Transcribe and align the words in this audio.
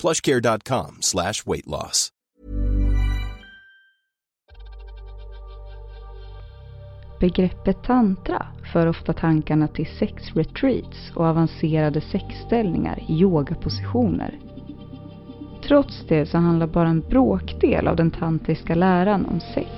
plushcare.com 0.00 0.98
slash 1.00 1.46
weight 1.46 1.66
loss. 1.66 2.12
Begreppet 7.20 7.84
tantra 7.84 8.46
för 8.72 8.86
ofta 8.86 9.12
tankarna 9.12 9.68
till 9.68 9.86
sexretreats 9.98 11.12
och 11.14 11.26
avancerade 11.26 12.00
sexställningar 12.00 12.98
i 13.08 13.12
yogapositioner. 13.12 14.38
Trots 15.68 16.04
det 16.08 16.26
så 16.26 16.38
handlar 16.38 16.66
bara 16.66 16.88
en 16.88 17.00
bråkdel 17.00 17.88
av 17.88 17.96
den 17.96 18.10
tantriska 18.10 18.74
läran 18.74 19.26
om 19.26 19.40
sex. 19.54 19.70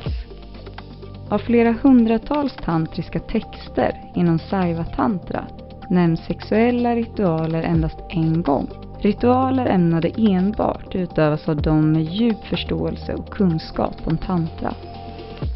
Av 1.31 1.39
flera 1.39 1.73
hundratals 1.83 2.53
tantriska 2.65 3.21
texter 3.21 4.13
inom 4.17 4.39
saiva 4.39 4.85
tantra 4.85 5.47
nämns 5.91 6.21
sexuella 6.21 6.95
ritualer 6.95 7.63
endast 7.63 7.99
en 8.11 8.43
gång. 8.43 8.88
Ritualer 9.01 9.67
ämnade 9.67 10.11
enbart 10.17 10.95
utövas 10.95 11.49
av 11.49 11.63
de 11.63 11.93
med 11.93 12.03
djup 12.03 12.45
förståelse 12.45 13.15
och 13.15 13.31
kunskap 13.31 13.95
om 14.05 14.19
tantra. 14.19 14.75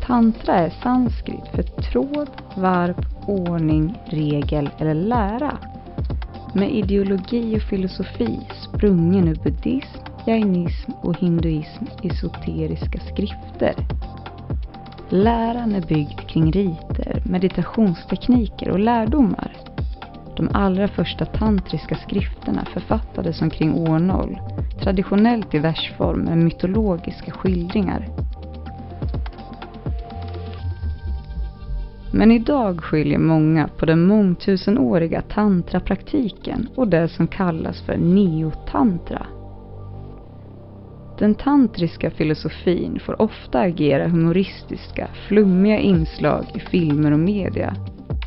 Tantra 0.07 0.55
är 0.55 0.71
sanskrit 0.71 1.48
för 1.55 1.63
tråd, 1.63 2.29
varv, 2.57 2.95
ordning, 3.27 3.95
regel 4.05 4.70
eller 4.79 4.95
lära. 4.95 5.58
Med 6.55 6.70
ideologi 6.70 7.57
och 7.57 7.63
filosofi 7.63 8.39
sprungen 8.69 9.29
ur 9.29 9.35
buddhism, 9.35 9.98
jainism 10.27 10.91
och 11.02 11.17
hinduism 11.19 11.85
esoteriska 12.02 12.98
skrifter. 12.98 13.75
Läran 15.08 15.75
är 15.75 15.86
byggd 15.86 16.20
kring 16.29 16.52
riter, 16.52 17.23
meditationstekniker 17.25 18.70
och 18.70 18.81
lärdomar. 18.81 19.71
De 20.37 20.48
allra 20.53 20.89
första 20.89 21.25
tantriska 21.25 21.95
skrifterna 21.95 22.65
författades 22.65 23.43
omkring 23.43 23.75
år 23.75 23.98
0, 23.98 24.39
traditionellt 24.81 25.55
i 25.55 25.59
versform 25.59 26.20
med 26.20 26.39
mytologiska 26.39 27.33
skildringar. 27.33 28.09
Men 32.15 32.31
idag 32.31 32.81
skiljer 32.81 33.19
många 33.19 33.69
på 33.69 33.87
den 33.87 34.07
mångtusenåriga 34.07 35.23
tantrapraktiken 35.23 36.69
och 36.75 36.89
det 36.89 37.09
som 37.09 37.27
kallas 37.27 37.83
för 37.83 37.97
neotantra. 37.97 39.27
Den 41.19 41.35
tantriska 41.35 42.11
filosofin 42.11 43.01
får 43.01 43.23
ofta 43.23 43.61
agera 43.61 44.09
humoristiska, 44.09 45.09
flummiga 45.29 45.79
inslag 45.79 46.45
i 46.55 46.59
filmer 46.59 47.13
och 47.13 47.19
media. 47.19 47.77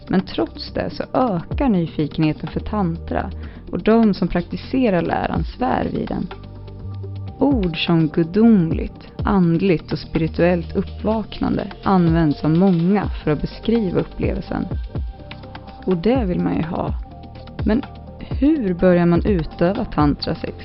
Men 0.07 0.21
trots 0.21 0.73
det 0.73 0.89
så 0.89 1.03
ökar 1.13 1.69
nyfikenheten 1.69 2.49
för 2.49 2.59
tantra 2.59 3.31
och 3.71 3.83
de 3.83 4.13
som 4.13 4.27
praktiserar 4.27 5.01
läran 5.01 5.43
svär 5.43 5.87
vid 5.93 6.07
den. 6.07 6.27
Ord 7.39 7.85
som 7.85 8.07
gudomligt, 8.07 9.11
andligt 9.23 9.91
och 9.91 9.99
spirituellt 9.99 10.75
uppvaknande 10.75 11.67
används 11.83 12.43
av 12.43 12.49
många 12.49 13.09
för 13.23 13.31
att 13.31 13.41
beskriva 13.41 13.99
upplevelsen. 13.99 14.67
Och 15.85 15.97
det 15.97 16.25
vill 16.25 16.39
man 16.39 16.55
ju 16.55 16.63
ha. 16.63 16.93
Men 17.65 17.81
hur 18.19 18.73
börjar 18.73 19.05
man 19.05 19.25
utöva 19.25 19.85
tantrasex? 19.85 20.55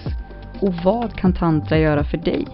Och 0.61 0.75
vad 0.85 1.13
kan 1.13 1.33
tantra 1.33 1.79
göra 1.79 2.05
för 2.05 2.17
dig? 2.17 2.47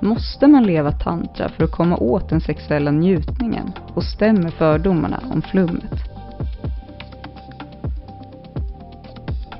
Måste 0.00 0.46
man 0.46 0.62
leva 0.62 0.92
tantra 0.92 1.48
för 1.48 1.64
att 1.64 1.72
komma 1.72 1.96
åt 1.96 2.28
den 2.28 2.40
sexuella 2.40 2.90
njutningen? 2.90 3.72
Och 3.94 4.04
stämmer 4.04 4.50
fördomarna 4.50 5.20
om 5.32 5.42
flummet? 5.42 6.07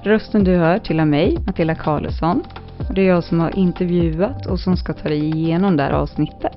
Rösten 0.09 0.45
du 0.45 0.57
hör 0.57 0.79
tillhör 0.79 1.07
mig, 1.07 1.39
Matilda 1.47 1.75
Karlsson. 1.75 2.43
Det 2.95 3.01
är 3.01 3.07
jag 3.07 3.25
som 3.25 3.41
har 3.41 3.59
intervjuat 3.59 4.47
och 4.47 4.61
som 4.61 4.77
ska 4.77 4.93
ta 4.93 5.09
dig 5.09 5.25
igenom 5.25 5.77
det 5.77 5.83
här 5.83 5.93
avsnittet. 5.93 6.57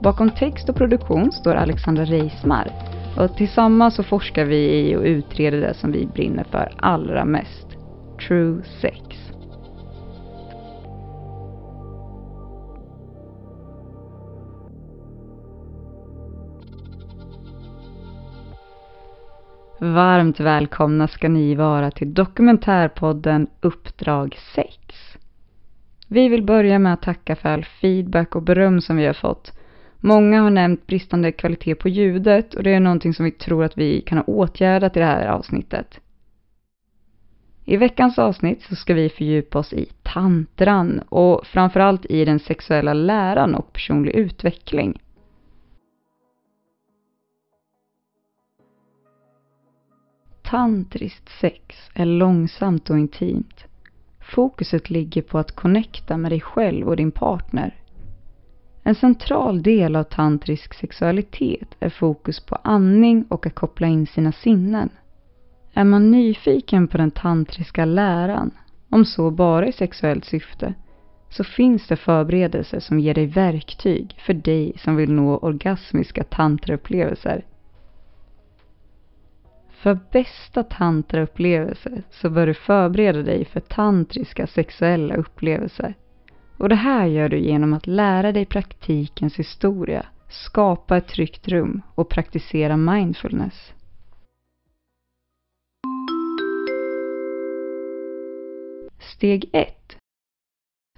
Bakom 0.00 0.30
text 0.30 0.68
och 0.68 0.76
produktion 0.76 1.32
står 1.32 1.54
Alexandra 1.54 2.04
Reismar. 2.04 2.70
Och 3.16 3.36
tillsammans 3.36 3.94
så 3.94 4.02
forskar 4.02 4.44
vi 4.44 4.90
i 4.90 4.96
och 4.96 5.02
utreder 5.02 5.60
det 5.60 5.74
som 5.74 5.92
vi 5.92 6.06
brinner 6.06 6.44
för 6.44 6.72
allra 6.78 7.24
mest. 7.24 7.66
True 8.28 8.62
sex. 8.80 9.05
Varmt 19.78 20.40
välkomna 20.40 21.08
ska 21.08 21.28
ni 21.28 21.54
vara 21.54 21.90
till 21.90 22.14
dokumentärpodden 22.14 23.46
Uppdrag 23.60 24.36
6. 24.54 24.68
Vi 26.08 26.28
vill 26.28 26.42
börja 26.42 26.78
med 26.78 26.92
att 26.92 27.02
tacka 27.02 27.36
för 27.36 27.48
all 27.48 27.64
feedback 27.64 28.36
och 28.36 28.42
beröm 28.42 28.80
som 28.80 28.96
vi 28.96 29.06
har 29.06 29.12
fått. 29.12 29.52
Många 30.00 30.42
har 30.42 30.50
nämnt 30.50 30.86
bristande 30.86 31.32
kvalitet 31.32 31.74
på 31.74 31.88
ljudet 31.88 32.54
och 32.54 32.62
det 32.62 32.74
är 32.74 32.80
någonting 32.80 33.14
som 33.14 33.24
vi 33.24 33.30
tror 33.30 33.64
att 33.64 33.78
vi 33.78 34.00
kan 34.00 34.18
ha 34.18 34.24
åtgärdat 34.24 34.96
i 34.96 35.00
det 35.00 35.06
här 35.06 35.26
avsnittet. 35.26 36.00
I 37.64 37.76
veckans 37.76 38.18
avsnitt 38.18 38.62
så 38.62 38.76
ska 38.76 38.94
vi 38.94 39.08
fördjupa 39.08 39.58
oss 39.58 39.72
i 39.72 39.86
tantran 40.02 41.00
och 41.08 41.46
framförallt 41.46 42.06
i 42.06 42.24
den 42.24 42.38
sexuella 42.38 42.94
läran 42.94 43.54
och 43.54 43.72
personlig 43.72 44.14
utveckling. 44.14 45.00
Tantriskt 50.46 51.28
sex 51.40 51.90
är 51.94 52.04
långsamt 52.04 52.90
och 52.90 52.98
intimt. 52.98 53.64
Fokuset 54.20 54.90
ligger 54.90 55.22
på 55.22 55.38
att 55.38 55.56
connecta 55.56 56.16
med 56.16 56.32
dig 56.32 56.40
själv 56.40 56.88
och 56.88 56.96
din 56.96 57.12
partner. 57.12 57.74
En 58.82 58.94
central 58.94 59.62
del 59.62 59.96
av 59.96 60.04
tantrisk 60.04 60.74
sexualitet 60.74 61.76
är 61.80 61.90
fokus 61.90 62.40
på 62.40 62.54
andning 62.54 63.24
och 63.28 63.46
att 63.46 63.54
koppla 63.54 63.86
in 63.86 64.06
sina 64.06 64.32
sinnen. 64.32 64.88
Är 65.74 65.84
man 65.84 66.10
nyfiken 66.10 66.88
på 66.88 66.96
den 66.96 67.10
tantriska 67.10 67.84
läran, 67.84 68.50
om 68.90 69.04
så 69.04 69.30
bara 69.30 69.66
i 69.66 69.72
sexuellt 69.72 70.24
syfte, 70.24 70.74
så 71.30 71.44
finns 71.44 71.86
det 71.86 71.96
förberedelser 71.96 72.80
som 72.80 73.00
ger 73.00 73.14
dig 73.14 73.26
verktyg 73.26 74.16
för 74.26 74.34
dig 74.34 74.72
som 74.78 74.96
vill 74.96 75.12
nå 75.12 75.36
orgasmiska 75.36 76.24
tantraupplevelser. 76.24 77.44
För 79.86 79.98
bästa 80.12 80.62
tantraupplevelse 80.62 82.02
så 82.10 82.30
bör 82.30 82.46
du 82.46 82.54
förbereda 82.54 83.22
dig 83.22 83.44
för 83.44 83.60
tantriska 83.60 84.46
sexuella 84.46 85.14
upplevelser. 85.14 85.94
Och 86.56 86.68
det 86.68 86.74
här 86.74 87.06
gör 87.06 87.28
du 87.28 87.38
genom 87.38 87.72
att 87.72 87.86
lära 87.86 88.32
dig 88.32 88.46
praktikens 88.46 89.36
historia 89.36 90.06
skapa 90.28 90.96
ett 90.96 91.08
tryggt 91.08 91.48
rum 91.48 91.82
och 91.94 92.08
praktisera 92.08 92.76
mindfulness. 92.76 93.72
Steg 98.98 99.50
1. 99.52 99.96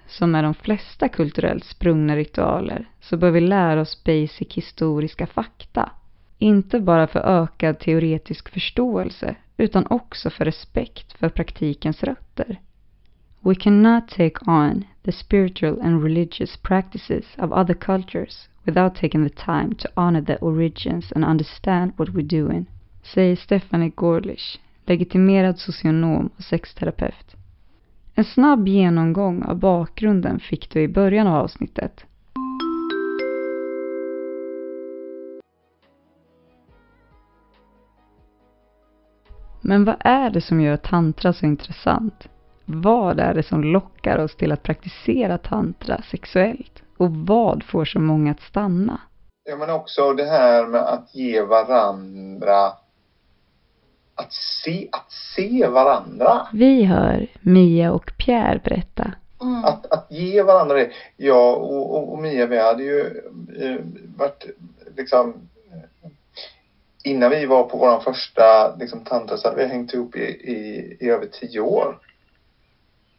Som 0.06 0.34
är 0.34 0.42
de 0.42 0.54
flesta 0.54 1.08
kulturellt 1.08 1.64
sprungna 1.64 2.16
ritualer 2.16 2.90
så 3.00 3.16
bör 3.16 3.30
vi 3.30 3.40
lära 3.40 3.80
oss 3.80 4.04
basic 4.04 4.54
historiska 4.54 5.26
fakta. 5.26 5.90
Inte 6.38 6.80
bara 6.80 7.06
för 7.06 7.20
ökad 7.20 7.78
teoretisk 7.78 8.48
förståelse 8.48 9.36
utan 9.56 9.86
också 9.90 10.30
för 10.30 10.44
respekt 10.44 11.12
för 11.12 11.28
praktikens 11.28 12.02
rötter. 12.02 12.60
We 13.40 13.54
cannot 13.54 14.08
take 14.08 14.50
on 14.50 14.84
the 15.02 15.12
spiritual 15.12 15.80
and 15.80 16.02
religious 16.02 16.56
practices 16.56 17.24
of 17.38 17.52
other 17.52 17.74
cultures 17.74 18.48
without 18.64 18.94
taking 18.94 19.28
the 19.28 19.34
time 19.44 19.74
to 19.74 19.88
honor 19.94 20.22
the 20.22 20.36
origins 20.36 21.12
and 21.12 21.24
understand 21.24 21.92
what 21.96 22.08
we're 22.08 22.42
doing, 22.42 22.66
säger 23.02 23.36
Stephanie 23.36 23.92
Gorlish, 23.94 24.60
legitimerad 24.86 25.58
socionom 25.58 26.30
och 26.36 26.44
sexterapeut. 26.44 27.36
En 28.14 28.24
snabb 28.24 28.68
genomgång 28.68 29.42
av 29.42 29.58
bakgrunden 29.58 30.40
fick 30.40 30.70
du 30.70 30.80
i 30.80 30.88
början 30.88 31.26
av 31.26 31.34
avsnittet. 31.34 32.04
Men 39.60 39.84
vad 39.84 39.96
är 40.00 40.30
det 40.30 40.40
som 40.40 40.60
gör 40.60 40.76
tantra 40.76 41.32
så 41.32 41.46
intressant? 41.46 42.28
Vad 42.64 43.20
är 43.20 43.34
det 43.34 43.42
som 43.42 43.64
lockar 43.64 44.18
oss 44.18 44.36
till 44.36 44.52
att 44.52 44.62
praktisera 44.62 45.38
tantra 45.38 46.02
sexuellt? 46.10 46.82
Och 46.96 47.10
vad 47.10 47.62
får 47.62 47.84
så 47.84 48.00
många 48.00 48.30
att 48.30 48.40
stanna? 48.40 49.00
Ja, 49.44 49.56
men 49.56 49.70
också 49.70 50.12
det 50.12 50.24
här 50.24 50.66
med 50.66 50.80
att 50.80 51.14
ge 51.14 51.42
varandra 51.42 52.72
att 54.14 54.32
se, 54.32 54.88
att 54.92 55.12
se 55.36 55.66
varandra. 55.66 56.48
Vi 56.52 56.84
hör 56.84 57.26
Mia 57.40 57.92
och 57.92 58.12
Pierre 58.18 58.60
berätta. 58.64 59.12
Mm. 59.40 59.64
Att, 59.64 59.92
att 59.92 60.06
ge 60.10 60.42
varandra 60.42 60.74
det. 60.74 60.90
Jag 61.16 61.58
och, 61.58 61.94
och, 61.96 62.12
och 62.12 62.18
Mia, 62.18 62.46
vi 62.46 62.58
hade 62.58 62.82
ju 62.82 63.00
eh, 63.60 63.76
varit 64.16 64.46
liksom 64.96 65.34
innan 67.10 67.30
vi 67.30 67.46
var 67.46 67.64
på 67.64 67.76
vår 67.76 68.00
första 68.00 68.74
liksom, 68.76 69.04
tantra 69.04 69.36
så 69.36 69.48
hade 69.48 69.64
vi 69.64 69.68
hängt 69.68 69.94
ihop 69.94 70.16
i, 70.16 70.24
i, 70.28 70.96
i 71.00 71.10
över 71.10 71.26
tio 71.26 71.60
år 71.60 71.98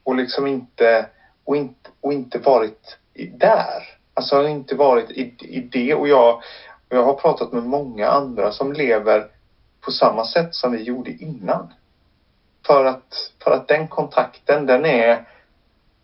och 0.04 0.16
liksom 0.16 0.48
inte 0.48 1.06
och 1.44 1.56
inte, 1.56 1.90
och 2.02 2.14
inte 2.14 2.38
varit 2.38 2.98
där. 3.38 3.84
Alltså 4.14 4.48
inte 4.48 4.76
varit 4.76 5.12
i, 5.12 5.36
i 5.40 5.60
det 5.60 5.94
och 5.94 6.08
jag, 6.08 6.36
och 6.90 6.98
jag 6.98 7.04
har 7.04 7.14
pratat 7.14 7.52
med 7.52 7.64
många 7.64 8.10
andra 8.10 8.52
som 8.52 8.74
lever 8.74 9.28
på 9.82 9.92
samma 9.92 10.26
sätt 10.26 10.56
som 10.56 10.72
vi 10.72 10.82
gjorde 10.82 11.12
innan. 11.12 11.74
För 12.66 12.86
att, 12.86 13.32
för 13.44 13.52
att 13.52 13.68
den 13.68 13.88
kontakten 13.88 14.66
den 14.66 14.86
är 14.86 15.12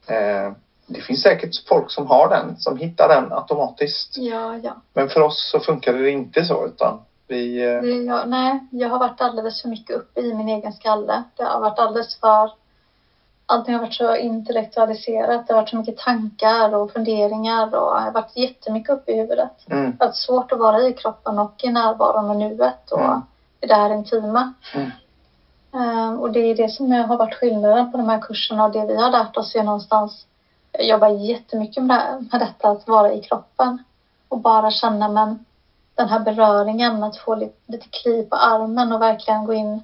eh, 0.08 0.52
det 0.88 1.02
finns 1.02 1.22
säkert 1.22 1.68
folk 1.68 1.92
som 1.92 2.08
har 2.08 2.30
den, 2.30 2.58
som 2.58 2.78
hittar 2.78 3.08
den 3.08 3.34
automatiskt. 3.34 4.18
Ja, 4.18 4.58
ja. 4.64 4.82
Men 4.94 5.10
för 5.10 5.22
oss 5.22 5.50
så 5.52 5.60
funkade 5.60 6.02
det 6.02 6.12
inte 6.12 6.46
så 6.46 6.66
utan 6.66 7.02
vi... 7.28 7.64
Eh... 7.64 8.06
Jag, 8.06 8.28
nej, 8.28 8.60
jag 8.72 8.90
har 8.90 9.00
varit 9.00 9.22
alldeles 9.22 9.62
för 9.62 9.70
mycket 9.70 9.96
uppe 9.96 10.22
i 10.22 10.34
min 10.34 10.50
egen 10.50 10.74
skalle. 10.74 11.24
Det 11.36 11.44
har 11.44 11.60
varit 11.60 11.80
alldeles 11.80 12.20
för 12.20 12.52
allting 13.46 13.74
har 13.74 13.82
varit 13.82 13.94
så 13.94 14.16
intellektualiserat. 14.16 15.48
Det 15.48 15.54
har 15.54 15.62
varit 15.62 15.70
så 15.70 15.76
mycket 15.76 15.98
tankar 15.98 16.76
och 16.76 16.92
funderingar 16.92 17.66
och 17.66 17.96
jag 17.96 18.02
har 18.02 18.12
varit 18.12 18.38
jättemycket 18.38 18.90
uppe 18.90 19.12
i 19.12 19.16
huvudet. 19.16 19.70
Mm. 19.70 19.84
Det 19.84 19.98
har 20.00 20.08
varit 20.08 20.16
svårt 20.16 20.52
att 20.52 20.60
vara 20.60 20.88
i 20.88 20.94
kroppen 20.94 21.40
och 21.40 21.64
i 21.64 21.70
närvaron 21.70 22.30
och 22.30 22.36
nuet 22.36 22.92
och 22.92 23.02
mm. 23.02 23.22
i 23.62 23.68
det 23.68 23.76
här 23.76 23.94
intima. 23.94 24.54
Mm. 24.74 24.92
Uh, 25.76 26.20
och 26.20 26.32
det 26.32 26.40
är 26.40 26.56
det 26.56 26.70
som 26.70 26.92
har 26.92 27.18
varit 27.18 27.34
skillnaden 27.34 27.92
på 27.92 27.98
de 27.98 28.10
här 28.10 28.20
kurserna 28.20 28.64
och 28.64 28.72
det 28.72 28.86
vi 28.86 28.96
har 28.96 29.10
lärt 29.10 29.38
oss 29.38 29.56
är 29.56 29.64
någonstans 29.64 30.26
jobba 30.80 31.10
jättemycket 31.10 31.84
med, 31.84 32.28
med 32.32 32.42
detta 32.42 32.70
att 32.70 32.88
vara 32.88 33.14
i 33.14 33.20
kroppen 33.20 33.84
och 34.28 34.40
bara 34.40 34.72
känna 34.72 35.08
men 35.08 35.46
den 35.96 36.10
här 36.10 36.20
beröringen, 36.20 37.04
att 37.04 37.18
få 37.18 37.36
lite, 37.36 37.56
lite 37.66 37.88
kliv 37.90 38.24
på 38.24 38.36
armen 38.36 38.92
och 38.92 39.02
verkligen 39.02 39.46
gå 39.46 39.54
in 39.54 39.84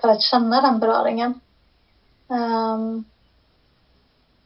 för 0.00 0.08
att 0.08 0.22
känna 0.22 0.60
den 0.60 0.80
beröringen. 0.80 1.40
Um, 2.28 3.04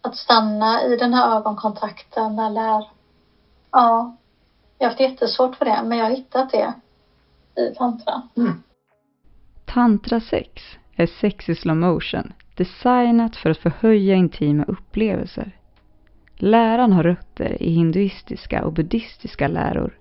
att 0.03 0.17
stanna 0.17 0.82
i 0.82 0.97
den 0.97 1.14
här 1.14 1.37
ögonkontakten 1.37 2.38
eller 2.38 2.88
ja, 3.70 4.17
jag 4.79 4.87
har 4.87 4.91
haft 4.91 5.00
jättesvårt 5.00 5.56
för 5.56 5.64
det 5.64 5.82
men 5.85 5.99
jag 5.99 6.05
har 6.05 6.17
hittat 6.17 6.50
det 6.50 6.73
i 7.62 7.75
tantra. 7.75 8.23
Mm. 8.37 8.62
Tantra 9.64 10.20
sex 10.20 10.62
är 10.97 11.06
sex 11.06 11.49
i 11.49 11.55
slow 11.55 11.76
motion 11.76 12.32
designat 12.56 13.37
för 13.37 13.50
att 13.50 13.59
förhöja 13.59 14.14
intima 14.14 14.64
upplevelser. 14.64 15.59
Läran 16.37 16.93
har 16.93 17.03
rötter 17.03 17.62
i 17.62 17.70
hinduistiska 17.70 18.64
och 18.64 18.73
buddhistiska 18.73 19.49
läror 19.49 19.99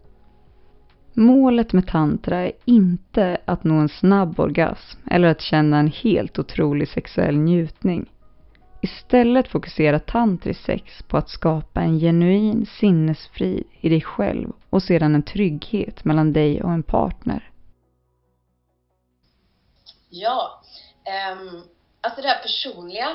Målet 1.13 1.73
med 1.73 1.87
tantra 1.87 2.37
är 2.37 2.51
inte 2.65 3.37
att 3.45 3.63
nå 3.63 3.75
en 3.75 3.89
snabb 3.89 4.39
orgasm 4.39 4.99
eller 5.11 5.27
att 5.27 5.41
känna 5.41 5.79
en 5.79 5.87
helt 5.87 6.39
otrolig 6.39 6.87
sexuell 6.87 7.37
njutning. 7.37 8.09
Istället 8.81 9.47
fokuserar 9.47 9.99
tantrisk 9.99 10.65
sex 10.65 11.03
på 11.07 11.17
att 11.17 11.29
skapa 11.29 11.81
en 11.81 11.99
genuin 11.99 12.65
sinnesfrid 12.65 13.63
i 13.81 13.89
dig 13.89 14.01
själv 14.01 14.51
och 14.69 14.83
sedan 14.83 15.15
en 15.15 15.23
trygghet 15.23 16.05
mellan 16.05 16.33
dig 16.33 16.63
och 16.63 16.71
en 16.71 16.83
partner. 16.83 17.51
Ja, 20.09 20.61
um, 21.33 21.63
alltså 22.01 22.21
det 22.21 22.27
här 22.27 22.41
personliga, 22.41 23.07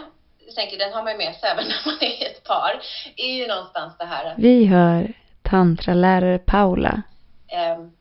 jag 0.46 0.54
tänker 0.54 0.78
den 0.78 0.92
har 0.92 1.02
man 1.02 1.12
ju 1.12 1.18
med 1.18 1.34
sig 1.34 1.50
även 1.52 1.64
när 1.64 1.86
man 1.86 1.96
är 2.00 2.26
ett 2.26 2.44
par, 2.44 2.80
är 3.16 3.34
ju 3.36 3.46
någonstans 3.46 3.98
det 3.98 4.04
här 4.04 4.24
att... 4.24 4.38
Vi 4.38 4.66
hör 4.66 5.12
tantralärare 5.42 6.38
Paula 6.38 7.02
Ehm, 7.48 7.92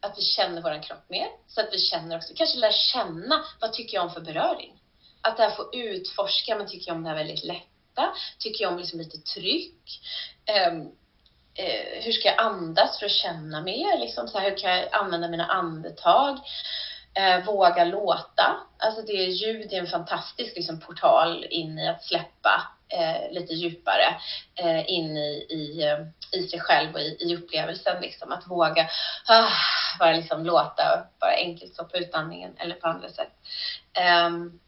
att 0.00 0.18
vi 0.18 0.22
känner 0.22 0.62
vår 0.62 0.82
kropp 0.82 1.08
mer. 1.08 1.28
Så 1.46 1.60
att 1.60 1.68
vi 1.72 1.78
känner 1.78 2.16
också, 2.16 2.32
kanske 2.36 2.58
lär 2.58 2.72
känna, 2.72 3.44
vad 3.60 3.72
tycker 3.72 3.96
jag 3.96 4.04
om 4.04 4.10
för 4.10 4.20
beröring? 4.20 4.78
Att 5.20 5.36
det 5.36 5.42
här 5.42 5.50
får 5.50 5.76
utforska, 5.76 6.56
men 6.56 6.68
tycker 6.68 6.88
jag 6.88 6.96
om 6.96 7.02
det 7.02 7.08
här 7.08 7.16
väldigt 7.16 7.44
lätta? 7.44 8.14
Tycker 8.38 8.64
jag 8.64 8.72
om 8.72 8.78
liksom 8.78 8.98
lite 8.98 9.18
tryck? 9.18 10.00
Eh, 10.44 10.72
eh, 11.54 12.02
hur 12.02 12.12
ska 12.12 12.28
jag 12.28 12.40
andas 12.40 12.98
för 12.98 13.06
att 13.06 13.12
känna 13.12 13.60
mer? 13.60 13.98
Liksom, 13.98 14.28
så 14.28 14.38
här, 14.38 14.50
hur 14.50 14.56
kan 14.56 14.70
jag 14.70 14.88
använda 14.92 15.28
mina 15.28 15.46
andetag? 15.46 16.38
Eh, 17.14 17.44
våga 17.44 17.84
låta. 17.84 18.56
Alltså 18.78 19.02
det 19.02 19.12
är 19.12 19.26
ljud 19.26 19.72
är 19.72 19.78
en 19.78 19.86
fantastisk 19.86 20.56
liksom, 20.56 20.80
portal 20.80 21.46
in 21.50 21.78
i 21.78 21.88
att 21.88 22.04
släppa 22.04 22.68
eh, 22.92 23.30
lite 23.30 23.52
djupare 23.54 24.16
eh, 24.54 24.90
in 24.90 25.16
i, 25.16 25.46
i, 25.50 25.82
eh, 25.82 26.40
i 26.40 26.48
sig 26.48 26.60
själv 26.60 26.94
och 26.94 27.00
i, 27.00 27.16
i 27.20 27.36
upplevelsen. 27.36 28.00
Liksom. 28.00 28.32
Att 28.32 28.46
våga 28.46 28.88
ah, 29.28 29.50
bara 29.98 30.12
liksom 30.12 30.44
låta, 30.44 31.06
bara 31.20 31.34
enkelt 31.34 31.74
stoppa 31.74 31.98
ut 31.98 32.14
andningen 32.14 32.56
eller 32.58 32.74
på 32.74 32.88
andra 32.88 33.08
sätt. 33.08 33.32
Um, 34.26 34.60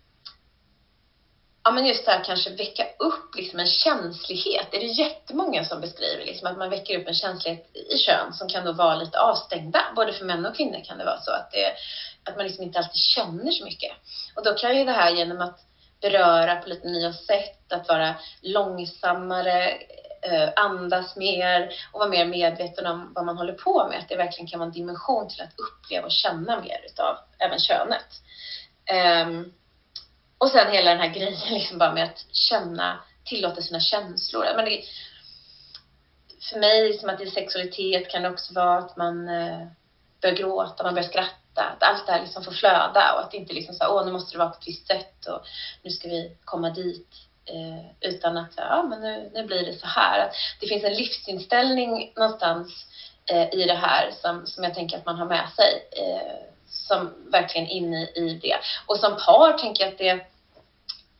ja, 1.64 1.70
men 1.70 1.86
just 1.86 2.04
det 2.04 2.12
här 2.12 2.24
kanske 2.24 2.50
väcka 2.50 2.86
upp 2.98 3.34
liksom 3.36 3.60
en 3.60 3.66
känslighet. 3.66 4.66
Det 4.70 4.76
är 4.76 4.80
det 4.80 5.02
jättemånga 5.02 5.64
som 5.64 5.80
beskriver, 5.80 6.26
liksom, 6.26 6.48
att 6.48 6.58
man 6.58 6.70
väcker 6.70 7.00
upp 7.00 7.08
en 7.08 7.14
känslighet 7.14 7.76
i 7.76 7.98
kön 7.98 8.32
som 8.32 8.48
kan 8.48 8.64
då 8.64 8.72
vara 8.72 8.94
lite 8.94 9.20
avstängda. 9.20 9.80
Både 9.96 10.12
för 10.12 10.24
män 10.24 10.46
och 10.46 10.56
kvinnor 10.56 10.84
kan 10.84 10.98
det 10.98 11.04
vara 11.04 11.20
så 11.20 11.30
att, 11.30 11.50
det, 11.50 11.72
att 12.30 12.36
man 12.36 12.46
liksom 12.46 12.64
inte 12.64 12.78
alltid 12.78 13.00
känner 13.00 13.50
så 13.50 13.64
mycket. 13.64 13.92
Och 14.36 14.44
då 14.44 14.54
kan 14.54 14.78
ju 14.78 14.84
det 14.84 14.92
här 14.92 15.10
genom 15.10 15.40
att 15.40 15.60
beröra 16.04 16.56
på 16.56 16.68
lite 16.68 16.88
nya 16.88 17.12
sätt, 17.12 17.72
att 17.72 17.88
vara 17.88 18.14
långsammare, 18.40 19.70
eh, 20.22 20.48
andas 20.56 21.16
mer 21.16 21.70
och 21.92 22.00
vara 22.00 22.08
mer 22.08 22.26
medveten 22.26 22.86
om 22.86 23.12
vad 23.14 23.24
man 23.24 23.38
håller 23.38 23.52
på 23.52 23.88
med. 23.88 23.98
Att 23.98 24.08
det 24.08 24.16
verkligen 24.16 24.46
kan 24.46 24.60
vara 24.60 24.66
en 24.66 24.72
dimension 24.74 25.28
till 25.28 25.42
att 25.42 25.58
uppleva 25.58 26.06
och 26.06 26.12
känna 26.12 26.60
mer 26.60 26.80
utav 26.86 27.16
även 27.38 27.58
könet. 27.58 28.06
Um, 29.26 29.52
och 30.38 30.48
sen 30.48 30.72
hela 30.72 30.90
den 30.90 31.00
här 31.00 31.14
grejen 31.14 31.54
liksom 31.54 31.78
bara 31.78 31.94
med 31.94 32.04
att 32.04 32.24
känna, 32.32 33.00
tillåta 33.24 33.62
sina 33.62 33.80
känslor. 33.80 34.46
Men 34.56 34.64
det, 34.64 34.82
för 36.50 36.58
mig, 36.60 36.98
som 36.98 37.10
att 37.10 37.20
i 37.20 37.30
sexualitet 37.30 38.10
kan 38.10 38.22
det 38.22 38.30
också 38.30 38.54
vara 38.54 38.78
att 38.78 38.96
man 38.96 39.28
uh, 39.28 39.66
börjar 40.20 40.36
gråta, 40.36 40.82
man 40.82 40.94
börjar 40.94 41.08
skratta 41.08 41.43
att 41.62 41.82
allt 41.82 42.06
det 42.06 42.12
här 42.12 42.20
liksom 42.20 42.44
får 42.44 42.52
flöda 42.52 43.12
och 43.12 43.20
att 43.20 43.30
det 43.30 43.36
inte 43.36 43.52
liksom 43.52 43.74
så 43.74 43.88
åh 43.88 44.06
nu 44.06 44.12
måste 44.12 44.34
det 44.34 44.38
vara 44.38 44.48
på 44.48 44.58
ett 44.60 44.68
visst 44.68 44.86
sätt 44.86 45.26
och 45.26 45.46
nu 45.82 45.90
ska 45.90 46.08
vi 46.08 46.36
komma 46.44 46.70
dit. 46.70 47.08
Eh, 47.46 48.10
utan 48.10 48.36
att, 48.36 48.52
ja 48.56 48.82
men 48.82 49.00
nu, 49.00 49.30
nu 49.34 49.44
blir 49.44 49.66
det 49.66 49.72
så 49.72 49.86
här. 49.86 50.18
Att 50.18 50.34
det 50.60 50.66
finns 50.66 50.84
en 50.84 50.94
livsinställning 50.94 52.12
någonstans 52.16 52.86
eh, 53.30 53.54
i 53.54 53.64
det 53.64 53.74
här 53.74 54.10
som, 54.22 54.46
som 54.46 54.64
jag 54.64 54.74
tänker 54.74 54.96
att 54.96 55.06
man 55.06 55.16
har 55.16 55.26
med 55.26 55.48
sig. 55.56 55.88
Eh, 55.92 56.54
som 56.68 57.30
verkligen 57.32 57.68
inne 57.68 58.04
i 58.04 58.38
det. 58.42 58.56
Och 58.86 58.96
som 58.96 59.16
par 59.16 59.58
tänker 59.58 59.84
jag 59.84 59.92
att 59.92 59.98
det 59.98 60.26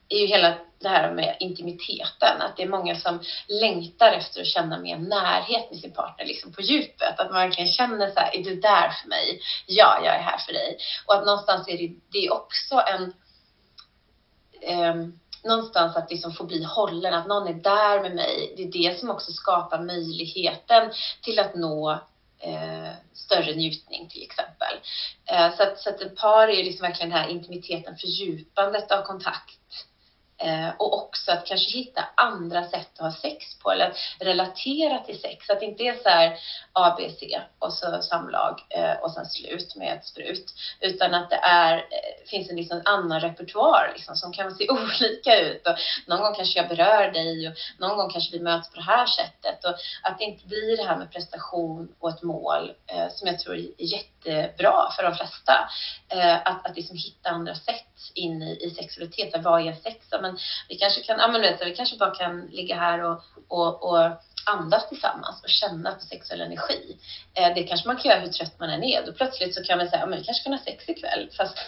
är 0.09 0.19
ju 0.19 0.27
hela 0.27 0.55
det 0.79 0.89
här 0.89 1.11
med 1.11 1.37
intimiteten, 1.41 2.43
att 2.43 2.57
det 2.57 2.63
är 2.63 2.69
många 2.69 2.97
som 2.97 3.21
längtar 3.49 4.13
efter 4.13 4.41
att 4.41 4.47
känna 4.47 4.79
mer 4.79 4.99
närhet 4.99 5.71
med 5.71 5.81
sin 5.81 5.93
partner, 5.93 6.25
liksom 6.25 6.53
på 6.53 6.63
djupet. 6.63 7.21
Att 7.21 7.31
man 7.31 7.41
verkligen 7.41 7.73
känner 7.73 8.11
så 8.11 8.21
här, 8.21 8.37
är 8.37 8.45
du 8.45 8.61
där 8.61 8.89
för 8.91 9.09
mig? 9.09 9.41
Ja, 9.67 10.01
jag 10.05 10.15
är 10.15 10.23
här 10.23 10.39
för 10.39 10.53
dig. 10.53 10.79
Och 11.07 11.15
att 11.15 11.27
någonstans 11.27 11.69
är 11.69 11.79
det, 11.79 11.95
det 12.13 12.27
är 12.27 12.33
också 12.33 12.83
en 12.87 13.15
eh, 14.61 14.95
någonstans 15.45 15.97
att 15.97 16.11
liksom 16.11 16.33
få 16.33 16.45
bli 16.45 16.65
hållen, 16.65 17.15
att 17.15 17.27
någon 17.27 17.49
är 17.49 17.55
där 17.55 18.01
med 18.01 18.15
mig. 18.15 18.55
Det 18.57 18.63
är 18.63 18.73
det 18.73 18.99
som 18.99 19.11
också 19.11 19.33
skapar 19.33 19.79
möjligheten 19.79 20.93
till 21.23 21.39
att 21.39 21.55
nå 21.55 21.93
eh, 22.39 22.93
större 23.13 23.55
njutning 23.55 24.09
till 24.09 24.23
exempel. 24.23 24.75
Eh, 25.27 25.57
så, 25.57 25.63
att, 25.63 25.79
så 25.79 25.91
att 25.91 26.01
ett 26.01 26.17
par 26.17 26.49
är 26.49 26.65
liksom 26.65 26.87
verkligen 26.87 27.11
den 27.11 27.19
här 27.19 27.29
intimiteten, 27.29 27.97
fördjupandet 27.97 28.93
av 28.93 29.03
kontakt 29.03 29.59
Eh, 30.39 30.69
och 30.79 31.03
också 31.03 31.33
att 31.33 31.47
kanske 31.47 31.79
hitta 31.79 32.05
andra 32.17 32.65
sätt 32.65 32.89
att 32.95 33.13
ha 33.13 33.21
sex 33.21 33.59
på 33.59 33.71
eller 33.71 33.91
att 33.91 33.97
relatera 34.21 34.99
till 34.99 35.21
sex. 35.21 35.51
Att 35.51 35.61
det 35.61 35.67
inte 35.67 35.83
är 35.83 36.03
så 36.03 36.09
här 36.09 36.39
ABC 36.73 37.23
och 37.59 37.73
så 37.73 38.03
samlag 38.03 38.61
eh, 38.71 38.93
och 38.93 39.11
sen 39.11 39.27
slut 39.27 39.77
med 39.77 39.99
ett 39.99 40.05
sprut. 40.05 40.55
Utan 40.81 41.15
att 41.15 41.31
det 41.31 41.41
är, 41.43 41.77
eh, 41.77 42.29
finns 42.31 42.51
en 42.51 42.57
liksom 42.57 42.83
annan 42.85 43.21
repertoar 43.21 43.93
liksom, 43.95 44.17
som 44.17 44.33
kan 44.33 44.55
se 44.55 44.69
olika 44.71 45.41
ut. 45.41 45.67
Och 45.67 45.77
någon 46.07 46.21
gång 46.21 46.35
kanske 46.35 46.59
jag 46.59 46.69
berör 46.69 47.13
dig 47.13 47.49
och 47.49 47.55
någon 47.79 47.97
gång 47.97 48.11
kanske 48.11 48.37
vi 48.39 48.43
möts 48.43 48.71
på 48.71 48.77
det 48.77 48.83
här 48.83 49.07
sättet. 49.07 49.65
Och 49.65 49.75
att 50.03 50.19
det 50.19 50.25
inte 50.25 50.47
blir 50.47 50.77
det 50.77 50.85
här 50.85 50.97
med 50.97 51.13
prestation 51.13 51.95
och 51.99 52.09
ett 52.09 52.23
mål 52.23 52.73
eh, 52.87 53.09
som 53.11 53.29
jag 53.29 53.39
tror 53.39 53.57
är 53.57 53.83
jättebra 54.31 54.91
för 54.97 55.03
de 55.03 55.15
flesta. 55.15 55.69
Eh, 56.09 56.35
att, 56.35 56.67
att 56.67 56.77
liksom 56.77 56.97
hitta 56.97 57.31
andra 57.31 57.55
sätt 57.55 57.85
in 58.15 58.43
i, 58.43 58.59
i 58.61 58.71
sexualitet. 58.71 59.45
Vad 59.45 59.67
är 59.67 59.73
sex? 59.73 60.07
Men 60.21 60.39
vi 60.69 60.75
kanske 60.75 61.01
kan, 61.01 61.19
ja 61.19 61.29
men 61.29 61.41
vet, 61.41 61.67
vi 61.67 61.77
kanske 61.77 61.97
bara 61.97 62.15
kan 62.15 62.47
ligga 62.47 62.77
här 62.77 63.03
och, 63.03 63.23
och, 63.49 63.91
och 63.91 64.11
andas 64.47 64.89
tillsammans 64.89 65.43
och 65.43 65.49
känna 65.49 65.93
på 65.93 66.01
sexuell 66.01 66.41
energi. 66.41 66.97
Eh, 67.35 67.55
det 67.55 67.63
kanske 67.63 67.89
man 67.89 67.97
kan 67.97 68.11
göra 68.11 68.21
hur 68.21 68.33
trött 68.33 68.59
man 68.61 68.71
än 68.71 68.85
är. 68.85 69.07
Då 69.07 69.13
plötsligt 69.13 69.55
så 69.55 69.65
kan 69.65 69.79
man 69.79 69.89
säga, 69.89 70.01
ja 70.01 70.07
men 70.07 70.19
vi 70.19 70.25
kanske 70.25 70.45
kan 70.45 70.53
ha 70.53 70.61
sex 70.65 70.89
ikväll. 70.89 71.31
Fast 71.37 71.59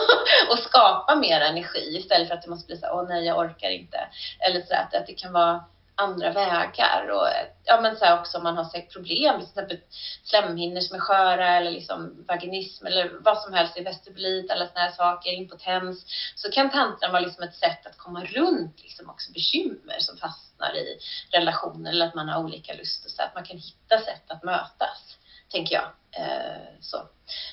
och 0.50 0.58
skapa 0.58 1.14
mer 1.14 1.40
energi 1.40 1.96
istället 1.96 2.28
för 2.28 2.34
att 2.34 2.42
det 2.42 2.50
måste 2.50 2.66
bli 2.66 2.76
så 2.76 2.86
åh 2.92 3.08
nej 3.08 3.24
jag 3.24 3.38
orkar 3.38 3.70
inte. 3.70 3.98
Eller 4.38 4.62
så 4.62 4.74
att, 4.74 4.94
att 4.94 5.06
det 5.06 5.14
kan 5.14 5.32
vara 5.32 5.64
andra 5.94 6.30
vägar 6.30 7.08
och 7.10 7.28
ja, 7.64 7.80
men 7.80 7.96
så 7.96 8.14
också 8.14 8.38
om 8.38 8.44
man 8.44 8.56
har 8.56 8.64
sett 8.64 8.92
problem, 8.92 9.40
till 9.40 9.48
exempel 9.48 9.78
slemhinnor 10.24 10.80
som 10.80 10.96
är 10.96 11.00
sköra 11.00 11.56
eller 11.56 11.70
liksom 11.70 12.24
vaginism 12.28 12.86
eller 12.86 13.10
vad 13.20 13.38
som 13.38 13.52
helst 13.52 13.78
i 13.78 13.82
vestibulit, 13.82 14.50
alla 14.50 14.66
sådana 14.66 14.86
här 14.86 14.92
saker, 14.92 15.32
impotens, 15.32 16.04
så 16.34 16.50
kan 16.50 16.70
tantran 16.70 17.12
vara 17.12 17.22
liksom 17.22 17.44
ett 17.44 17.54
sätt 17.54 17.86
att 17.86 17.98
komma 17.98 18.24
runt 18.24 18.82
liksom 18.82 19.10
också 19.10 19.32
bekymmer 19.32 19.98
som 19.98 20.16
fastnar 20.16 20.76
i 20.76 20.98
relationer 21.30 21.90
eller 21.90 22.06
att 22.06 22.14
man 22.14 22.28
har 22.28 22.44
olika 22.44 22.74
lust 22.74 23.04
och 23.04 23.10
så 23.10 23.22
att 23.22 23.34
man 23.34 23.44
kan 23.44 23.56
hitta 23.56 23.98
sätt 23.98 24.30
att 24.30 24.42
mötas, 24.42 25.18
tänker 25.50 25.74
jag. 25.74 25.90
Eh, 26.16 26.62
så. 26.80 27.08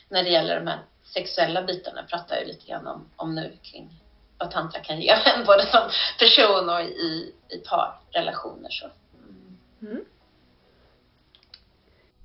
När 0.09 0.23
det 0.23 0.29
gäller 0.29 0.55
de 0.55 0.67
här 0.67 0.79
sexuella 1.13 1.61
bitarna 1.61 2.03
pratar 2.03 2.35
jag 2.35 2.47
lite 2.47 2.67
grann 2.67 2.87
om, 2.87 3.09
om 3.15 3.35
nu 3.35 3.57
kring 3.61 4.03
vad 4.39 4.51
tantra 4.51 4.79
kan 4.81 5.01
ge 5.01 5.09
en, 5.09 5.45
både 5.45 5.65
som 5.65 5.89
person 6.19 6.69
och 6.69 6.81
i, 6.81 7.33
i 7.49 7.57
parrelationer. 7.69 8.69
Så. 8.69 8.85
Mm. 9.81 10.05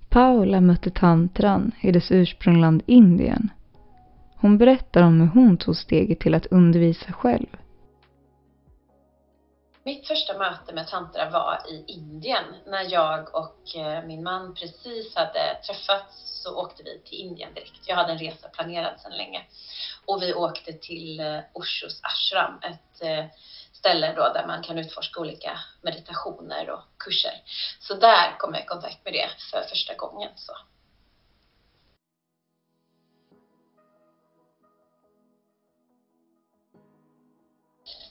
Paula 0.08 0.60
mötte 0.60 0.90
tantran 0.90 1.72
i 1.80 1.92
dess 1.92 2.10
ursprungland 2.10 2.82
Indien. 2.86 3.50
Hon 4.36 4.58
berättar 4.58 5.02
om 5.02 5.20
hur 5.20 5.26
hon 5.26 5.56
tog 5.56 5.76
steget 5.76 6.20
till 6.20 6.34
att 6.34 6.46
undervisa 6.46 7.12
själv. 7.12 7.46
Mitt 9.84 10.06
första 10.06 10.38
möte 10.38 10.74
med 10.74 10.88
tantra 10.88 11.30
var 11.30 11.58
i 11.68 11.84
Indien. 11.86 12.44
När 12.66 12.92
jag 12.92 13.34
och 13.34 13.76
eh, 13.76 14.04
min 14.06 14.22
man 14.22 14.54
precis 14.54 15.16
hade 15.16 15.54
träffats 15.66 16.33
så 16.44 16.56
åkte 16.56 16.82
vi 16.82 17.02
till 17.04 17.18
Indien 17.18 17.54
direkt. 17.54 17.80
Jag 17.86 17.96
hade 17.96 18.12
en 18.12 18.18
resa 18.18 18.48
planerad 18.48 19.00
sedan 19.00 19.16
länge. 19.16 19.44
Och 20.06 20.22
vi 20.22 20.34
åkte 20.34 20.72
till 20.72 21.20
eh, 21.20 21.38
Oshos 21.52 22.00
ashram, 22.02 22.60
ett 22.62 23.02
eh, 23.02 23.24
ställe 23.72 24.12
då 24.16 24.32
där 24.32 24.46
man 24.46 24.62
kan 24.62 24.78
utforska 24.78 25.20
olika 25.20 25.58
meditationer 25.82 26.70
och 26.70 26.82
kurser. 26.98 27.42
Så 27.80 27.94
där 27.94 28.38
kom 28.38 28.54
jag 28.54 28.62
i 28.62 28.66
kontakt 28.66 29.04
med 29.04 29.12
det 29.12 29.28
för 29.50 29.62
första 29.62 29.94
gången. 29.94 30.30
Så. 30.36 30.52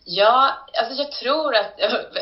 Ja, 0.05 0.65
alltså 0.79 1.03
jag 1.03 1.11
tror 1.11 1.55
att, 1.55 1.79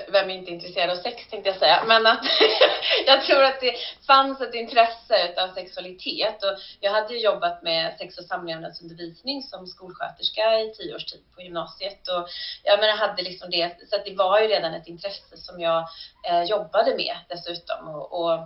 vem 0.07 0.29
är 0.29 0.33
inte 0.33 0.51
intresserad 0.51 0.89
av 0.89 0.95
sex 0.95 1.27
tänkte 1.27 1.49
jag 1.49 1.59
säga, 1.59 1.83
men 1.87 2.07
att 2.07 2.23
jag 3.07 3.23
tror 3.23 3.43
att 3.43 3.61
det 3.61 3.73
fanns 4.07 4.41
ett 4.41 4.53
intresse 4.53 5.43
av 5.43 5.53
sexualitet. 5.53 6.43
Och 6.43 6.57
jag 6.79 6.91
hade 6.91 7.13
ju 7.13 7.19
jobbat 7.19 7.63
med 7.63 7.97
sex 7.97 8.17
och 8.17 8.25
samlevnadsundervisning 8.25 9.43
som 9.43 9.67
skolsköterska 9.67 10.59
i 10.59 10.73
tio 10.73 10.95
års 10.95 11.05
tid 11.05 11.21
på 11.35 11.41
gymnasiet. 11.41 12.07
Och 12.07 12.27
jag 12.63 12.79
menar, 12.79 12.97
hade 12.97 13.23
liksom 13.23 13.49
det, 13.49 13.89
så 13.89 13.95
att 13.95 14.05
det 14.05 14.15
var 14.15 14.39
ju 14.39 14.47
redan 14.47 14.73
ett 14.73 14.87
intresse 14.87 15.37
som 15.37 15.59
jag 15.59 15.87
eh, 16.29 16.43
jobbade 16.43 16.95
med 16.95 17.15
dessutom. 17.29 17.87
Och, 17.87 18.21
och 18.21 18.39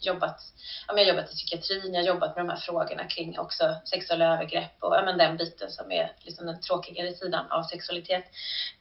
jobbat, 0.00 0.40
ja, 0.88 0.94
jag 0.96 1.04
har 1.04 1.08
jobbat 1.08 1.32
i 1.32 1.34
psykiatrin, 1.34 1.94
jag 1.94 2.00
har 2.00 2.06
jobbat 2.06 2.36
med 2.36 2.44
de 2.44 2.50
här 2.50 2.60
frågorna 2.60 3.04
kring 3.04 3.38
också 3.38 3.76
sexuella 3.84 4.34
övergrepp 4.34 4.82
och 4.82 4.94
ja, 4.96 5.02
men 5.04 5.18
den 5.18 5.36
biten 5.36 5.70
som 5.70 5.92
är 5.92 6.12
liksom 6.20 6.46
den 6.46 6.60
tråkigare 6.60 7.14
sidan 7.14 7.50
av 7.50 7.62
sexualitet. 7.62 8.24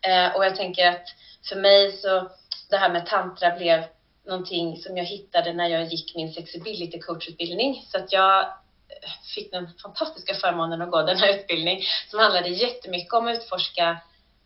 Eh, 0.01 0.35
och 0.35 0.45
jag 0.45 0.55
tänker 0.55 0.87
att 0.87 1.05
för 1.49 1.55
mig 1.55 1.91
så 1.91 2.29
det 2.69 2.77
här 2.77 2.89
med 2.89 3.05
tantra 3.05 3.55
blev 3.55 3.83
någonting 4.25 4.77
som 4.77 4.97
jag 4.97 5.05
hittade 5.05 5.53
när 5.53 5.67
jag 5.67 5.85
gick 5.85 6.15
min 6.15 6.33
sexability 6.33 6.99
coachutbildning 6.99 7.85
så 7.91 7.97
att 7.97 8.11
jag 8.11 8.41
eh, 8.41 9.09
fick 9.35 9.51
den 9.51 9.69
fantastiska 9.83 10.33
förmånen 10.33 10.81
att 10.81 10.91
gå 10.91 11.01
den 11.01 11.17
här 11.17 11.33
utbildningen 11.35 11.81
som 12.09 12.19
handlade 12.19 12.49
jättemycket 12.49 13.13
om 13.13 13.27
att 13.27 13.37
utforska 13.37 13.97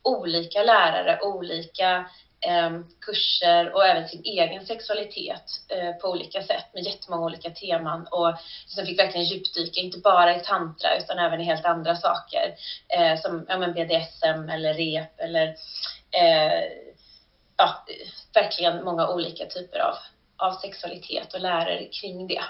olika 0.04 0.64
lärare, 0.64 1.20
olika 1.22 2.10
Ehm, 2.46 2.86
kurser 3.00 3.76
och 3.76 3.86
även 3.86 4.08
sin 4.08 4.22
egen 4.26 4.66
sexualitet 4.66 5.44
eh, 5.68 5.92
på 5.92 6.10
olika 6.10 6.44
sätt 6.44 6.74
med 6.74 6.84
jättemånga 6.84 7.26
olika 7.26 7.50
teman 7.50 8.08
och 8.12 8.34
som 8.68 8.86
fick 8.86 9.00
verkligen 9.00 9.26
djupdyka, 9.26 9.82
inte 9.82 9.98
bara 9.98 10.36
i 10.36 10.40
tantra 10.40 10.98
utan 10.98 11.20
även 11.20 11.42
i 11.42 11.44
helt 11.44 11.66
andra 11.66 11.96
saker 11.96 12.56
eh, 12.98 13.22
som 13.22 13.46
ja, 13.48 13.58
men 13.58 13.74
BDSM 13.74 14.50
eller 14.50 14.74
rep 14.74 15.20
eller 15.20 15.48
eh, 16.12 16.64
ja, 17.58 17.86
verkligen 18.34 18.84
många 18.84 19.08
olika 19.08 19.46
typer 19.46 19.80
av, 19.80 19.96
av 20.38 20.52
sexualitet 20.52 21.34
och 21.34 21.42
lärare 21.42 21.86
kring 21.86 22.28
det. 22.28 22.44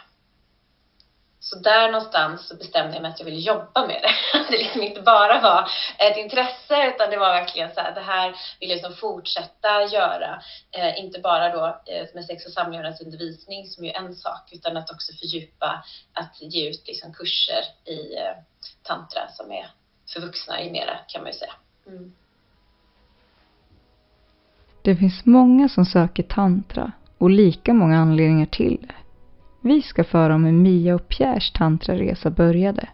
Så 1.43 1.59
där 1.59 1.91
någonstans 1.91 2.47
så 2.47 2.55
bestämde 2.55 2.93
jag 2.93 3.01
mig 3.01 3.11
att 3.11 3.19
jag 3.19 3.25
ville 3.25 3.39
jobba 3.39 3.87
med 3.87 4.01
det. 4.01 4.39
Det 4.49 4.57
liksom 4.57 4.81
inte 4.81 5.01
bara 5.01 5.41
var 5.41 5.69
ett 5.97 6.17
intresse 6.17 6.87
utan 6.95 7.09
det 7.09 7.17
var 7.17 7.29
verkligen 7.29 7.73
så 7.73 7.81
här, 7.81 7.95
det 7.95 8.01
här 8.01 8.35
vill 8.59 8.69
jag 8.69 8.75
liksom 8.75 8.93
fortsätta 8.95 9.85
göra. 9.91 10.41
Eh, 10.71 10.99
inte 11.03 11.19
bara 11.19 11.49
då 11.49 11.65
eh, 11.65 12.07
med 12.13 12.25
sex 12.25 12.45
och 12.45 12.51
samlevnadsundervisning 12.51 13.67
som 13.67 13.85
ju 13.85 13.91
är 13.91 13.97
en 13.97 14.15
sak 14.15 14.49
utan 14.51 14.77
att 14.77 14.91
också 14.91 15.13
fördjupa, 15.13 15.83
att 16.13 16.41
ge 16.41 16.69
ut 16.69 16.87
liksom 16.87 17.13
kurser 17.13 17.63
i 17.85 18.15
eh, 18.15 18.35
tantra 18.83 19.27
som 19.29 19.51
är 19.51 19.71
för 20.13 20.21
vuxna 20.21 20.61
i 20.61 20.71
mera 20.71 20.97
kan 21.07 21.23
man 21.23 21.31
ju 21.31 21.37
säga. 21.37 21.53
Mm. 21.87 22.13
Det 24.81 24.95
finns 24.95 25.25
många 25.25 25.69
som 25.69 25.85
söker 25.85 26.23
tantra 26.23 26.91
och 27.17 27.29
lika 27.29 27.73
många 27.73 27.97
anledningar 27.97 28.45
till 28.45 28.77
det. 28.87 29.00
Vi 29.61 29.81
ska 29.81 30.03
föra 30.03 30.35
om 30.35 30.43
hur 30.45 30.51
Mia 30.51 30.95
och 30.95 31.07
Pierres 31.07 31.51
tantraresa 31.53 32.29
började. 32.29 32.89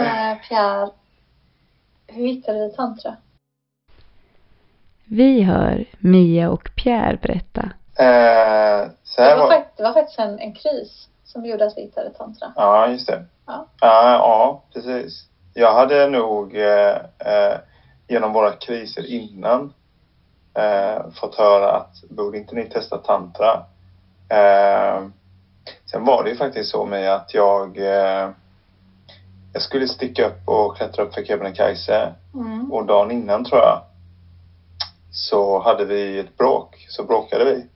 Uh, 0.00 0.48
Pierre, 0.48 0.90
hur 2.06 2.26
hittade 2.26 2.58
du 2.58 2.70
tantra? 2.70 3.16
Vi 5.04 5.42
hör 5.42 5.84
Mia 5.98 6.50
och 6.50 6.70
Pierre 6.76 7.18
berätta. 7.22 7.62
Eh, 7.98 8.90
så 9.02 9.20
det, 9.20 9.36
var 9.36 9.50
fakt- 9.50 9.76
det 9.76 9.82
var 9.82 9.92
faktiskt 9.92 10.18
en, 10.18 10.38
en 10.38 10.52
kris 10.52 11.08
som 11.24 11.46
gjorde 11.46 11.66
att 11.66 11.76
vi 11.76 11.82
hittade 11.82 12.10
tantra. 12.10 12.52
Ja, 12.56 12.88
just 12.88 13.06
det. 13.06 13.24
Ja. 13.46 13.66
Ja, 13.80 14.12
ja 14.12 14.62
precis. 14.72 15.28
Jag 15.54 15.74
hade 15.74 16.08
nog 16.08 16.56
eh, 16.56 16.96
eh, 17.18 17.58
genom 18.08 18.32
våra 18.32 18.52
kriser 18.52 19.06
innan 19.06 19.72
eh, 20.56 21.10
fått 21.14 21.34
höra 21.34 21.70
att 21.70 22.02
borde 22.08 22.36
inte 22.38 22.54
ni 22.54 22.66
testa 22.66 22.98
tantra? 22.98 23.62
Eh, 24.28 25.04
sen 25.90 26.04
var 26.04 26.22
det 26.22 26.28
ju 26.28 26.36
faktiskt 26.36 26.70
så 26.70 26.84
med 26.84 27.14
att 27.14 27.34
jag 27.34 27.76
eh, 27.76 28.30
jag 29.52 29.62
skulle 29.62 29.86
sticka 29.86 30.26
upp 30.26 30.48
och 30.48 30.76
klättra 30.76 31.02
upp 31.02 31.14
för 31.14 31.22
Kebnekaise 31.22 32.12
Mm. 32.34 32.72
och 32.72 32.84
dagen 32.84 33.10
innan 33.10 33.44
tror 33.44 33.60
jag 33.60 33.80
så 35.10 35.58
hade 35.58 35.84
vi 35.84 36.18
ett 36.18 36.36
bråk, 36.36 36.86
så 36.88 37.02
bråkade 37.02 37.44
vi. 37.44 37.66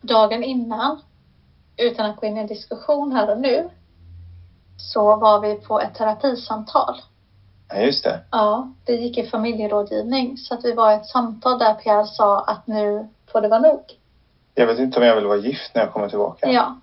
Dagen 0.00 0.42
innan, 0.42 0.96
utan 1.76 2.06
att 2.06 2.16
gå 2.16 2.26
in 2.26 2.36
i 2.36 2.40
en 2.40 2.46
diskussion 2.46 3.12
här 3.12 3.30
och 3.30 3.38
nu, 3.38 3.68
så 4.76 5.16
var 5.16 5.40
vi 5.40 5.54
på 5.54 5.80
ett 5.80 5.94
terapisamtal. 5.94 7.00
Ja, 7.74 7.80
just 7.80 8.04
det. 8.04 8.20
Ja, 8.30 8.72
det 8.84 8.92
gick 8.92 9.18
i 9.18 9.22
familjerådgivning. 9.22 10.36
Så 10.36 10.54
att 10.54 10.64
vi 10.64 10.72
var 10.72 10.92
i 10.92 10.94
ett 10.94 11.06
samtal 11.06 11.58
där 11.58 11.74
Pierre 11.74 12.06
sa 12.06 12.40
att 12.40 12.66
nu 12.66 13.06
får 13.32 13.40
det 13.40 13.48
vara 13.48 13.60
nog. 13.60 13.80
Jag 14.54 14.66
vet 14.66 14.78
inte 14.78 14.98
om 14.98 15.06
jag 15.06 15.14
vill 15.14 15.26
vara 15.26 15.38
gift 15.38 15.74
när 15.74 15.82
jag 15.82 15.92
kommer 15.92 16.08
tillbaka. 16.08 16.50
Ja. 16.50 16.80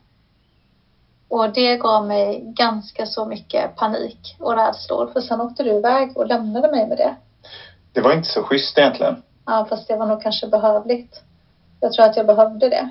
Och 1.28 1.54
det 1.54 1.76
gav 1.76 2.08
mig 2.08 2.42
ganska 2.46 3.06
så 3.06 3.26
mycket 3.26 3.76
panik 3.76 4.36
och 4.40 4.56
rädslor. 4.56 5.10
För 5.14 5.22
sen 5.22 5.42
åkte 5.42 5.64
du 5.64 5.70
iväg 5.70 6.18
och 6.18 6.28
lämnade 6.28 6.72
mig 6.72 6.88
med 6.88 6.98
det. 6.98 7.16
Det 7.94 8.02
var 8.02 8.14
inte 8.14 8.30
så 8.30 8.44
schysst 8.44 8.78
egentligen. 8.78 9.24
Ja, 9.46 9.66
fast 9.70 9.88
det 9.88 9.96
var 9.96 10.06
nog 10.06 10.22
kanske 10.22 10.48
behövligt. 10.48 11.24
Jag 11.80 11.94
tror 11.94 12.06
att 12.06 12.18
jag 12.18 12.26
behövde 12.26 12.70
det. 12.70 12.90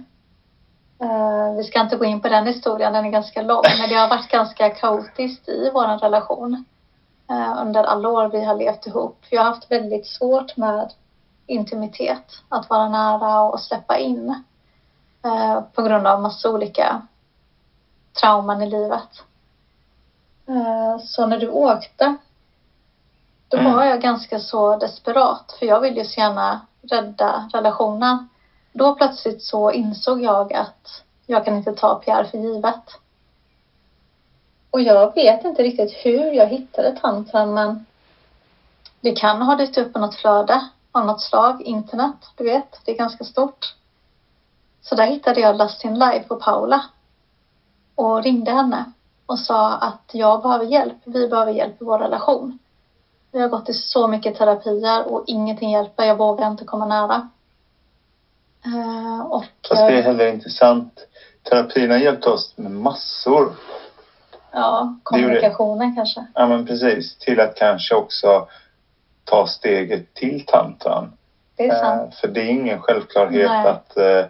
Uh, 1.03 1.57
vi 1.57 1.65
ska 1.65 1.81
inte 1.81 1.97
gå 1.97 2.05
in 2.05 2.21
på 2.21 2.29
den 2.29 2.47
historien, 2.47 2.93
den 2.93 3.05
är 3.05 3.11
ganska 3.11 3.43
lång. 3.43 3.63
Men 3.79 3.89
det 3.89 3.95
har 3.95 4.09
varit 4.09 4.31
ganska 4.31 4.71
kaotiskt 4.71 5.49
i 5.49 5.71
vår 5.75 5.99
relation. 5.99 6.65
Uh, 7.31 7.63
under 7.63 7.85
alla 7.85 8.09
år 8.09 8.29
vi 8.29 8.45
har 8.45 8.55
levt 8.55 8.87
ihop. 8.87 9.25
Jag 9.31 9.43
har 9.43 9.53
haft 9.53 9.71
väldigt 9.71 10.07
svårt 10.07 10.57
med 10.57 10.93
intimitet. 11.47 12.43
Att 12.49 12.71
vara 12.71 12.89
nära 12.89 13.43
och 13.43 13.61
släppa 13.61 13.97
in. 13.99 14.35
Uh, 15.27 15.61
på 15.75 15.83
grund 15.83 16.07
av 16.07 16.21
massa 16.21 16.51
olika 16.51 17.03
trauman 18.21 18.63
i 18.63 18.67
livet. 18.71 19.23
Så 21.03 21.27
när 21.27 21.39
du 21.39 21.49
åkte, 21.49 22.17
då 23.49 23.57
Mm. 23.57 23.73
var 23.73 23.85
jag 23.85 24.01
ganska 24.01 24.39
så 24.39 24.77
desperat. 24.77 25.57
För 25.59 25.67
jag 25.67 25.81
ville 25.81 25.99
ju 25.99 26.05
så 26.05 26.21
gärna 26.21 26.61
rädda 26.83 27.51
relationen. 27.53 28.29
Då 28.73 28.95
plötsligt 28.95 29.43
så 29.43 29.71
insåg 29.71 30.23
jag 30.23 30.53
att 30.53 31.03
jag 31.27 31.45
kan 31.45 31.57
inte 31.57 31.73
ta 31.73 31.95
Pierre 31.95 32.25
för 32.25 32.39
givet. 32.39 32.99
Och 34.71 34.81
jag 34.81 35.15
vet 35.15 35.45
inte 35.45 35.63
riktigt 35.63 35.93
hur 35.93 36.33
jag 36.33 36.47
hittade 36.47 36.93
tantran 36.93 37.55
men 37.55 37.87
det 39.01 39.13
kan 39.13 39.43
ha 39.43 39.55
dykt 39.55 39.79
upp 39.79 39.93
på 39.93 39.99
något 39.99 40.15
flöde 40.15 40.65
av 40.93 41.07
något 41.07 41.21
slag, 41.21 41.63
internet, 41.63 42.17
du 42.37 42.45
vet, 42.45 42.81
det 42.85 42.93
är 42.93 42.97
ganska 42.97 43.25
stort. 43.25 43.75
Så 44.83 44.95
där 44.95 45.07
hittade 45.07 45.41
jag 45.41 45.57
Lastin 45.57 45.95
Live 45.95 46.23
på 46.23 46.37
Paula 46.37 46.83
och 47.95 48.23
ringde 48.23 48.51
henne 48.51 48.85
och 49.27 49.39
sa 49.39 49.75
att 49.75 50.11
jag 50.13 50.43
behöver 50.43 50.65
hjälp, 50.65 50.97
vi 51.05 51.27
behöver 51.27 51.53
hjälp 51.53 51.81
i 51.81 51.85
vår 51.85 51.99
relation. 51.99 52.59
Vi 53.33 53.41
har 53.41 53.49
gått 53.49 53.69
i 53.69 53.75
så 53.75 54.07
mycket 54.07 54.35
terapier 54.35 55.13
och 55.13 55.23
ingenting 55.27 55.71
hjälper, 55.71 56.05
jag 56.05 56.17
vågar 56.17 56.47
inte 56.47 56.65
komma 56.65 56.85
nära. 56.85 57.23
Eh, 58.65 59.21
och 59.21 59.45
Fast 59.69 59.81
det 59.81 59.99
är 59.99 60.03
heller 60.03 60.27
inte 60.27 60.51
sant. 60.51 61.07
Terapin 61.43 61.91
har 61.91 61.99
hjälpt 61.99 62.27
oss 62.27 62.53
med 62.57 62.71
massor. 62.71 63.53
Ja, 64.53 64.95
kommunikationen 65.03 65.95
kanske. 65.97 66.25
Ja, 66.35 66.47
men 66.47 66.67
precis. 66.67 67.17
Till 67.17 67.41
att 67.41 67.55
kanske 67.55 67.95
också 67.95 68.43
ta 69.25 69.47
steget 69.47 70.15
till 70.15 70.47
tantran. 70.47 71.13
Det 71.57 71.67
är 71.67 71.75
sant. 71.81 72.13
Eh, 72.15 72.19
För 72.21 72.29
det 72.29 72.41
är 72.41 72.49
ingen 72.49 72.79
självklarhet 72.79 73.51
Nej. 73.51 73.67
att, 73.67 73.97
eh, 73.97 74.25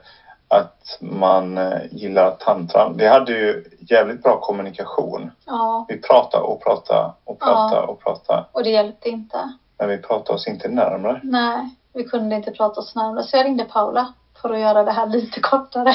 att 0.49 0.97
man 1.01 1.59
eh, 1.59 1.79
gillar 1.91 2.31
tantran. 2.31 2.97
Vi 2.97 3.07
hade 3.07 3.33
ju 3.33 3.65
jävligt 3.79 4.23
bra 4.23 4.37
kommunikation. 4.41 5.31
Ja, 5.47 5.85
Vi 5.89 5.97
pratade 6.01 6.45
och 6.45 6.61
pratade 6.63 7.13
och 7.25 7.39
pratade 7.39 7.77
Ja. 7.77 7.87
och 7.87 8.01
pratade. 8.01 8.45
och 8.53 8.63
det 8.63 8.71
hjälpte 8.71 9.09
inte. 9.09 9.53
Men 9.79 9.89
vi 9.89 9.99
pratade 9.99 10.33
oss 10.37 10.47
inte 10.47 10.69
närmare. 10.69 11.21
Nej, 11.23 11.69
vi 11.93 12.05
kunde 12.05 12.37
inte 12.37 12.51
prata 12.51 12.81
oss 12.81 12.95
närmare. 12.95 13.25
Så 13.25 13.37
jag 13.37 13.45
ringde 13.47 13.65
Paula 13.65 14.13
för 14.43 14.51
att 14.53 14.59
göra 14.59 14.85
det 14.85 14.91
här 14.93 15.07
lite 15.07 15.41
kortare. 15.41 15.95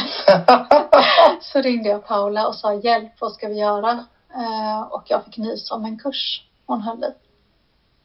så 1.41 1.61
ringde 1.61 1.89
jag 1.89 2.07
Paula 2.07 2.47
och 2.47 2.55
sa 2.55 2.73
hjälp, 2.73 3.11
vad 3.19 3.31
ska 3.31 3.47
vi 3.47 3.59
göra? 3.59 4.03
Eh, 4.35 4.81
och 4.81 5.03
jag 5.05 5.23
fick 5.23 5.37
nys 5.37 5.71
om 5.71 5.85
en 5.85 5.97
kurs 5.97 6.43
hon 6.65 6.81
höll 6.81 7.03
i. 7.03 7.11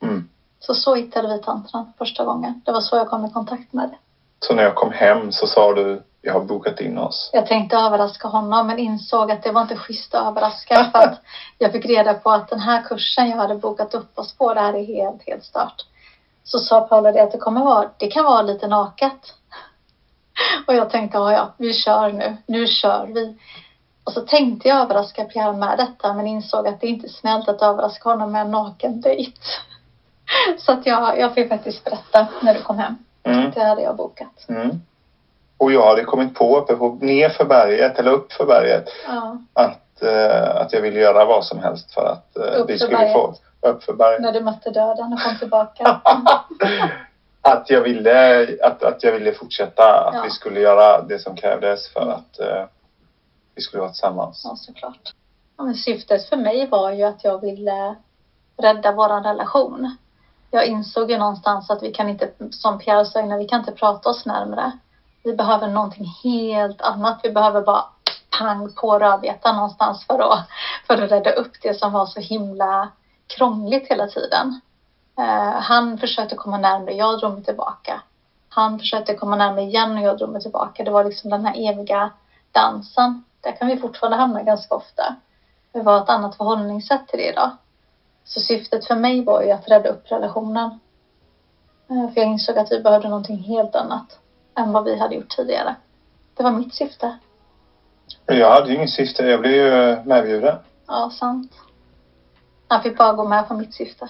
Mm. 0.04 0.28
Så 0.60 0.74
så 0.74 0.94
hittade 0.94 1.28
vi 1.28 1.42
tantran 1.42 1.92
första 1.98 2.24
gången. 2.24 2.62
Det 2.64 2.72
var 2.72 2.80
så 2.80 2.96
jag 2.96 3.08
kom 3.08 3.24
i 3.24 3.30
kontakt 3.30 3.72
med 3.72 3.88
det. 3.88 3.98
Så 4.46 4.54
när 4.54 4.62
jag 4.62 4.74
kom 4.74 4.92
hem 4.92 5.32
så 5.32 5.46
sa 5.46 5.72
du, 5.72 6.02
jag 6.22 6.32
har 6.32 6.40
bokat 6.40 6.80
in 6.80 6.98
oss. 6.98 7.30
Jag 7.32 7.46
tänkte 7.46 7.76
överraska 7.76 8.28
honom 8.28 8.66
men 8.66 8.78
insåg 8.78 9.30
att 9.30 9.42
det 9.42 9.50
var 9.50 9.62
inte 9.62 9.76
schysst 9.76 10.14
att 10.14 10.26
överraska 10.26 10.90
för 10.92 10.98
att 10.98 11.20
jag 11.58 11.72
fick 11.72 11.86
reda 11.86 12.14
på 12.14 12.30
att 12.30 12.48
den 12.48 12.60
här 12.60 12.82
kursen 12.82 13.30
jag 13.30 13.36
hade 13.36 13.54
bokat 13.54 13.94
upp 13.94 14.18
oss 14.18 14.36
på, 14.36 14.54
det 14.54 14.60
här 14.60 14.74
är 14.74 14.84
helt, 14.84 15.22
helt 15.26 15.44
stört. 15.44 15.86
Så 16.44 16.58
sa 16.58 16.80
Paula 16.80 17.12
det 17.12 17.22
att 17.22 17.32
det 17.32 17.38
kommer 17.38 17.64
vara, 17.64 17.90
det 17.96 18.06
kan 18.06 18.24
vara 18.24 18.42
lite 18.42 18.66
naket. 18.66 19.34
Och 20.66 20.74
jag 20.74 20.90
tänkte, 20.90 21.18
ja 21.18 21.32
ja, 21.32 21.54
vi 21.56 21.74
kör 21.74 22.12
nu, 22.12 22.36
nu 22.46 22.66
kör 22.66 23.06
vi. 23.06 23.38
Och 24.04 24.12
så 24.12 24.20
tänkte 24.20 24.68
jag 24.68 24.78
överraska 24.80 25.24
Pierre 25.24 25.52
med 25.52 25.78
detta 25.78 26.12
men 26.12 26.26
insåg 26.26 26.68
att 26.68 26.80
det 26.80 26.86
inte 26.86 27.06
är 27.06 27.10
snällt 27.10 27.48
att 27.48 27.62
överraska 27.62 28.08
honom 28.08 28.32
med 28.32 28.40
en 28.40 28.50
naken 28.50 29.00
dejt. 29.00 29.32
Så 30.58 30.72
att 30.72 30.86
jag, 30.86 31.18
jag 31.18 31.34
fick 31.34 31.48
faktiskt 31.48 31.84
berätta 31.84 32.26
när 32.42 32.54
du 32.54 32.62
kom 32.62 32.78
hem. 32.78 32.94
Mm. 33.22 33.50
Det 33.50 33.60
hade 33.60 33.82
jag 33.82 33.96
bokat. 33.96 34.48
Mm. 34.48 34.80
Och 35.58 35.72
jag 35.72 35.86
hade 35.86 36.04
kommit 36.04 36.34
på 36.34 36.58
uppe 36.58 36.74
på, 36.74 36.98
ner 37.00 37.28
för 37.28 37.44
berget 37.44 37.98
eller 37.98 38.10
upp 38.10 38.32
för 38.32 38.46
berget 38.46 38.84
Ja, 39.06 39.38
att, 39.52 40.02
eh, 40.02 40.56
att 40.56 40.72
jag 40.72 40.80
ville 40.80 41.00
göra 41.00 41.24
vad 41.24 41.44
som 41.44 41.58
helst 41.58 41.94
för 41.94 42.04
att 42.04 42.36
eh, 42.36 42.64
vi 42.66 42.78
skulle 42.78 42.96
berget. 42.96 43.12
få 43.12 43.34
upp 43.60 43.84
för 43.84 43.92
berget. 43.92 44.20
när 44.20 44.32
du 44.32 44.40
mötte 44.40 44.70
döden 44.70 45.12
och 45.12 45.20
kom 45.20 45.38
tillbaka. 45.38 46.00
att, 47.42 47.70
jag 47.70 47.80
ville, 47.80 48.46
att, 48.62 48.82
att 48.82 49.02
jag 49.02 49.12
ville 49.12 49.32
fortsätta, 49.32 50.00
att 50.00 50.14
Ja. 50.14 50.22
vi 50.24 50.30
skulle 50.30 50.60
göra 50.60 51.02
det 51.02 51.18
som 51.18 51.36
krävdes 51.36 51.88
för 51.92 52.10
att 52.10 52.38
eh, 52.40 52.64
vi 53.54 53.62
skulle 53.62 53.80
vara 53.80 53.90
tillsammans. 53.90 54.40
Ja, 54.44 54.56
såklart. 54.56 55.14
Ja, 55.56 55.64
men 55.64 55.74
syftet 55.74 56.28
för 56.28 56.36
mig 56.36 56.66
var 56.66 56.92
ju 56.92 57.02
att 57.02 57.24
jag 57.24 57.40
ville 57.40 57.96
rädda 58.56 58.92
vår 58.92 59.22
relation. 59.22 59.96
Jag 60.50 60.66
insåg 60.66 61.10
ju 61.10 61.18
någonstans 61.18 61.70
att 61.70 61.82
vi 61.82 61.92
kan 61.92 62.08
inte, 62.08 62.30
som 62.50 62.78
Pierre 62.78 63.04
sa 63.04 63.20
innan, 63.20 63.38
vi 63.38 63.48
kan 63.48 63.60
inte 63.60 63.72
prata 63.72 64.10
oss 64.10 64.26
närmre. 64.26 64.72
Vi 65.24 65.32
behöver 65.32 65.68
någonting 65.68 66.06
helt 66.22 66.80
annat. 66.80 67.20
Vi 67.22 67.30
behöver 67.30 67.62
bara 67.62 67.84
pang 68.38 68.72
på 68.72 68.98
rödbetan 68.98 69.56
någonstans 69.56 70.06
för 70.06 70.32
att, 70.32 70.48
för 70.86 71.02
att 71.02 71.10
rädda 71.10 71.30
upp 71.30 71.52
det 71.62 71.74
som 71.74 71.92
var 71.92 72.06
så 72.06 72.20
himla 72.20 72.88
krångligt 73.26 73.90
hela 73.90 74.06
tiden. 74.06 74.60
Eh, 75.18 75.60
han 75.60 75.98
försökte 75.98 76.36
komma 76.36 76.58
närmare, 76.58 76.94
jag 76.94 77.20
drog 77.20 77.32
mig 77.32 77.44
tillbaka. 77.44 78.02
Han 78.48 78.78
försökte 78.78 79.14
komma 79.14 79.36
närmare 79.36 79.64
igen 79.64 79.98
och 79.98 80.02
jag 80.02 80.18
drog 80.18 80.30
mig 80.30 80.42
tillbaka. 80.42 80.84
Det 80.84 80.90
var 80.90 81.04
liksom 81.04 81.30
den 81.30 81.44
här 81.44 81.70
eviga 81.70 82.10
dansen. 82.52 83.24
Där 83.40 83.52
kan 83.52 83.68
vi 83.68 83.76
fortfarande 83.76 84.16
hamna 84.16 84.42
ganska 84.42 84.74
ofta. 84.74 85.14
Vi 85.72 85.80
har 85.80 86.02
ett 86.02 86.08
annat 86.08 86.36
förhållningssätt 86.36 87.08
till 87.08 87.18
det 87.18 87.28
idag. 87.28 87.50
Så 88.24 88.40
syftet 88.40 88.86
för 88.86 88.96
mig 88.96 89.24
var 89.24 89.42
ju 89.42 89.50
att 89.50 89.68
rädda 89.68 89.88
upp 89.88 90.12
relationen. 90.12 90.80
Eh, 91.90 92.10
För 92.10 92.20
jag 92.20 92.26
insåg 92.30 92.58
att 92.58 92.72
vi 92.72 92.80
behövde 92.80 93.08
någonting 93.08 93.38
helt 93.38 93.74
annat 93.74 94.18
än 94.56 94.72
vad 94.72 94.84
vi 94.84 94.96
hade 94.98 95.14
gjort 95.14 95.36
tidigare. 95.36 95.74
Det 96.34 96.42
var 96.42 96.50
mitt 96.50 96.74
syfte. 96.74 97.18
Jag 98.26 98.50
hade 98.50 98.68
ju 98.68 98.74
inget 98.74 98.90
syfte, 98.90 99.22
jag 99.24 99.40
blev 99.40 99.52
ju 99.52 100.02
medbjuden. 100.04 100.56
Ja, 100.86 101.10
sant. 101.10 101.52
Han 102.68 102.82
fick 102.82 102.98
bara 102.98 103.12
gå 103.12 103.24
med 103.24 103.48
på 103.48 103.54
mitt 103.54 103.74
syfte. 103.74 104.08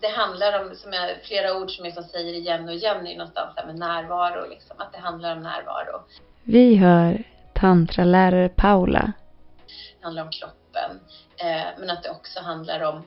Det 0.00 0.08
handlar 0.08 0.64
om, 0.64 0.74
som 0.74 0.92
jag, 0.92 1.22
flera 1.22 1.56
ord 1.56 1.70
som 1.70 1.84
jag 1.84 1.94
som 1.94 2.04
säger 2.04 2.34
igen 2.34 2.68
och 2.68 2.74
igen 2.74 3.06
är 3.06 3.16
någonstans 3.16 3.54
där 3.54 3.66
med 3.66 3.78
närvaro, 3.78 4.48
liksom, 4.48 4.76
att 4.78 4.92
det 4.92 4.98
handlar 4.98 5.36
om 5.36 5.42
närvaro. 5.42 6.02
Vi 6.42 6.76
hör 6.76 7.24
tantralärare 7.54 8.48
Paula. 8.48 9.12
Det 9.98 10.04
handlar 10.04 10.22
om 10.22 10.30
kroppen, 10.30 11.00
eh, 11.36 11.68
men 11.78 11.90
att 11.90 12.02
det 12.02 12.10
också 12.10 12.40
handlar 12.40 12.80
om 12.80 13.02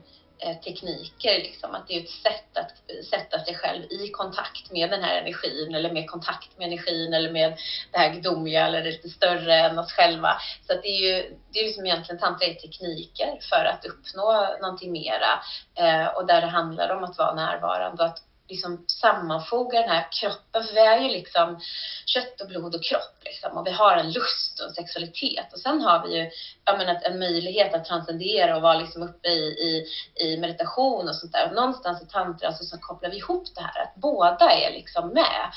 Eh, 0.45 0.56
tekniker, 0.56 1.38
liksom, 1.38 1.75
att 1.75 1.88
det 1.88 1.95
är 1.95 2.03
ett 2.03 2.10
sätt 2.10 2.58
att 2.58 3.06
sätta 3.06 3.39
sig 3.39 3.56
själv 3.56 3.84
i 3.84 4.10
kontakt 4.10 4.71
med 4.71 4.89
den 4.89 5.03
här 5.03 5.21
energin 5.21 5.75
eller 5.75 5.93
med 5.93 6.10
kontakt 6.10 6.58
med 6.58 6.67
energin 6.67 7.13
eller 7.13 7.32
med 7.32 7.58
det 7.91 7.97
här 7.97 8.13
gudomliga 8.13 8.65
eller 8.65 8.84
lite 8.84 9.10
större 9.10 9.56
än 9.60 9.79
oss 9.79 9.91
själva. 9.91 10.38
Så 10.67 10.73
att 10.73 10.82
det 10.82 10.88
är 10.88 11.15
ju 11.15 11.38
det 11.51 11.60
är 11.60 11.65
liksom 11.65 11.86
egentligen 11.86 12.19
tantra 12.19 12.47
är 12.47 12.53
tekniker 12.53 13.39
för 13.49 13.65
att 13.65 13.86
uppnå 13.86 14.58
någonting 14.62 14.91
mera 14.91 15.39
eh, 15.75 16.08
och 16.08 16.25
där 16.25 16.41
det 16.41 16.47
handlar 16.47 16.89
om 16.89 17.03
att 17.03 17.17
vara 17.17 17.34
närvarande 17.34 18.03
och 18.03 18.10
att 18.10 18.21
liksom 18.53 18.85
sammanfoga 18.87 19.81
den 19.81 19.89
här 19.89 20.07
kroppen, 20.11 20.63
för 20.63 20.73
vi 20.73 20.79
är 20.79 21.01
ju 21.01 21.09
liksom 21.09 21.59
kött 22.05 22.41
och 22.41 22.47
blod 22.47 22.75
och 22.75 22.83
kropp 22.83 23.17
liksom, 23.25 23.57
och 23.57 23.67
vi 23.67 23.71
har 23.71 23.97
en 23.97 24.11
lust 24.11 24.59
och 24.59 24.67
en 24.67 24.73
sexualitet 24.73 25.53
och 25.53 25.59
sen 25.59 25.81
har 25.81 26.07
vi 26.07 26.17
ju 26.17 26.29
menar, 26.65 26.99
en 27.03 27.19
möjlighet 27.19 27.73
att 27.73 27.85
transcendera 27.85 28.55
och 28.55 28.61
vara 28.61 28.79
liksom 28.79 29.03
uppe 29.03 29.27
i, 29.27 29.41
i, 29.41 29.85
i 30.25 30.37
meditation 30.37 31.09
och 31.09 31.15
sånt 31.15 31.31
där. 31.31 31.49
Och 31.49 31.55
någonstans 31.55 32.01
i 32.01 32.05
tantra 32.05 32.53
så, 32.53 32.63
så 32.63 32.77
kopplar 32.77 33.09
vi 33.09 33.17
ihop 33.17 33.47
det 33.55 33.61
här, 33.61 33.81
att 33.83 33.95
båda 33.95 34.51
är 34.51 34.71
liksom 34.71 35.09
med. 35.09 35.51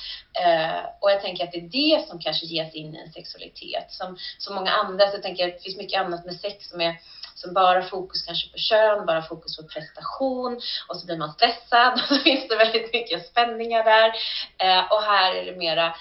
Eh, 0.44 0.84
och 1.00 1.10
jag 1.10 1.20
tänker 1.20 1.44
att 1.44 1.52
det 1.52 1.58
är 1.58 1.96
det 1.98 2.08
som 2.08 2.18
kanske 2.18 2.46
ges 2.46 2.74
in 2.74 2.94
i 2.94 2.98
en 2.98 3.12
sexualitet. 3.12 3.86
Som, 3.92 4.16
som 4.38 4.54
många 4.54 4.70
andra, 4.70 5.08
så 5.08 5.14
jag 5.14 5.22
tänker 5.22 5.48
att 5.48 5.54
det 5.54 5.62
finns 5.62 5.76
mycket 5.76 6.00
annat 6.00 6.24
med 6.24 6.36
sex 6.36 6.68
som 6.68 6.80
är 6.80 7.00
som 7.36 7.54
bara 7.54 7.82
fokus 7.82 8.22
kanske 8.22 8.52
på 8.52 8.58
kön, 8.58 9.06
bara 9.06 9.22
fokus 9.22 9.56
på 9.56 9.62
prestation 9.62 10.60
och 10.88 10.96
så 10.96 11.06
blir 11.06 11.16
man 11.16 11.32
stressad 11.32 11.92
och 12.10 12.16
så 12.16 12.18
finns 12.18 12.48
det 12.48 12.56
väldigt 12.56 12.92
mycket 12.92 13.26
spänningar 13.26 13.84
där. 13.84 14.12
Eh, 14.58 14.92
och 14.92 15.02
här 15.02 15.34
är 15.34 15.44
det 15.44 15.56
mera 15.56 15.94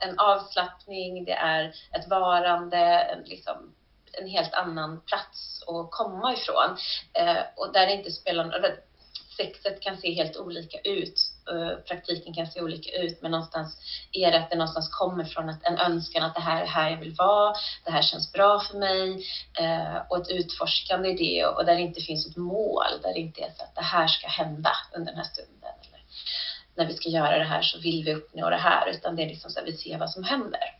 en 0.00 0.18
avslappning, 0.18 1.24
det 1.24 1.32
är 1.32 1.64
ett 1.92 2.08
varande, 2.08 2.78
en 2.78 3.22
liksom 3.22 3.74
en 4.12 4.28
helt 4.28 4.54
annan 4.54 5.00
plats 5.00 5.62
att 5.66 5.90
komma 5.90 6.32
ifrån. 6.32 6.76
Eh, 7.12 7.42
och 7.56 7.72
där 7.72 7.86
det 7.86 7.92
inte 7.92 8.10
spelar 8.10 8.44
någon 8.44 8.70
sexet 9.36 9.80
kan 9.80 9.96
se 9.96 10.14
helt 10.14 10.36
olika 10.36 10.78
ut. 10.84 11.20
Eh, 11.52 11.76
praktiken 11.76 12.34
kan 12.34 12.46
se 12.46 12.60
olika 12.60 12.90
ut, 12.90 13.22
men 13.22 13.30
någonstans 13.30 13.78
är 14.12 14.32
det 14.32 14.38
att 14.38 14.50
det 14.50 14.56
någonstans 14.56 14.88
kommer 14.88 15.24
från 15.24 15.48
att 15.48 15.66
en 15.66 15.78
önskan 15.78 16.22
att 16.22 16.34
det 16.34 16.40
här 16.40 16.62
är 16.62 16.66
här 16.66 16.90
jag 16.90 16.96
vill 16.96 17.14
vara, 17.14 17.54
det 17.84 17.90
här 17.90 18.02
känns 18.02 18.32
bra 18.32 18.60
för 18.60 18.78
mig 18.78 19.26
eh, 19.58 19.96
och 20.08 20.16
ett 20.16 20.30
utforskande 20.30 21.08
i 21.08 21.16
det 21.16 21.46
och 21.46 21.64
där 21.64 21.74
det 21.74 21.82
inte 21.82 22.00
finns 22.00 22.26
ett 22.26 22.36
mål, 22.36 23.00
där 23.02 23.14
det 23.14 23.20
inte 23.20 23.40
är 23.40 23.50
så 23.56 23.62
att 23.62 23.74
det 23.74 23.82
här 23.82 24.08
ska 24.08 24.28
hända 24.28 24.72
under 24.94 25.12
den 25.12 25.16
här 25.16 25.28
stunden. 25.32 25.72
Eller 25.88 26.00
när 26.74 26.86
vi 26.86 26.94
ska 26.94 27.08
göra 27.08 27.38
det 27.38 27.44
här 27.44 27.62
så 27.62 27.78
vill 27.78 28.04
vi 28.04 28.14
uppnå 28.14 28.50
det 28.50 28.56
här, 28.56 28.88
utan 28.88 29.16
det 29.16 29.22
är 29.22 29.28
liksom 29.28 29.50
så 29.50 29.60
att 29.60 29.66
vi 29.66 29.76
ser 29.76 29.98
vad 29.98 30.10
som 30.10 30.24
händer. 30.24 30.74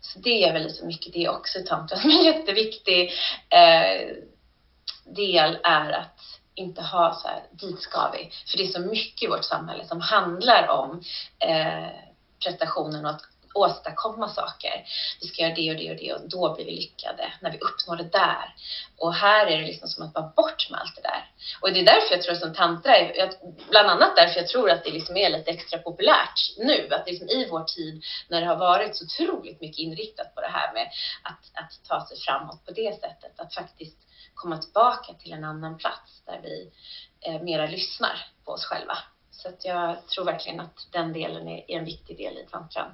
Så 0.00 0.18
det 0.18 0.44
är 0.44 0.52
väl 0.52 0.62
liksom 0.62 0.86
mycket 0.86 1.12
det 1.12 1.28
också 1.28 1.58
tantra 1.66 1.98
som 1.98 2.10
en 2.10 2.24
jätteviktig 2.24 3.12
eh, 3.48 4.16
del 5.04 5.58
är 5.62 5.92
att 5.92 6.39
inte 6.60 6.82
ha 6.82 7.14
så 7.22 7.28
här, 7.28 7.42
dit 7.50 7.82
ska 7.82 8.10
vi. 8.10 8.32
För 8.50 8.58
det 8.58 8.64
är 8.64 8.72
så 8.72 8.80
mycket 8.80 9.22
i 9.22 9.26
vårt 9.26 9.44
samhälle 9.44 9.84
som 9.84 10.00
handlar 10.00 10.68
om 10.68 11.02
eh, 11.38 11.88
prestationen 12.44 13.04
och 13.04 13.10
att 13.10 13.22
åstadkomma 13.54 14.28
saker. 14.28 14.84
Vi 15.20 15.28
ska 15.28 15.42
göra 15.42 15.54
det 15.54 15.70
och 15.70 15.76
det 15.76 15.90
och 15.90 15.96
det 15.96 16.12
och 16.12 16.28
då 16.28 16.54
blir 16.54 16.64
vi 16.64 16.72
lyckade 16.72 17.32
när 17.40 17.50
vi 17.50 17.58
uppnår 17.58 17.96
det 17.96 18.10
där. 18.12 18.54
Och 18.98 19.14
här 19.14 19.46
är 19.46 19.58
det 19.58 19.66
liksom 19.66 19.88
som 19.88 20.06
att 20.06 20.14
vara 20.14 20.32
bort 20.36 20.70
med 20.70 20.80
allt 20.80 20.96
det 20.96 21.02
där. 21.02 21.30
Och 21.60 21.72
det 21.72 21.80
är 21.80 21.84
därför 21.84 22.14
jag 22.14 22.22
tror 22.22 22.34
som 22.34 22.54
tantra, 22.54 22.96
är, 22.96 23.32
bland 23.70 23.90
annat 23.90 24.16
därför 24.16 24.40
jag 24.40 24.48
tror 24.48 24.70
att 24.70 24.84
det 24.84 24.90
liksom 24.90 25.16
är 25.16 25.30
lite 25.30 25.50
extra 25.50 25.78
populärt 25.78 26.38
nu. 26.58 26.88
Att 26.90 27.06
liksom 27.06 27.28
i 27.28 27.48
vår 27.50 27.64
tid 27.64 28.04
när 28.28 28.40
det 28.40 28.46
har 28.46 28.56
varit 28.56 28.96
så 28.96 29.04
otroligt 29.04 29.60
mycket 29.60 29.78
inriktat 29.78 30.34
på 30.34 30.40
det 30.40 30.50
här 30.52 30.72
med 30.72 30.88
att, 31.22 31.64
att 31.64 31.88
ta 31.88 32.06
sig 32.06 32.16
framåt 32.18 32.66
på 32.66 32.72
det 32.72 33.00
sättet. 33.00 33.40
Att 33.40 33.54
faktiskt 33.54 33.96
komma 34.34 34.58
tillbaka 34.58 35.14
till 35.14 35.32
en 35.32 35.44
annan 35.44 35.78
plats 35.78 36.22
där 36.26 36.40
vi 36.42 36.70
eh, 37.20 37.42
mera 37.42 37.66
lyssnar 37.66 38.26
på 38.44 38.52
oss 38.52 38.64
själva. 38.64 38.98
Så 39.30 39.48
att 39.48 39.64
jag 39.64 40.06
tror 40.06 40.24
verkligen 40.24 40.60
att 40.60 40.88
den 40.92 41.12
delen 41.12 41.48
är, 41.48 41.70
är 41.70 41.78
en 41.78 41.84
viktig 41.84 42.16
del 42.16 42.38
i 42.38 42.46
tantran. 42.50 42.90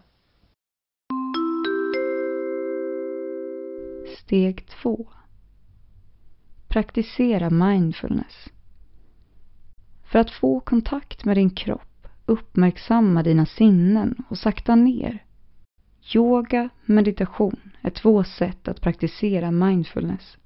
Steg 4.19 4.69
2 4.69 5.07
Praktisera 6.69 7.51
mindfulness. 7.51 8.49
För 10.05 10.19
att 10.19 10.31
få 10.31 10.61
kontakt 10.61 11.25
med 11.25 11.37
din 11.37 11.51
kropp, 11.51 12.09
uppmärksamma 12.27 13.23
dina 13.23 13.47
sinnen 13.47 14.25
och 14.29 14.39
sakta 14.39 14.75
ner. 14.75 15.25
Yoga, 16.15 16.69
meditation 16.85 17.61
är 17.83 17.91
två 17.91 18.25
sätt 18.25 18.69
att 18.69 18.81
praktisera 18.81 19.51
mindfulness. 19.51 20.37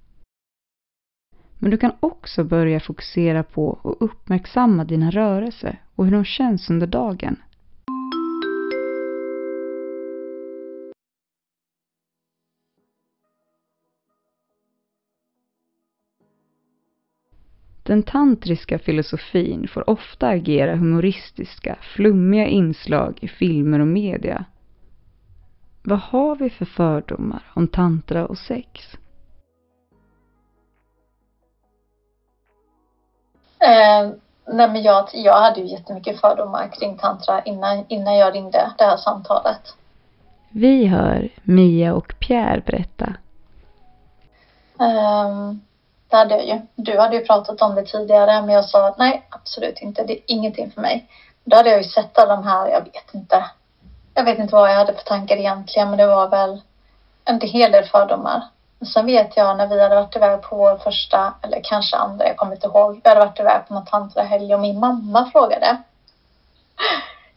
Men 1.62 1.70
du 1.70 1.76
kan 1.76 1.92
också 2.00 2.44
börja 2.44 2.80
fokusera 2.80 3.42
på 3.42 3.78
och 3.82 3.96
uppmärksamma 4.00 4.84
dina 4.84 5.10
rörelser 5.10 5.82
och 5.94 6.04
hur 6.04 6.12
de 6.12 6.24
känns 6.24 6.70
under 6.70 6.86
dagen. 6.86 7.36
Den 17.82 18.02
tantriska 18.02 18.78
filosofin 18.78 19.68
får 19.68 19.90
ofta 19.90 20.28
agera 20.28 20.76
humoristiska, 20.76 21.78
flummiga 21.80 22.46
inslag 22.46 23.18
i 23.20 23.28
filmer 23.28 23.80
och 23.80 23.86
media. 23.86 24.44
Vad 25.82 25.98
har 25.98 26.36
vi 26.36 26.50
för 26.50 26.64
fördomar 26.64 27.42
om 27.54 27.68
tantra 27.68 28.26
och 28.26 28.38
sex? 28.38 28.96
Eh, 33.60 34.10
nej 34.46 34.68
men 34.68 34.82
jag, 34.82 35.08
jag 35.12 35.40
hade 35.40 35.60
ju 35.60 35.66
jättemycket 35.66 36.20
fördomar 36.20 36.68
kring 36.68 36.98
tantra 36.98 37.42
innan, 37.42 37.84
innan 37.88 38.16
jag 38.16 38.34
ringde 38.34 38.72
det 38.78 38.84
här 38.84 38.96
samtalet. 38.96 39.74
Vi 40.48 40.86
hör 40.86 41.28
Mia 41.42 41.94
och 41.94 42.14
Pierre 42.18 42.62
berätta. 42.66 43.14
Um, 44.78 45.60
det 46.08 46.16
hade 46.16 46.34
jag 46.34 46.46
ju. 46.46 46.60
Du 46.74 46.98
hade 46.98 47.16
ju 47.16 47.24
pratat 47.24 47.62
om 47.62 47.74
det 47.74 47.84
tidigare 47.84 48.42
men 48.42 48.54
jag 48.54 48.64
sa 48.64 48.88
att 48.88 48.98
nej 48.98 49.26
absolut 49.30 49.78
inte, 49.78 50.04
det 50.04 50.12
är 50.12 50.22
ingenting 50.26 50.70
för 50.70 50.80
mig. 50.80 51.06
Då 51.44 51.56
hade 51.56 51.70
jag 51.70 51.78
ju 51.78 51.84
sett 51.84 52.18
alla 52.18 52.36
de 52.36 52.44
här, 52.44 52.68
jag 52.68 52.80
vet 52.84 53.14
inte. 53.14 53.44
Jag 54.14 54.24
vet 54.24 54.38
inte 54.38 54.54
vad 54.54 54.70
jag 54.70 54.76
hade 54.76 54.94
för 54.94 55.02
tankar 55.02 55.36
egentligen 55.36 55.88
men 55.88 55.98
det 55.98 56.06
var 56.06 56.28
väl 56.28 56.60
en 57.24 57.40
hel 57.40 57.72
del 57.72 57.84
fördomar. 57.84 58.42
Sen 58.86 59.06
vet 59.06 59.36
jag 59.36 59.56
när 59.56 59.66
vi 59.66 59.82
hade 59.82 59.94
varit 59.94 60.16
iväg 60.16 60.42
på 60.42 60.56
vår 60.56 60.76
första, 60.76 61.34
eller 61.42 61.60
kanske 61.64 61.96
andra, 61.96 62.26
jag 62.26 62.36
kommer 62.36 62.52
inte 62.52 62.66
ihåg. 62.66 63.00
Vi 63.04 63.08
hade 63.08 63.20
varit 63.20 63.40
iväg 63.40 63.66
på 63.68 63.74
någon 63.74 63.84
tantrahelg 63.84 64.54
och 64.54 64.60
min 64.60 64.80
mamma 64.80 65.30
frågade. 65.32 65.76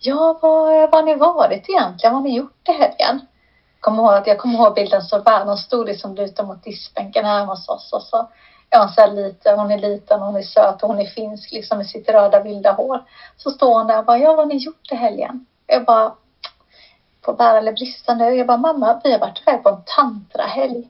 Ja, 0.06 0.38
vad, 0.42 0.90
har 0.92 1.04
ni 1.04 1.16
varit 1.16 1.70
egentligen? 1.70 2.14
Vad 2.14 2.22
har 2.22 2.30
ni 2.30 2.36
gjort 2.36 2.70
i 2.70 2.72
helgen? 2.72 3.28
Kommer 3.80 4.04
ihåg 4.04 4.28
jag 4.28 4.38
kommer 4.38 4.60
ihåg 4.60 4.74
bilden 4.74 5.02
så 5.02 5.20
väl. 5.20 5.48
Hon 5.48 5.58
stod 5.58 5.88
liksom 5.88 6.16
lutad 6.16 6.44
mot 6.44 6.64
diskbänken 6.64 7.26
här 7.26 7.46
hos 7.46 7.70
oss 7.70 7.94
och 7.94 8.02
så 8.02 8.28
är 8.70 8.80
hon 8.80 8.90
så 8.90 9.02
här 9.02 9.08
liten, 9.08 9.60
hon 9.60 9.72
är 9.72 9.78
liten, 9.78 10.22
hon 10.22 10.36
är 10.36 10.42
söt 10.42 10.84
och 10.84 10.90
hon 10.90 11.00
är 11.00 11.06
finsk 11.06 11.52
liksom 11.52 11.78
med 11.78 11.88
sitt 11.88 12.10
röda 12.10 12.40
vilda 12.40 12.72
hår. 12.72 13.04
Så 13.38 13.52
står 13.52 13.78
hon 13.78 13.88
där 13.88 13.98
och 13.98 14.06
bara, 14.06 14.18
ja 14.18 14.30
vad 14.30 14.38
har 14.38 14.46
ni 14.46 14.56
gjort 14.56 14.92
i 14.92 14.96
helgen? 14.96 15.46
Jag 15.68 15.86
bara, 15.86 16.14
på 17.22 17.34
bära 17.34 17.58
eller 17.58 17.72
brista 17.72 18.14
nu. 18.14 18.34
Jag 18.34 18.48
bara, 18.48 18.58
mamma 18.58 19.02
vi 19.04 19.12
har 19.12 19.20
varit 19.20 19.42
iväg 19.42 19.64
på 19.64 19.70
en 19.70 19.84
tantrahelg. 19.86 20.90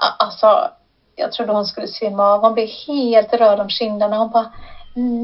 Alltså, 0.00 0.70
jag 1.16 1.32
trodde 1.32 1.52
hon 1.52 1.66
skulle 1.66 1.88
svimma 1.88 2.24
av. 2.24 2.40
Hon 2.40 2.54
blev 2.54 2.68
helt 2.86 3.32
röd 3.32 3.60
om 3.60 3.68
kinderna. 3.68 4.18
Hon 4.18 4.30
bara, 4.30 4.52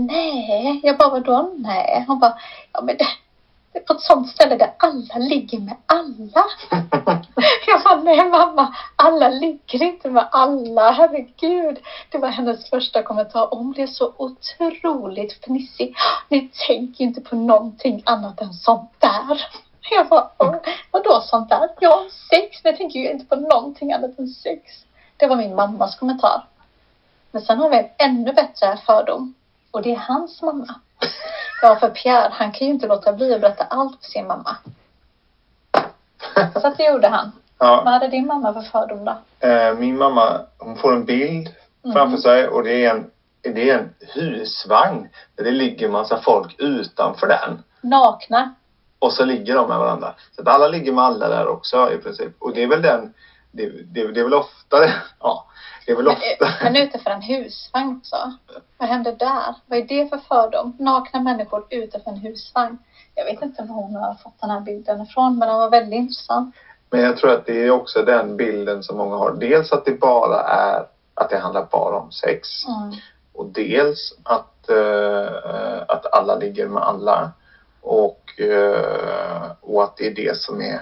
nej. 0.07 0.81
Jag 0.83 0.99
bara, 0.99 1.11
vadå 1.11 1.55
nej? 1.57 2.05
Hon 2.07 2.19
bara, 2.19 2.39
ja 2.73 2.81
men 2.81 2.97
det, 2.97 3.07
det 3.73 3.79
är 3.79 3.83
på 3.83 3.93
ett 3.93 4.01
sånt 4.01 4.29
ställe 4.29 4.57
där 4.57 4.75
alla 4.79 5.25
ligger 5.25 5.59
med 5.59 5.77
alla. 5.87 6.45
jag 7.67 7.83
bara, 7.85 8.01
nej 8.03 8.29
mamma, 8.29 8.75
alla 8.97 9.29
ligger 9.29 9.83
inte 9.83 10.11
med 10.11 10.29
alla. 10.33 10.91
Herregud. 10.91 11.79
Det 12.11 12.19
var 12.19 12.29
hennes 12.29 12.71
första 12.71 13.03
kommentar. 13.03 13.49
Hon 13.51 13.71
blev 13.71 13.87
så 13.87 14.13
otroligt 14.17 15.45
fnissig. 15.45 15.97
Ni 16.29 16.51
tänker 16.67 17.05
inte 17.05 17.21
på 17.21 17.37
någonting 17.37 18.03
annat 18.07 18.41
än 18.41 18.53
sånt 18.53 18.91
där. 18.99 19.47
Jag 19.91 20.09
bara, 20.09 20.31
vadå 20.91 21.21
sånt 21.21 21.49
där? 21.49 21.69
Ja, 21.81 22.07
sex. 22.31 22.61
Men 22.65 22.73
jag 22.73 22.79
tänker 22.79 23.01
ju 23.01 23.11
inte 23.11 23.27
på 23.27 23.37
någonting 23.37 23.93
annat 23.93 24.19
än 24.19 24.29
sex. 24.29 24.63
Det 25.17 25.27
var 25.27 25.37
min 25.37 25.55
mammas 25.55 25.99
kommentar. 25.99 26.45
Men 27.31 27.43
sen 27.43 27.59
har 27.59 27.71
vi 27.71 27.77
en 27.77 27.89
ännu 27.99 28.33
bättre 28.33 28.79
fördom. 28.87 29.35
Och 29.71 29.83
det 29.83 29.93
är 29.93 29.97
hans 29.97 30.43
mamma. 30.43 30.75
Ja, 31.63 31.77
för 31.77 31.89
Pierre, 31.89 32.31
han 32.33 32.53
kan 32.53 32.67
ju 32.67 32.73
inte 32.73 32.87
låta 32.87 33.13
bli 33.13 33.35
att 33.35 33.41
berätta 33.41 33.65
allt 33.65 34.05
för 34.05 34.11
sin 34.11 34.27
mamma. 34.27 34.57
Så 36.35 36.67
att 36.67 36.77
det 36.77 36.85
gjorde 36.85 37.09
han. 37.09 37.33
Ja. 37.59 37.83
Vad 37.85 37.93
hade 37.93 38.09
din 38.09 38.27
mamma 38.27 38.53
för 38.53 38.61
fördom 38.61 39.05
då? 39.05 39.47
Eh, 39.49 39.75
min 39.75 39.99
mamma, 39.99 40.41
hon 40.59 40.77
får 40.77 40.93
en 40.93 41.05
bild 41.05 41.49
mm. 41.85 41.95
framför 41.95 42.19
sig 42.19 42.49
och 42.49 42.65
det 42.65 42.85
är 42.85 42.91
en, 42.91 43.11
det 43.55 43.71
är 43.71 43.79
en 43.79 43.95
husvagn 44.01 45.09
där 45.37 45.45
det 45.45 45.51
ligger 45.51 45.89
massa 45.89 46.21
folk 46.23 46.55
utanför 46.59 47.27
den. 47.27 47.63
Nakna? 47.81 48.55
Och 48.99 49.13
så 49.13 49.25
ligger 49.25 49.55
de 49.55 49.69
med 49.69 49.79
varandra. 49.79 50.15
Så 50.33 50.43
att 50.43 50.49
alla 50.49 50.69
ligger 50.69 50.93
med 50.93 51.05
alla 51.05 51.29
där 51.29 51.47
också 51.47 51.93
i 51.93 51.99
princip. 51.99 52.33
Och 52.39 52.55
det 52.55 52.63
är 52.63 52.67
väl 52.67 52.83
den, 52.83 53.15
det, 53.51 53.67
det, 53.67 54.13
det 54.13 54.21
är 54.21 54.25
väl 54.25 54.35
oftare, 54.35 54.93
ja. 55.21 55.47
Det 55.87 55.93
är 55.93 55.97
väl 55.97 56.09
ofta. 56.09 56.49
Men 56.63 56.77
utanför 56.77 57.11
en 57.11 57.23
husvagn 57.23 57.97
också. 57.97 58.17
Vad 58.79 58.89
händer 58.89 59.13
där? 59.13 59.55
Vad 59.67 59.79
är 59.79 59.83
det 59.83 60.09
för 60.09 60.19
fördom? 60.19 60.77
Nakna 60.79 61.21
människor 61.21 61.67
utanför 61.71 62.11
en 62.11 62.17
husvagn. 62.17 62.79
Jag 63.15 63.25
vet 63.25 63.43
inte 63.43 63.63
var 63.63 63.75
hon 63.75 63.95
har 63.95 64.15
fått 64.15 64.41
den 64.41 64.51
här 64.51 64.61
bilden 64.61 65.03
ifrån, 65.03 65.39
men 65.39 65.49
den 65.49 65.59
var 65.59 65.71
väldigt 65.71 65.99
intressant. 65.99 66.55
Men 66.91 67.01
jag 67.01 67.17
tror 67.17 67.31
att 67.33 67.47
det 67.47 67.67
är 67.67 67.71
också 67.71 68.03
den 68.03 68.37
bilden 68.37 68.83
som 68.83 68.97
många 68.97 69.17
har. 69.17 69.33
Dels 69.33 69.73
att 69.73 69.85
det 69.85 70.01
bara 70.01 70.43
är, 70.43 70.87
att 71.15 71.31
det 71.31 71.39
handlar 71.39 71.65
bara 71.65 71.97
om 71.97 72.13
sex. 72.13 72.49
Mm. 72.69 72.93
Och 73.33 73.47
dels 73.47 74.15
att, 74.23 74.71
uh, 74.71 75.83
att 75.89 76.15
alla 76.15 76.37
ligger 76.37 76.69
med 76.69 76.83
alla. 76.83 77.33
Och, 77.87 78.41
eh, 78.41 79.51
och 79.61 79.85
att 79.85 79.97
det 79.97 80.07
är 80.07 80.15
det 80.15 80.37
som 80.37 80.61
är, 80.61 80.81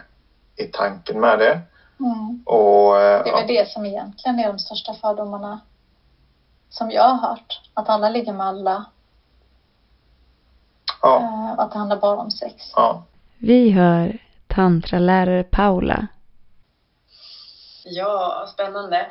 är 0.57 0.67
tanken 0.73 1.21
med 1.21 1.39
det. 1.39 1.61
Mm. 2.01 2.43
Och, 2.47 3.01
eh, 3.01 3.25
det 3.25 3.31
är 3.31 3.35
väl 3.35 3.47
det 3.47 3.69
som 3.69 3.87
egentligen 3.87 4.39
är 4.39 4.49
de 4.49 4.59
största 4.59 4.95
fördomarna 4.95 5.61
som 6.69 6.91
jag 6.91 7.03
har 7.03 7.29
hört. 7.29 7.61
Att 7.75 7.89
alla 7.89 8.09
ligger 8.09 8.33
med 8.33 8.47
alla. 8.47 8.85
Ja. 11.03 11.21
Eh, 11.21 11.59
att 11.59 11.73
det 11.73 11.79
handlar 11.79 11.97
bara 11.97 12.21
om 12.21 12.31
sex. 12.31 12.73
Ja. 12.77 13.05
Vi 13.39 13.71
hör 13.71 14.19
tantralärare 14.47 15.45
Paula. 15.45 16.07
Ja, 17.85 18.49
spännande. 18.53 18.97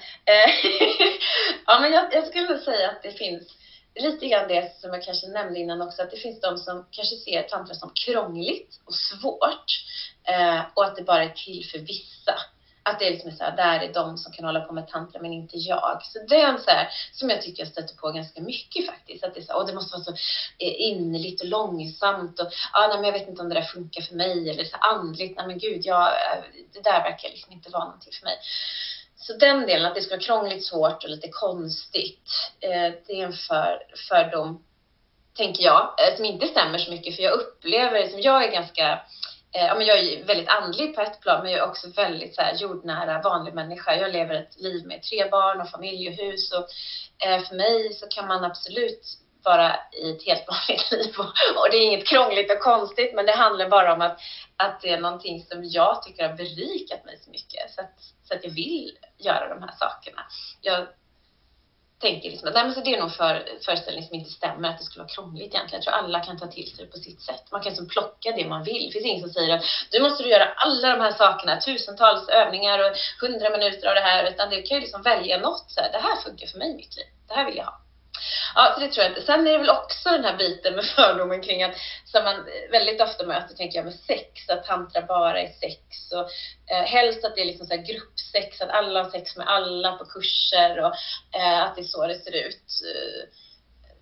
ja, 1.65 1.79
men 1.79 1.91
jag, 1.91 2.06
jag 2.12 2.27
skulle 2.27 2.58
säga 2.58 2.89
att 2.89 3.03
det 3.03 3.12
finns 3.12 3.62
lite 3.95 4.27
grann 4.27 4.47
det 4.47 4.82
som 4.82 4.93
jag 4.93 5.03
kanske 5.03 5.27
nämnde 5.27 5.60
innan 5.60 5.82
också, 5.82 6.01
att 6.01 6.12
det 6.12 6.17
finns 6.17 6.41
de 6.41 6.58
som 6.58 6.86
kanske 6.91 7.15
ser 7.15 7.43
tantra 7.43 7.75
som 7.75 7.91
krångligt 8.06 8.82
och 8.86 8.95
svårt 8.95 9.65
eh, 10.23 10.62
och 10.73 10.86
att 10.86 10.95
det 10.95 11.03
bara 11.03 11.23
är 11.23 11.29
till 11.29 11.65
för 11.71 11.79
vissa. 11.79 12.36
Att 12.86 12.99
det 12.99 13.08
är 13.08 13.12
liksom 13.12 13.32
så 13.32 13.43
här, 13.43 13.56
där 13.56 13.79
är 13.79 13.93
de 13.93 14.17
som 14.17 14.32
kan 14.32 14.45
hålla 14.45 14.62
på 14.62 14.73
med 14.73 14.88
tantra 14.88 15.21
men 15.21 15.34
inte 15.34 15.58
jag. 15.58 15.99
Så 16.03 16.19
det 16.19 16.36
är 16.36 16.47
en 16.47 16.60
så 16.60 16.69
här, 16.69 16.88
som 17.12 17.29
jag 17.29 17.41
tycker 17.41 17.63
jag 17.63 17.71
stöter 17.71 17.95
på 17.95 18.12
ganska 18.12 18.41
mycket 18.41 18.86
faktiskt. 18.86 19.23
Att 19.23 19.34
det, 19.34 19.39
är 19.39 19.43
så, 19.43 19.53
och 19.53 19.67
det 19.67 19.73
måste 19.73 19.97
vara 19.97 20.03
så 20.03 20.12
eh, 20.60 20.73
innerligt 20.77 21.41
och 21.41 21.47
långsamt 21.47 22.39
och 22.39 22.47
ah, 22.73 22.88
nej, 22.88 22.97
men 22.97 23.06
jag 23.06 23.19
vet 23.19 23.27
inte 23.27 23.41
om 23.41 23.49
det 23.49 23.56
där 23.56 23.62
funkar 23.62 24.01
för 24.01 24.15
mig 24.15 24.49
eller 24.49 24.63
så 24.63 24.77
andligt. 24.77 25.38
Nej 25.38 25.47
men 25.47 25.58
gud, 25.58 25.82
jag, 25.86 26.08
eh, 26.08 26.43
det 26.73 26.84
där 26.84 27.03
verkar 27.03 27.29
liksom 27.29 27.51
inte 27.51 27.69
vara 27.69 27.86
någonting 27.86 28.13
för 28.13 28.25
mig. 28.25 28.38
Så 29.27 29.33
den 29.33 29.62
delen, 29.62 29.86
att 29.86 29.95
det 29.95 30.01
ska 30.01 30.15
vara 30.15 30.25
krångligt, 30.25 30.65
svårt 30.65 31.03
och 31.03 31.09
lite 31.09 31.29
konstigt, 31.29 32.29
eh, 32.59 32.93
det 33.07 33.13
är 33.21 33.25
en 33.25 33.33
för, 33.33 33.83
fördom, 34.09 34.63
tänker 35.38 35.63
jag, 35.63 35.81
eh, 35.81 36.15
som 36.15 36.25
inte 36.25 36.47
stämmer 36.47 36.77
så 36.77 36.91
mycket. 36.91 37.15
För 37.15 37.23
jag 37.23 37.33
upplever, 37.33 38.09
som 38.09 38.21
jag 38.21 38.43
är 38.43 38.51
ganska 38.51 39.01
Eh, 39.55 39.65
ja, 39.65 39.75
men 39.75 39.86
jag 39.86 39.99
är 39.99 40.23
väldigt 40.23 40.49
andlig 40.49 40.95
på 40.95 41.01
ett 41.01 41.21
plan, 41.21 41.43
men 41.43 41.51
jag 41.51 41.62
är 41.62 41.69
också 41.69 41.89
väldigt 41.89 42.36
så 42.36 42.41
här, 42.41 42.55
jordnära, 42.55 43.21
vanlig 43.21 43.53
människa. 43.53 43.95
Jag 43.95 44.12
lever 44.12 44.36
ett 44.36 44.62
liv 44.62 44.86
med 44.86 45.03
tre 45.03 45.29
barn 45.29 45.62
och 45.62 45.69
familj 45.69 46.09
och 46.09 46.13
hus. 46.13 46.51
Och, 46.51 46.67
eh, 47.27 47.43
för 47.43 47.55
mig 47.55 47.93
så 47.93 48.07
kan 48.07 48.27
man 48.27 48.43
absolut 48.43 49.05
vara 49.45 49.75
i 50.01 50.12
ett 50.12 50.25
helt 50.25 50.47
vanligt 50.51 50.91
liv. 50.91 51.13
Och, 51.17 51.60
och, 51.60 51.67
det 51.71 51.77
är 51.77 51.82
inget 51.82 52.08
krångligt 52.08 52.51
och 52.51 52.60
konstigt, 52.60 53.13
men 53.15 53.25
det 53.25 53.36
handlar 53.36 53.69
bara 53.69 53.93
om 53.93 54.01
att, 54.01 54.19
att 54.58 54.82
det 54.82 54.89
är 54.89 54.99
någonting 54.99 55.43
som 55.43 55.63
jag 55.63 56.03
tycker 56.03 56.29
har 56.29 56.36
berikat 56.36 57.06
mig 57.06 57.19
så 57.23 57.29
mycket. 57.29 57.71
Så 57.75 57.82
att, 57.82 57.93
så 58.23 58.34
att 58.34 58.43
jag 58.43 58.51
vill 58.51 58.97
göra 59.17 59.49
de 59.49 59.62
här 59.62 59.75
sakerna. 59.79 60.21
Jag 60.62 60.88
tänker 62.03 62.29
liksom 62.29 62.47
att 62.47 62.53
nej, 62.53 62.63
men 62.63 62.73
så 62.73 62.82
det 62.82 62.95
är 62.95 63.01
nog 63.01 63.12
för 63.12 63.34
föreställning 63.65 64.03
som 64.03 64.15
inte 64.15 64.29
stämmer, 64.29 64.69
att 64.69 64.77
det 64.77 64.84
skulle 64.84 65.03
vara 65.03 65.15
krångligt 65.15 65.53
egentligen. 65.53 65.82
Jag 65.82 65.84
tror 65.84 65.93
alla 65.93 66.19
kan 66.19 66.39
ta 66.39 66.47
till 66.47 66.67
sig 66.71 66.86
det 66.86 66.91
på 66.91 66.97
sitt 66.97 67.21
sätt. 67.21 67.43
Man 67.51 67.62
kan 67.62 67.69
liksom 67.69 67.88
plocka 67.88 68.32
det 68.32 68.47
man 68.47 68.63
vill. 68.63 68.86
Det 68.86 68.91
finns 68.91 69.06
ingen 69.06 69.23
som 69.23 69.34
säger 69.34 69.56
att 69.56 69.63
du 69.91 70.01
måste 70.01 70.23
du 70.23 70.29
göra 70.29 70.47
alla 70.65 70.88
de 70.95 71.01
här 71.01 71.12
sakerna, 71.12 71.62
tusentals 71.62 72.29
övningar 72.29 72.79
och 72.79 72.95
hundra 73.21 73.49
minuter 73.49 73.88
av 73.88 73.95
det 73.95 74.08
här, 74.10 74.32
utan 74.32 74.49
du 74.49 74.62
kan 74.62 74.75
ju 74.77 74.82
liksom 74.82 75.01
välja 75.01 75.38
något. 75.38 75.71
Så 75.71 75.82
här, 75.82 75.91
det 75.91 75.97
här 75.97 76.15
funkar 76.15 76.47
för 76.47 76.58
mig 76.58 76.71
i 76.71 76.75
mitt 76.75 76.95
liv. 76.97 77.08
Det 77.27 77.34
här 77.34 77.45
vill 77.45 77.58
jag 77.58 77.65
ha. 77.65 77.83
Ja, 78.56 78.71
så 78.73 78.80
det 78.80 78.88
tror 78.88 79.04
jag 79.04 79.12
inte. 79.12 79.21
Sen 79.21 79.47
är 79.47 79.52
det 79.52 79.58
väl 79.58 79.69
också 79.69 80.10
den 80.10 80.23
här 80.23 80.38
biten 80.38 80.76
med 80.76 80.86
fördomen 80.95 81.41
kring 81.41 81.63
att, 81.63 81.76
som 82.06 82.23
man 82.23 82.45
väldigt 82.71 83.02
ofta 83.02 83.26
möter, 83.26 83.56
tänker 83.56 83.78
jag, 83.78 83.86
med 83.86 83.95
sex, 83.95 84.49
att 84.49 84.65
tantra 84.65 85.02
bara 85.02 85.41
är 85.41 85.54
sex 85.54 86.12
och 86.12 86.30
eh, 86.76 86.84
helst 86.84 87.26
att 87.26 87.36
det 87.36 87.41
är 87.41 87.45
liksom 87.45 87.67
så 87.67 87.76
gruppsex, 87.76 88.62
att 88.62 88.69
alla 88.69 89.04
har 89.04 89.12
sex 89.12 89.38
med 89.38 89.47
alla 89.47 89.91
på 89.91 90.06
kurser 90.06 90.80
och 90.80 90.93
eh, 91.39 91.62
att 91.63 91.76
det 91.76 91.82
är 91.82 91.86
så 91.86 92.08
det 92.08 92.19
ser 92.19 92.47
ut. 92.47 92.82
Eh, 92.95 93.30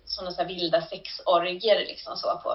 sådana 0.04 0.30
så 0.30 0.44
vilda 0.44 0.82
sexorger 0.82 1.78
liksom 1.78 2.16
så 2.16 2.40
på 2.42 2.52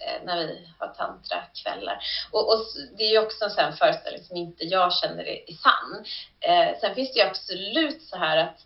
eh, 0.00 0.24
när 0.24 0.38
vi 0.46 0.68
har 0.78 0.88
tantrakvällar. 0.88 1.98
Och, 2.30 2.52
och 2.52 2.66
det 2.98 3.04
är 3.04 3.10
ju 3.10 3.18
också 3.18 3.44
en 3.44 3.50
sån 3.50 3.72
föreställning 3.72 4.24
som 4.24 4.36
inte 4.36 4.64
jag 4.64 4.94
känner 4.94 5.24
är, 5.28 5.50
är 5.50 5.54
sann. 5.54 6.04
Eh, 6.40 6.80
sen 6.80 6.94
finns 6.94 7.12
det 7.12 7.20
ju 7.20 7.26
absolut 7.26 8.02
så 8.02 8.16
här 8.16 8.36
att 8.36 8.58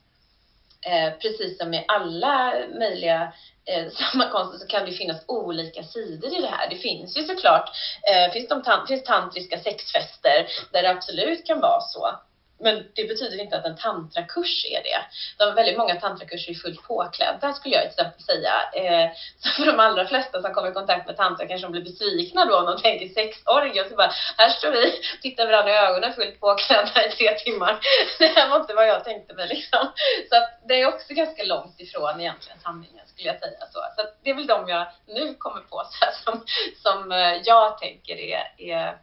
Eh, 0.86 1.12
precis 1.12 1.58
som 1.58 1.70
med 1.70 1.84
alla 1.88 2.52
möjliga 2.78 3.32
eh, 3.66 3.90
sammankomster 3.92 4.58
så 4.58 4.66
kan 4.66 4.84
det 4.86 4.92
finnas 4.92 5.24
olika 5.26 5.82
sidor 5.82 6.38
i 6.38 6.40
det 6.40 6.50
här. 6.50 6.70
Det 6.70 6.76
finns 6.76 7.18
ju 7.18 7.22
såklart, 7.22 7.70
eh, 8.10 8.32
finns, 8.32 8.48
de, 8.48 8.86
finns 8.88 9.04
tantriska 9.04 9.58
sexfester 9.58 10.46
där 10.72 10.82
det 10.82 10.90
absolut 10.90 11.46
kan 11.46 11.60
vara 11.60 11.80
så 11.80 12.18
men 12.64 12.74
det 12.94 13.04
betyder 13.04 13.40
inte 13.40 13.56
att 13.56 13.66
en 13.66 13.76
tantrakurs 13.76 14.64
är 14.64 14.82
det. 14.82 15.00
De, 15.38 15.54
väldigt 15.54 15.78
många 15.78 15.94
tantrakurser 15.94 16.50
är 16.50 16.54
fullt 16.54 16.82
påklädda 16.82 17.52
skulle 17.52 17.74
jag 17.74 17.82
till 17.82 17.90
exempel 17.90 18.22
säga. 18.22 18.54
Eh, 18.74 19.10
så 19.38 19.48
för 19.48 19.66
de 19.66 19.80
allra 19.80 20.06
flesta 20.06 20.42
som 20.42 20.54
kommer 20.54 20.70
i 20.70 20.72
kontakt 20.72 21.06
med 21.06 21.16
tantra 21.16 21.46
kanske 21.46 21.66
de 21.66 21.72
blir 21.72 21.84
besvikna 21.84 22.44
då 22.44 22.58
om 22.58 22.66
de 22.66 22.82
tänker 22.82 23.08
sexorgie. 23.08 23.88
Så 23.88 23.96
bara, 23.96 24.12
här 24.36 24.48
står 24.48 24.70
vi, 24.70 24.92
tittar 25.22 25.46
varandra 25.46 25.72
i 25.72 25.76
ögonen 25.76 26.12
fullt 26.12 26.40
påklädda 26.40 27.06
i 27.06 27.10
tre 27.10 27.34
timmar. 27.34 27.80
Det 28.18 28.26
här 28.26 28.48
var 28.48 28.60
inte 28.60 28.74
vad 28.74 28.88
jag 28.88 29.04
tänkte 29.04 29.34
mig 29.34 29.48
liksom. 29.48 29.92
Så 30.28 30.36
att 30.36 30.68
det 30.68 30.80
är 30.80 30.88
också 30.88 31.14
ganska 31.14 31.44
långt 31.44 31.80
ifrån 31.80 32.20
egentligen 32.20 32.58
sanningen 32.58 33.06
skulle 33.06 33.28
jag 33.28 33.40
säga 33.40 33.60
så. 33.72 33.80
Så 33.96 34.08
det 34.22 34.30
är 34.30 34.34
väl 34.34 34.46
de 34.46 34.68
jag 34.68 34.86
nu 35.06 35.34
kommer 35.34 35.60
på 35.60 35.82
så 35.90 36.04
här, 36.04 36.12
som, 36.24 36.44
som 36.82 37.12
eh, 37.12 37.34
jag 37.44 37.78
tänker 37.78 38.16
är, 38.16 38.54
är 38.58 38.98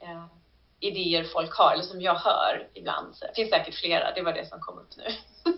är 0.00 0.39
idéer 0.80 1.24
folk 1.24 1.54
har, 1.54 1.72
eller 1.72 1.82
som 1.82 2.00
jag 2.00 2.14
hör 2.14 2.68
ibland. 2.74 3.16
Så 3.16 3.26
det 3.26 3.34
finns 3.34 3.50
säkert 3.50 3.74
flera, 3.74 4.12
det 4.14 4.22
var 4.22 4.32
det 4.32 4.48
som 4.48 4.60
kom 4.60 4.78
upp 4.78 4.88
nu. 4.96 5.04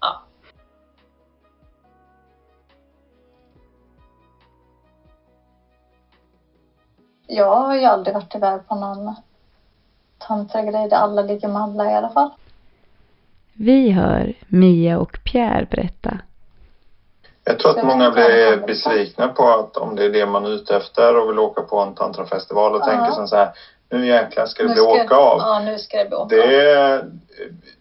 ja. 0.00 0.22
Jag 7.26 7.56
har 7.56 7.76
ju 7.76 7.84
aldrig 7.84 8.14
varit 8.14 8.34
iväg 8.34 8.68
på 8.68 8.74
någon 8.74 9.14
tantragrej 10.18 10.88
där 10.88 10.96
alla 10.96 11.22
ligger 11.22 11.48
med 11.48 11.62
alla 11.62 11.90
i 11.90 11.94
alla 11.94 12.10
fall. 12.10 12.30
Vi 13.52 13.90
hör 13.90 14.34
Mia 14.48 14.98
och 14.98 15.18
Pierre 15.24 15.66
berätta. 15.70 16.18
Jag 17.44 17.58
tror 17.58 17.78
att 17.78 17.86
många 17.86 18.10
blir 18.10 18.66
besvikna 18.66 19.28
på 19.28 19.48
att 19.48 19.76
om 19.76 19.96
det 19.96 20.04
är 20.04 20.10
det 20.10 20.26
man 20.26 20.44
är 20.44 20.50
ute 20.50 20.76
efter 20.76 21.20
och 21.20 21.30
vill 21.30 21.38
åka 21.38 21.62
på 21.62 21.78
en 21.78 21.94
tantrafestival 21.94 22.74
och 22.74 22.80
ja. 22.80 22.84
tänker 22.84 23.26
så 23.26 23.36
här, 23.36 23.52
nu 23.92 24.06
jäklar 24.06 24.46
ska 24.46 24.62
det 24.62 24.68
nu 24.68 24.74
bli 24.74 24.82
ska, 24.82 25.04
åka 25.04 25.16
av. 25.16 25.38
Ja, 25.38 25.62
nu 25.64 25.78
ska 25.78 25.98
det 25.98 26.08
bli 26.08 26.16
åka 26.16 26.36
det. 26.36 27.04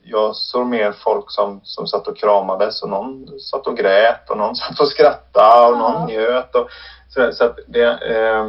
Jag 0.03 0.35
såg 0.35 0.67
mer 0.67 0.91
folk 0.91 1.31
som, 1.31 1.59
som 1.63 1.87
satt 1.87 2.07
och 2.07 2.17
kramades 2.17 2.83
och 2.83 2.89
någon 2.89 3.39
satt 3.39 3.67
och 3.67 3.77
grät 3.77 4.29
och 4.29 4.37
någon 4.37 4.55
satt 4.55 4.79
och 4.79 4.87
skrattade 4.87 5.67
och 5.67 5.75
ja. 5.75 5.77
någon 5.77 6.07
njöt. 6.07 6.55
Och, 6.55 6.69
så, 7.09 7.31
så 7.31 7.53
det, 7.67 7.83
eh, 7.85 8.45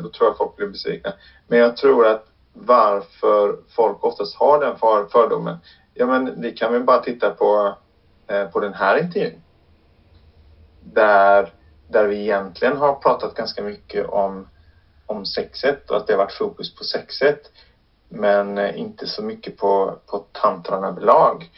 då 0.00 0.08
tror 0.08 0.28
jag 0.28 0.36
folk 0.36 0.56
blir 0.56 0.66
besvikna. 0.66 1.12
Men 1.46 1.58
jag 1.58 1.76
tror 1.76 2.06
att 2.06 2.26
varför 2.52 3.56
folk 3.76 4.04
oftast 4.04 4.36
har 4.36 4.60
den 4.60 4.78
för, 4.78 5.06
fördomen. 5.06 5.56
Ja, 5.94 6.06
men 6.06 6.40
vi 6.40 6.50
kan 6.50 6.72
väl 6.72 6.84
bara 6.84 6.98
titta 6.98 7.30
på, 7.30 7.74
eh, 8.26 8.44
på 8.44 8.60
den 8.60 8.74
här 8.74 8.98
intervjun. 8.98 9.42
Där, 10.80 11.52
där 11.88 12.06
vi 12.06 12.20
egentligen 12.20 12.76
har 12.76 12.94
pratat 12.94 13.34
ganska 13.34 13.62
mycket 13.62 14.06
om 14.06 14.48
om 15.06 15.26
sexet 15.26 15.90
och 15.90 15.96
att 15.96 16.06
det 16.06 16.12
har 16.12 16.18
varit 16.18 16.32
fokus 16.32 16.74
på 16.74 16.84
sexet. 16.84 17.50
Men 18.08 18.58
eh, 18.58 18.78
inte 18.78 19.06
så 19.06 19.22
mycket 19.22 19.56
på, 19.56 19.98
på 20.06 20.18
tantran 20.18 20.84
överlag. 20.84 21.50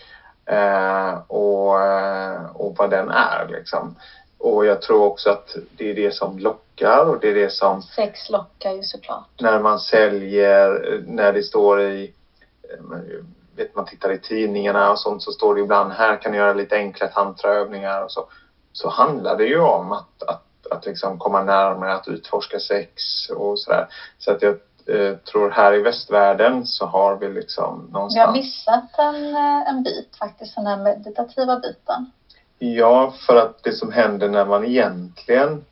Eh, 0.47 1.19
och, 1.27 1.81
eh, 1.83 2.45
och 2.55 2.75
vad 2.79 2.91
den 2.91 3.11
är 3.11 3.49
liksom. 3.49 3.95
Och 4.39 4.67
jag 4.67 4.83
tror 4.83 5.05
också 5.05 5.31
att 5.31 5.57
det 5.77 5.91
är 5.91 5.95
det 5.95 6.15
som 6.15 6.39
lockar 6.39 7.05
och 7.05 7.21
det 7.21 7.31
är 7.31 7.35
det 7.35 7.53
som... 7.53 7.83
Sex 7.83 8.31
lockar 8.31 8.73
ju 8.73 8.83
såklart. 8.83 9.41
När 9.41 9.61
man 9.61 9.79
säljer, 9.79 11.03
när 11.07 11.33
det 11.33 11.43
står 11.43 11.81
i... 11.81 12.15
Vet 13.57 13.75
man 13.75 13.87
tittar 13.87 14.13
i 14.13 14.19
tidningarna 14.19 14.91
och 14.91 14.99
sånt 14.99 15.23
så 15.23 15.33
står 15.33 15.55
det 15.55 15.61
ibland 15.61 15.93
här 15.93 16.17
kan 16.17 16.33
du 16.33 16.39
göra 16.39 16.53
lite 16.53 16.77
enkla 16.77 17.07
tantraövningar 17.07 18.05
och 18.05 18.11
så. 18.11 18.29
Så 18.73 18.89
handlar 18.89 19.37
det 19.37 19.45
ju 19.45 19.61
om 19.61 19.93
att, 19.93 20.23
att 20.23 20.45
att 20.73 20.87
liksom 20.87 21.19
komma 21.19 21.43
närmare, 21.43 21.95
att 21.95 22.09
utforska 22.09 22.59
sex 22.59 23.03
och 23.31 23.59
sådär. 23.59 23.87
Så 24.19 24.31
att 24.33 24.43
jag 24.43 24.55
eh, 24.87 25.17
tror 25.17 25.51
här 25.51 25.75
i 25.75 25.83
västvärlden 25.83 26.67
så 26.67 26.87
har 26.87 27.17
vi 27.17 27.29
liksom 27.29 27.89
någonstans... 27.93 28.15
Vi 28.15 28.21
har 28.21 28.33
missat 28.33 28.99
en, 28.99 29.35
eh, 29.35 29.69
en 29.69 29.83
bit 29.83 30.17
faktiskt, 30.19 30.55
den 30.55 30.67
här 30.67 30.77
meditativa 30.77 31.57
biten. 31.57 32.11
Ja, 32.59 33.15
för 33.27 33.37
att 33.37 33.63
det 33.63 33.73
som 33.73 33.93
händer 33.93 34.29
när 34.29 34.45
man 34.45 34.65
egentligen 34.65 35.65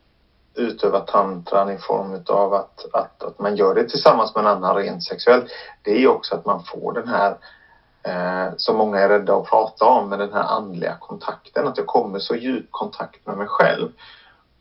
utövar 0.54 1.00
tantran 1.00 1.70
i 1.70 1.78
form 1.78 2.24
av 2.28 2.54
att, 2.54 2.86
att, 2.92 3.22
att 3.22 3.38
man 3.38 3.56
gör 3.56 3.74
det 3.74 3.88
tillsammans 3.88 4.34
med 4.34 4.44
en 4.44 4.50
annan 4.50 4.76
rent 4.76 5.04
sexuellt. 5.04 5.44
Det 5.82 6.02
är 6.02 6.08
också 6.08 6.34
att 6.34 6.44
man 6.44 6.62
får 6.62 6.92
den 6.92 7.08
här 7.08 7.36
eh, 8.02 8.52
som 8.56 8.76
många 8.76 8.98
är 8.98 9.08
rädda 9.08 9.36
att 9.36 9.44
prata 9.44 9.84
om, 9.84 10.08
med 10.08 10.18
den 10.18 10.32
här 10.32 10.42
andliga 10.42 10.96
kontakten. 11.00 11.66
Att 11.66 11.76
jag 11.76 11.86
kommer 11.86 12.18
så 12.18 12.34
djup 12.34 12.66
kontakt 12.70 13.26
med 13.26 13.36
mig 13.36 13.46
själv. 13.46 13.88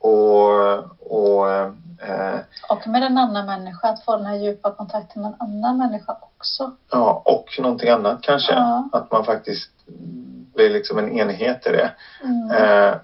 Och, 0.05 0.83
och, 0.99 1.49
eh, 1.49 2.39
och 2.69 2.87
med 2.87 3.03
en 3.03 3.17
annan 3.17 3.45
människa, 3.45 3.87
att 3.87 4.03
få 4.03 4.15
den 4.15 4.25
här 4.25 4.35
djupa 4.35 4.71
kontakten 4.71 5.21
med 5.21 5.31
en 5.31 5.35
annan 5.39 5.77
människa 5.77 6.17
också. 6.21 6.71
Ja, 6.91 7.21
och 7.25 7.59
någonting 7.59 7.89
annat 7.89 8.21
kanske. 8.21 8.53
Ja. 8.53 8.89
Att 8.91 9.11
man 9.11 9.23
faktiskt 9.23 9.71
blir 10.55 10.69
liksom 10.69 10.97
en 10.97 11.17
enhet 11.17 11.67
i 11.67 11.71
det. 11.71 11.91
Mm. 12.23 12.51
Eh, 12.51 12.95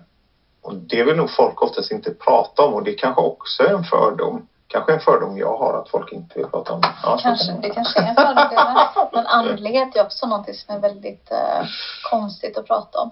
och 0.62 0.76
det 0.76 1.04
vill 1.04 1.16
nog 1.16 1.30
folk 1.30 1.62
oftast 1.62 1.92
inte 1.92 2.12
prata 2.12 2.64
om 2.64 2.74
och 2.74 2.84
det 2.84 2.94
kanske 2.94 3.22
också 3.22 3.64
är 3.64 3.74
en 3.74 3.84
fördom. 3.84 4.48
Kanske 4.68 4.94
en 4.94 5.00
fördom 5.00 5.38
jag 5.38 5.58
har 5.58 5.82
att 5.82 5.90
folk 5.90 6.12
inte 6.12 6.40
vill 6.40 6.48
prata 6.48 6.74
om. 6.74 6.82
Ja, 7.04 7.18
kanske, 7.22 7.52
det 7.62 7.70
kanske 7.70 8.00
är 8.00 8.08
en 8.08 8.16
fördom. 8.16 9.10
Men 9.12 9.28
andlighet 9.28 9.96
är 9.96 10.02
också 10.02 10.28
någonting 10.28 10.54
som 10.54 10.76
är 10.76 10.80
väldigt 10.80 11.32
eh, 11.32 11.66
konstigt 12.12 12.58
att 12.58 12.68
prata 12.68 13.00
om. 13.00 13.12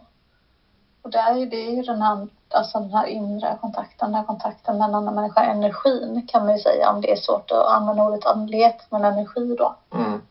Och 1.02 1.10
där 1.10 1.42
är 1.42 1.46
det 1.46 1.62
ju 1.62 1.82
den 1.82 2.02
här, 2.02 2.28
alltså 2.54 2.80
den 2.80 2.94
här 2.94 3.06
inre 3.06 3.58
kontakten, 3.62 4.12
den 4.12 4.16
här 4.16 4.24
kontakten 4.24 4.78
med 4.78 4.88
en 4.88 4.96
annan 4.96 5.16
människa, 5.16 5.44
energin 5.44 6.28
kan 6.28 6.46
man 6.46 6.56
ju 6.56 6.60
säga 6.60 6.90
om 6.90 7.02
det 7.02 7.12
är 7.12 7.16
svårt 7.16 7.52
att 7.52 7.66
använda 7.66 8.04
ordet 8.04 8.26
andlighet, 8.26 8.86
men 8.90 9.06
energi 9.06 9.56
då. 9.58 9.76
Mm. 9.94 10.22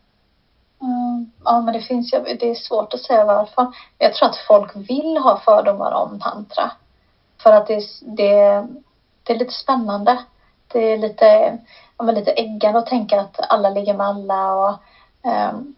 Mm, 0.81 1.31
ja, 1.45 1.61
men 1.61 1.75
det 1.75 1.81
finns 1.81 2.13
ju, 2.13 2.19
det 2.19 2.51
är 2.51 2.55
svårt 2.55 2.95
att 2.95 3.01
säga 3.01 3.25
varför. 3.25 3.67
Jag 3.99 4.13
tror 4.13 4.29
att 4.29 4.37
folk 4.37 4.71
vill 4.75 5.17
ha 5.17 5.37
fördomar 5.37 5.93
om 5.93 6.21
tantra. 6.21 6.71
För 7.43 7.53
att 7.53 7.67
det, 7.67 7.83
det, 8.01 8.65
det 9.23 9.33
är 9.33 9.37
lite 9.37 9.53
spännande. 9.53 10.19
Det 10.69 10.79
är 10.79 10.97
lite, 10.97 11.59
ja, 11.99 12.05
men 12.05 12.15
lite 12.15 12.31
äggande 12.31 12.79
att 12.79 12.87
tänka 12.87 13.21
att 13.21 13.41
alla 13.49 13.71
ligger 13.71 13.95
med 13.95 14.07
alla 14.07 14.55
och 14.55 14.75
ehm, 15.23 15.75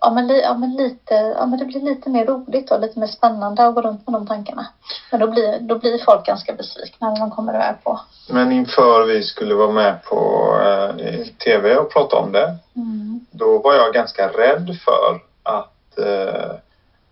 ja, 0.00 0.10
men, 0.10 0.26
li, 0.26 0.40
ja, 0.40 0.54
men 0.54 0.76
lite, 0.76 1.14
ja, 1.14 1.46
men 1.46 1.58
det 1.58 1.64
blir 1.64 1.80
lite 1.80 2.08
mer 2.08 2.24
roligt 2.24 2.70
och 2.70 2.80
lite 2.80 2.98
mer 2.98 3.06
spännande 3.06 3.66
att 3.66 3.74
gå 3.74 3.80
runt 3.80 4.06
med 4.06 4.14
de 4.14 4.26
tankarna. 4.26 4.66
Men 5.10 5.20
då 5.20 5.26
blir, 5.26 5.58
då 5.58 5.74
blir 5.74 5.98
folk 5.98 6.26
ganska 6.26 6.52
besvikna 6.52 7.10
när 7.10 7.20
de 7.20 7.30
kommer 7.30 7.54
iväg 7.54 7.74
på. 7.84 8.00
Men 8.28 8.52
inför 8.52 9.04
vi 9.04 9.22
skulle 9.22 9.54
vara 9.54 9.70
med 9.70 10.02
på 10.02 10.52
eh, 10.62 11.24
tv 11.44 11.76
och 11.76 11.90
prata 11.90 12.16
om 12.16 12.32
det, 12.32 12.54
Mm. 12.76 13.20
då 13.30 13.58
var 13.58 13.74
jag 13.74 13.92
ganska 13.92 14.28
rädd 14.28 14.76
för 14.84 15.18
att 15.42 15.98
eh, 15.98 16.56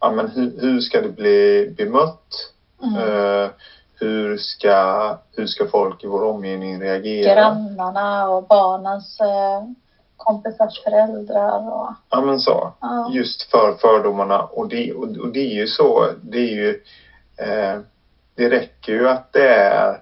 ja, 0.01 0.11
men 0.11 0.29
hur, 0.29 0.61
hur 0.61 0.81
ska 0.81 1.01
det 1.01 1.09
bli 1.09 1.75
bemött? 1.77 2.51
Mm. 2.83 2.95
Eh, 2.97 3.51
hur, 4.01 4.37
ska, 4.37 5.17
hur 5.37 5.47
ska 5.47 5.67
folk 5.67 6.05
i 6.05 6.07
vår 6.07 6.23
omgivning 6.25 6.81
reagera? 6.81 7.35
Grannarna 7.35 8.29
och 8.29 8.43
barnens 8.43 9.21
eh, 9.21 9.63
kompisars 10.19 10.83
föräldrar 10.85 11.73
och 11.73 11.89
Ja 12.11 12.21
men 12.21 12.39
så. 12.41 12.73
ja. 12.81 13.11
Just 13.13 13.51
för 13.51 13.73
fördomarna 13.73 14.43
och 14.43 14.69
det, 14.69 14.93
och, 14.93 15.17
och 15.17 15.29
det 15.29 15.41
är 15.41 15.55
ju 15.55 15.67
så. 15.67 16.07
Det 16.23 16.39
är 16.39 16.55
ju 16.55 16.69
eh, 17.37 17.81
Det 18.35 18.49
räcker 18.49 18.93
ju 18.93 19.09
att 19.09 19.33
det 19.33 19.49
är 19.55 20.01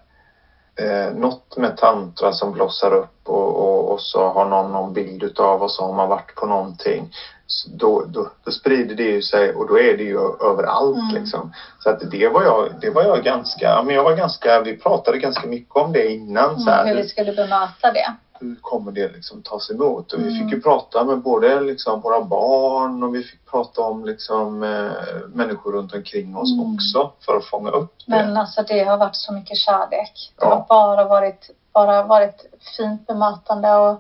eh, 0.79 1.13
något 1.15 1.57
med 1.57 1.77
tantra 1.77 2.33
som 2.33 2.53
blossar 2.53 2.95
upp 2.95 3.29
och, 3.29 3.57
och, 3.57 3.93
och 3.93 4.01
så 4.01 4.29
har 4.29 4.45
någon 4.45 4.73
någon 4.73 4.93
bild 4.93 5.23
utav 5.23 5.63
och 5.63 5.71
så 5.71 5.85
har 5.87 5.93
man 5.93 6.09
varit 6.09 6.35
på 6.35 6.47
någonting. 6.47 7.11
Så 7.49 7.69
då, 7.71 8.05
då, 8.07 8.29
då 8.45 8.51
sprider 8.51 8.95
det 8.95 9.03
ju 9.03 9.23
sig 9.23 9.55
och 9.55 9.69
då 9.69 9.79
är 9.79 9.97
det 9.97 10.03
ju 10.03 10.19
överallt 10.41 10.97
Mm. 10.97 11.15
liksom. 11.23 11.53
Så 11.79 11.91
att 11.91 12.11
det 12.11 12.29
var 12.29 12.43
jag, 12.43 12.69
det 12.81 12.91
var 12.91 13.03
jag 13.03 13.23
ganska, 13.25 13.83
men 13.83 13.95
jag 13.95 14.05
var 14.05 14.17
ganska, 14.17 14.61
vi 14.61 14.77
pratade 14.77 15.19
ganska 15.19 15.47
mycket 15.47 15.77
om 15.77 15.93
det 15.93 16.07
innan. 16.13 16.61
Så 16.61 16.71
här, 16.71 16.83
Mm, 16.83 16.97
hur 16.97 17.03
vi 17.03 17.09
skulle 17.09 17.33
bemöta 17.33 17.93
det. 17.93 18.15
Hur 18.41 18.57
kommer 18.61 18.93
det 18.93 19.09
liksom 19.13 19.43
tas 19.43 19.71
emot? 19.71 20.13
Och 20.13 20.21
vi 20.21 20.29
Mm. 20.29 20.39
fick 20.43 20.53
ju 20.53 20.61
prata 20.63 21.05
med 21.05 21.19
både 21.19 21.61
liksom 21.61 22.01
våra 22.01 22.21
barn 22.21 23.03
och 23.03 23.15
vi 23.15 23.23
fick 23.23 23.47
prata 23.51 23.81
om 23.81 24.05
liksom 24.05 24.63
eh, 24.63 24.91
människor 25.29 25.73
runt 25.73 25.93
omkring 25.95 26.37
oss 26.37 26.53
Mm. 26.53 26.75
också 26.75 27.11
för 27.27 27.37
att 27.37 27.45
fånga 27.45 27.71
upp 27.71 27.93
det. 28.07 28.11
Men 28.11 28.37
alltså 28.37 28.63
det 28.63 28.83
har 28.85 28.97
varit 28.97 29.17
så 29.17 29.33
mycket 29.33 29.57
kärlek. 29.57 30.33
Det 30.37 30.45
Ja. 30.45 30.49
har 30.55 30.65
bara 30.69 31.05
varit, 31.05 31.51
bara 31.73 32.03
varit 32.03 32.45
fint 32.77 33.07
bemötande 33.07 33.75
och 33.75 33.97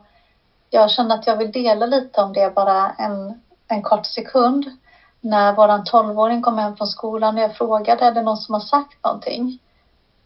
jag 0.71 0.91
känner 0.91 1.15
att 1.15 1.27
jag 1.27 1.37
vill 1.37 1.53
dela 1.53 1.87
lite 1.87 2.21
om 2.21 2.33
det 2.33 2.55
bara 2.55 2.91
en, 2.99 3.39
en 3.69 3.83
kort 3.83 4.07
sekund. 4.07 4.65
När 5.21 5.53
våran 5.53 5.85
tolvåring 5.85 6.43
kom 6.43 6.59
hem 6.59 6.77
från 6.77 6.87
skolan 6.89 7.35
och 7.35 7.41
jag 7.43 7.55
frågade, 7.55 8.05
är 8.05 8.11
det 8.13 8.23
någon 8.23 8.37
som 8.37 8.53
har 8.55 8.61
sagt 8.61 9.05
någonting? 9.05 9.59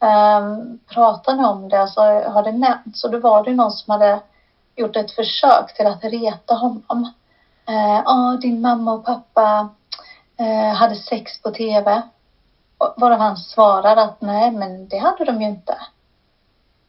Um, 0.02 0.78
pratar 0.88 1.36
ni 1.36 1.44
om 1.44 1.68
det? 1.68 1.80
Alltså, 1.80 2.00
har 2.00 2.42
det 2.42 2.52
nämnts? 2.52 3.04
Och 3.04 3.10
då 3.10 3.18
var 3.18 3.44
det 3.44 3.54
någon 3.54 3.72
som 3.72 3.90
hade 3.90 4.20
gjort 4.76 4.96
ett 4.96 5.10
försök 5.10 5.76
till 5.76 5.86
att 5.86 6.04
reta 6.04 6.54
honom. 6.54 7.12
Ehm, 7.66 7.76
ja, 7.76 8.02
ah, 8.06 8.36
din 8.36 8.60
mamma 8.60 8.92
och 8.92 9.04
pappa 9.04 9.68
eh, 10.36 10.74
hade 10.74 10.96
sex 10.96 11.42
på 11.42 11.50
tv. 11.50 12.02
Varav 12.96 13.18
han 13.18 13.36
svarar 13.36 13.96
att 13.96 14.20
nej, 14.20 14.50
men 14.50 14.88
det 14.88 14.98
hade 14.98 15.24
de 15.24 15.42
ju 15.42 15.48
inte. 15.48 15.78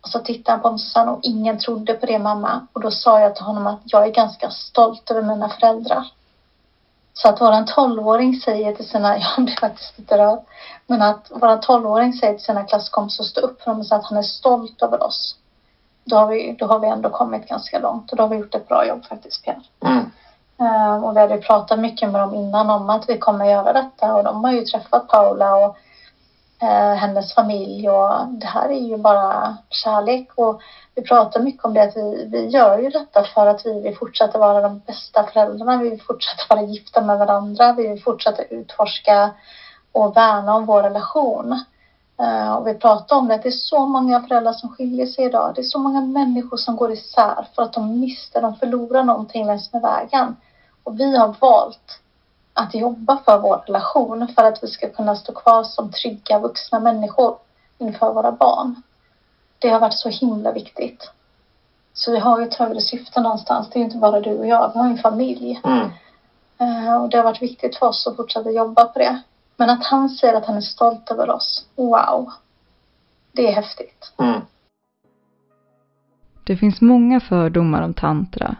Och 0.02 0.10
så 0.10 0.20
tittade 0.20 0.52
han 0.52 0.62
på 0.62 0.70
mig 0.70 0.74
och 0.74 0.80
sa 0.80 1.12
och 1.12 1.20
ingen 1.24 1.58
trodde 1.60 1.94
på 1.94 2.06
det 2.06 2.20
mamma. 2.20 2.68
Och 2.74 2.82
då 2.82 2.92
sa 2.92 3.20
jag 3.20 3.36
till 3.36 3.46
honom 3.46 3.68
att 3.68 3.82
jag 3.84 4.08
är 4.08 4.12
ganska 4.12 4.50
stolt 4.50 5.12
över 5.12 5.22
mina 5.22 5.50
föräldrar. 5.50 6.08
Så 7.14 7.30
att 7.30 7.42
våran 7.42 7.66
tolvåring 7.66 8.36
säger 8.36 8.74
till 8.74 8.90
sina, 8.90 9.18
jag 9.38 9.46
blir 9.46 9.60
faktiskt 9.60 9.98
lite 9.98 10.18
rörd, 10.18 10.40
men 10.88 11.02
att 11.02 11.28
våran 11.30 11.62
tolvåring 11.62 12.14
säger 12.14 12.34
till 12.34 12.46
sina 12.46 12.64
klasskompisar 12.64 13.24
att 13.24 13.28
stå 13.28 13.42
upp 13.42 13.62
för 13.62 13.72
dem 13.72 13.80
och 13.80 13.86
säga 13.86 14.00
att 14.00 14.10
han 14.10 14.18
är 14.18 14.24
stolt 14.24 14.82
över 14.82 15.04
oss. 15.04 15.36
Då 16.04 16.16
har, 16.16 16.28
vi, 16.28 16.56
då 16.60 16.66
har 16.66 16.80
vi 16.80 16.88
ändå 16.88 17.10
kommit 17.10 17.48
ganska 17.48 17.80
långt 17.80 18.12
och 18.12 18.18
då 18.18 18.24
har 18.24 18.28
vi 18.28 18.36
gjort 18.36 18.56
ett 18.56 18.68
bra 18.68 18.86
jobb 18.86 19.06
faktiskt 19.06 19.44
Pierre. 19.44 19.62
Mm. 19.86 20.10
Eh, 20.60 21.04
och 21.04 21.16
vi 21.16 21.20
hade 21.20 21.34
ju 21.34 21.42
pratat 21.42 21.80
mycket 21.80 22.10
med 22.10 22.22
dem 22.22 22.36
innan 22.36 22.70
om 22.70 22.90
att 22.90 23.10
vi 23.10 23.18
kommer 23.18 23.46
göra 23.46 23.74
detta 23.74 24.14
och 24.14 24.24
de 24.24 24.44
har 24.44 24.52
ju 24.52 24.64
träffat 24.64 25.08
Paula 25.08 25.56
och 25.56 25.76
eh, 26.62 26.94
hennes 26.94 27.34
familj 27.34 27.90
och 27.90 28.28
det 28.28 28.48
här 28.48 28.70
är 28.70 28.88
ju 28.88 28.98
bara 28.98 29.58
kärlek 29.70 30.30
och 30.36 30.62
vi 30.96 31.02
pratar 31.02 31.40
mycket 31.40 31.66
om 31.66 31.74
det 31.74 31.84
att 31.84 31.96
vi, 31.96 32.26
vi 32.32 32.48
gör 32.48 32.78
ju 32.78 32.90
detta 32.90 33.24
för 33.24 33.48
att 33.48 33.66
vi 33.66 33.82
vill 33.82 33.98
fortsätta 33.98 34.40
vara 34.40 34.62
de 34.62 34.80
bästa 34.80 35.24
föräldrarna, 35.24 35.78
vi 35.78 35.90
vill 35.90 36.02
fortsätta 36.02 36.56
vara 36.56 36.62
gifta 36.62 37.02
med 37.02 37.18
varandra, 37.18 37.74
vi 37.74 37.88
vill 37.88 38.04
fortsätta 38.04 38.44
utforska 38.44 39.32
och 39.92 40.18
värna 40.18 40.56
om 40.56 40.66
vår 40.66 40.84
relation. 40.84 41.60
Eh, 42.20 42.54
och 42.54 42.68
vi 42.68 42.74
pratar 42.74 43.16
om 43.16 43.28
det, 43.28 43.36
att 43.36 43.44
det 43.44 43.50
är 43.50 43.52
så 43.52 43.86
många 43.86 44.22
föräldrar 44.22 44.54
som 44.54 44.70
skiljer 44.70 45.06
sig 45.06 45.26
idag. 45.26 45.52
Det 45.56 45.62
är 45.62 45.66
så 45.66 45.80
många 45.80 46.02
människor 46.02 46.58
som 46.58 46.76
går 46.76 46.92
isär 46.92 47.48
för 47.56 47.64
att 47.64 47.74
de 47.74 48.00
mister, 48.00 48.42
de 48.42 48.56
förlorar 48.56 49.04
någonting 49.04 49.46
längs 49.46 49.74
med 49.74 49.82
vägen. 49.82 50.36
Och 50.84 51.00
vi 51.00 51.18
har 51.18 51.36
valt 51.40 52.00
att 52.54 52.76
jobba 52.76 53.18
för 53.26 53.40
vår 53.40 53.64
relation 53.68 54.28
för 54.36 54.44
att 54.44 54.64
vi 54.64 54.68
ska 54.68 54.90
kunna 54.90 55.16
stå 55.16 55.34
kvar 55.34 55.64
som 55.64 55.92
trygga 55.92 56.40
vuxna 56.40 56.80
människor 56.80 57.38
inför 57.78 58.14
våra 58.14 58.32
barn. 58.32 58.82
Det 59.60 59.70
har 59.70 59.80
varit 59.80 60.00
så 60.00 60.10
himla 60.10 60.52
viktigt. 60.52 61.12
Så 61.94 62.12
vi 62.12 62.20
har 62.20 62.40
ju 62.40 62.48
ett 62.48 62.54
högre 62.54 62.82
syfte 62.82 63.22
någonstans. 63.22 63.70
Det 63.70 63.78
är 63.78 63.80
ju 63.80 63.86
inte 63.86 63.98
bara 63.98 64.20
du 64.20 64.40
och 64.40 64.48
jag. 64.48 64.72
Vi 64.74 64.80
har 64.80 64.88
en 64.88 64.98
familj. 64.98 65.62
Mm. 65.64 65.90
Eh, 66.58 67.02
Och 67.02 67.10
det 67.10 67.18
har 67.18 67.24
varit 67.24 67.42
viktigt 67.42 67.76
för 67.78 67.86
oss 67.86 68.08
att 68.08 68.16
fortsätta 68.16 68.52
jobba 68.52 68.86
på 68.86 69.00
det. 69.00 69.22
Men 69.58 69.70
att 69.70 69.84
han 69.86 70.10
säger 70.10 70.34
att 70.34 70.46
han 70.46 70.58
är 70.58 70.62
stolt 70.62 71.12
över 71.12 71.30
oss. 71.30 71.66
Wow. 71.76 72.32
Det 73.32 73.48
är 73.48 73.52
häftigt. 73.52 74.14
Mm. 74.18 74.42
Det 76.44 76.58
finns 76.58 76.82
många 76.82 77.20
fördomar 77.20 77.82
om 77.82 77.94
tantra. 77.94 78.56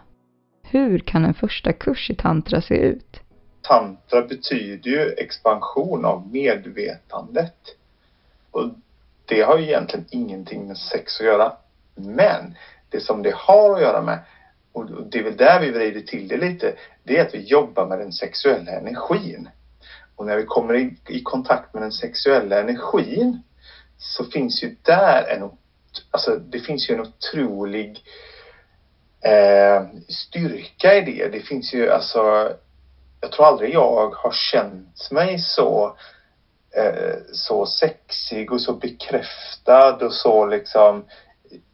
Hur 0.62 0.98
kan 0.98 1.24
en 1.24 1.34
första 1.34 1.72
kurs 1.72 2.10
i 2.10 2.14
tantra 2.14 2.62
se 2.62 2.74
ut? 2.74 3.21
Tantra 3.62 4.22
betyder 4.22 4.90
ju 4.90 5.14
expansion 5.18 6.04
av 6.04 6.28
medvetandet. 6.32 7.54
Och 8.50 8.70
det 9.24 9.40
har 9.40 9.58
ju 9.58 9.64
egentligen 9.64 10.06
ingenting 10.10 10.66
med 10.66 10.78
sex 10.78 11.20
att 11.20 11.26
göra. 11.26 11.52
Men 11.94 12.54
det 12.90 13.00
som 13.00 13.22
det 13.22 13.34
har 13.34 13.74
att 13.74 13.80
göra 13.80 14.02
med, 14.02 14.18
och 14.72 14.86
det 15.06 15.18
är 15.18 15.22
väl 15.22 15.36
där 15.36 15.60
vi 15.60 15.70
vrider 15.70 16.00
till 16.00 16.28
det 16.28 16.36
lite, 16.36 16.74
det 17.02 17.18
är 17.18 17.26
att 17.26 17.34
vi 17.34 17.42
jobbar 17.44 17.86
med 17.86 17.98
den 17.98 18.12
sexuella 18.12 18.72
energin. 18.72 19.48
Och 20.16 20.26
när 20.26 20.36
vi 20.36 20.44
kommer 20.44 20.74
i, 20.74 20.96
i 21.08 21.22
kontakt 21.22 21.74
med 21.74 21.82
den 21.82 21.92
sexuella 21.92 22.60
energin 22.60 23.42
så 23.98 24.24
finns 24.24 24.62
ju 24.62 24.76
där 24.82 25.24
en, 25.28 25.50
alltså 26.10 26.36
det 26.36 26.58
finns 26.58 26.90
ju 26.90 26.94
en 26.94 27.00
otrolig 27.00 28.02
eh, 29.20 29.86
styrka 30.08 30.94
i 30.94 31.00
det. 31.00 31.28
Det 31.28 31.40
finns 31.40 31.74
ju 31.74 31.90
alltså, 31.90 32.52
jag 33.22 33.32
tror 33.32 33.46
aldrig 33.46 33.74
jag 33.74 34.14
har 34.14 34.32
känt 34.32 35.10
mig 35.10 35.38
så 35.38 35.96
eh, 36.76 37.14
så 37.32 37.66
sexig 37.66 38.52
och 38.52 38.60
så 38.60 38.72
bekräftad 38.72 40.06
och 40.06 40.12
så 40.12 40.46
liksom 40.46 41.04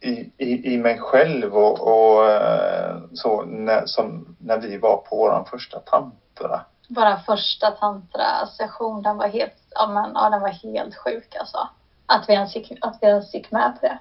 i, 0.01 0.31
i, 0.37 0.73
i 0.73 0.77
mig 0.77 0.99
själv 0.99 1.57
och, 1.57 1.79
och 1.79 2.29
eh, 2.29 2.97
så 3.13 3.41
när, 3.41 3.85
som 3.85 4.35
när 4.39 4.57
vi 4.57 4.77
var 4.77 4.97
på 4.97 5.15
våran 5.15 5.45
första 5.45 5.79
tantra. 5.79 6.61
Vår 6.89 7.15
första 7.25 7.71
tantra-session, 7.71 9.01
den 9.01 9.17
var 9.17 9.27
helt, 9.27 9.53
ja, 9.69 9.87
men, 9.87 10.11
ja, 10.13 10.29
den 10.29 10.41
var 10.41 10.49
helt 10.49 10.95
sjuk 10.95 11.35
alltså. 11.39 11.67
Att 12.05 12.29
vi, 12.29 12.33
ens 12.33 12.55
gick, 12.55 12.71
att 12.81 12.97
vi 13.01 13.07
ens 13.07 13.33
gick 13.33 13.51
med 13.51 13.77
på 13.79 13.87
det. 13.87 13.99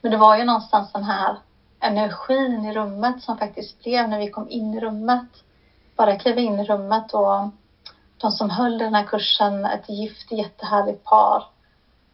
Men 0.00 0.10
det 0.10 0.16
var 0.16 0.36
ju 0.36 0.44
någonstans 0.44 0.92
den 0.92 1.04
här 1.04 1.36
energin 1.80 2.64
i 2.64 2.74
rummet 2.74 3.22
som 3.22 3.38
faktiskt 3.38 3.82
blev 3.82 4.08
när 4.08 4.18
vi 4.18 4.30
kom 4.30 4.48
in 4.48 4.74
i 4.74 4.80
rummet. 4.80 5.28
Bara 5.98 6.16
kliva 6.16 6.40
in 6.40 6.60
i 6.60 6.64
rummet 6.64 7.14
och 7.14 7.48
de 8.18 8.30
som 8.32 8.50
höll 8.50 8.78
den 8.78 8.94
här 8.94 9.02
kursen, 9.02 9.64
ett 9.64 9.88
gift 9.88 10.32
jättehärligt 10.32 11.04
par. 11.04 11.44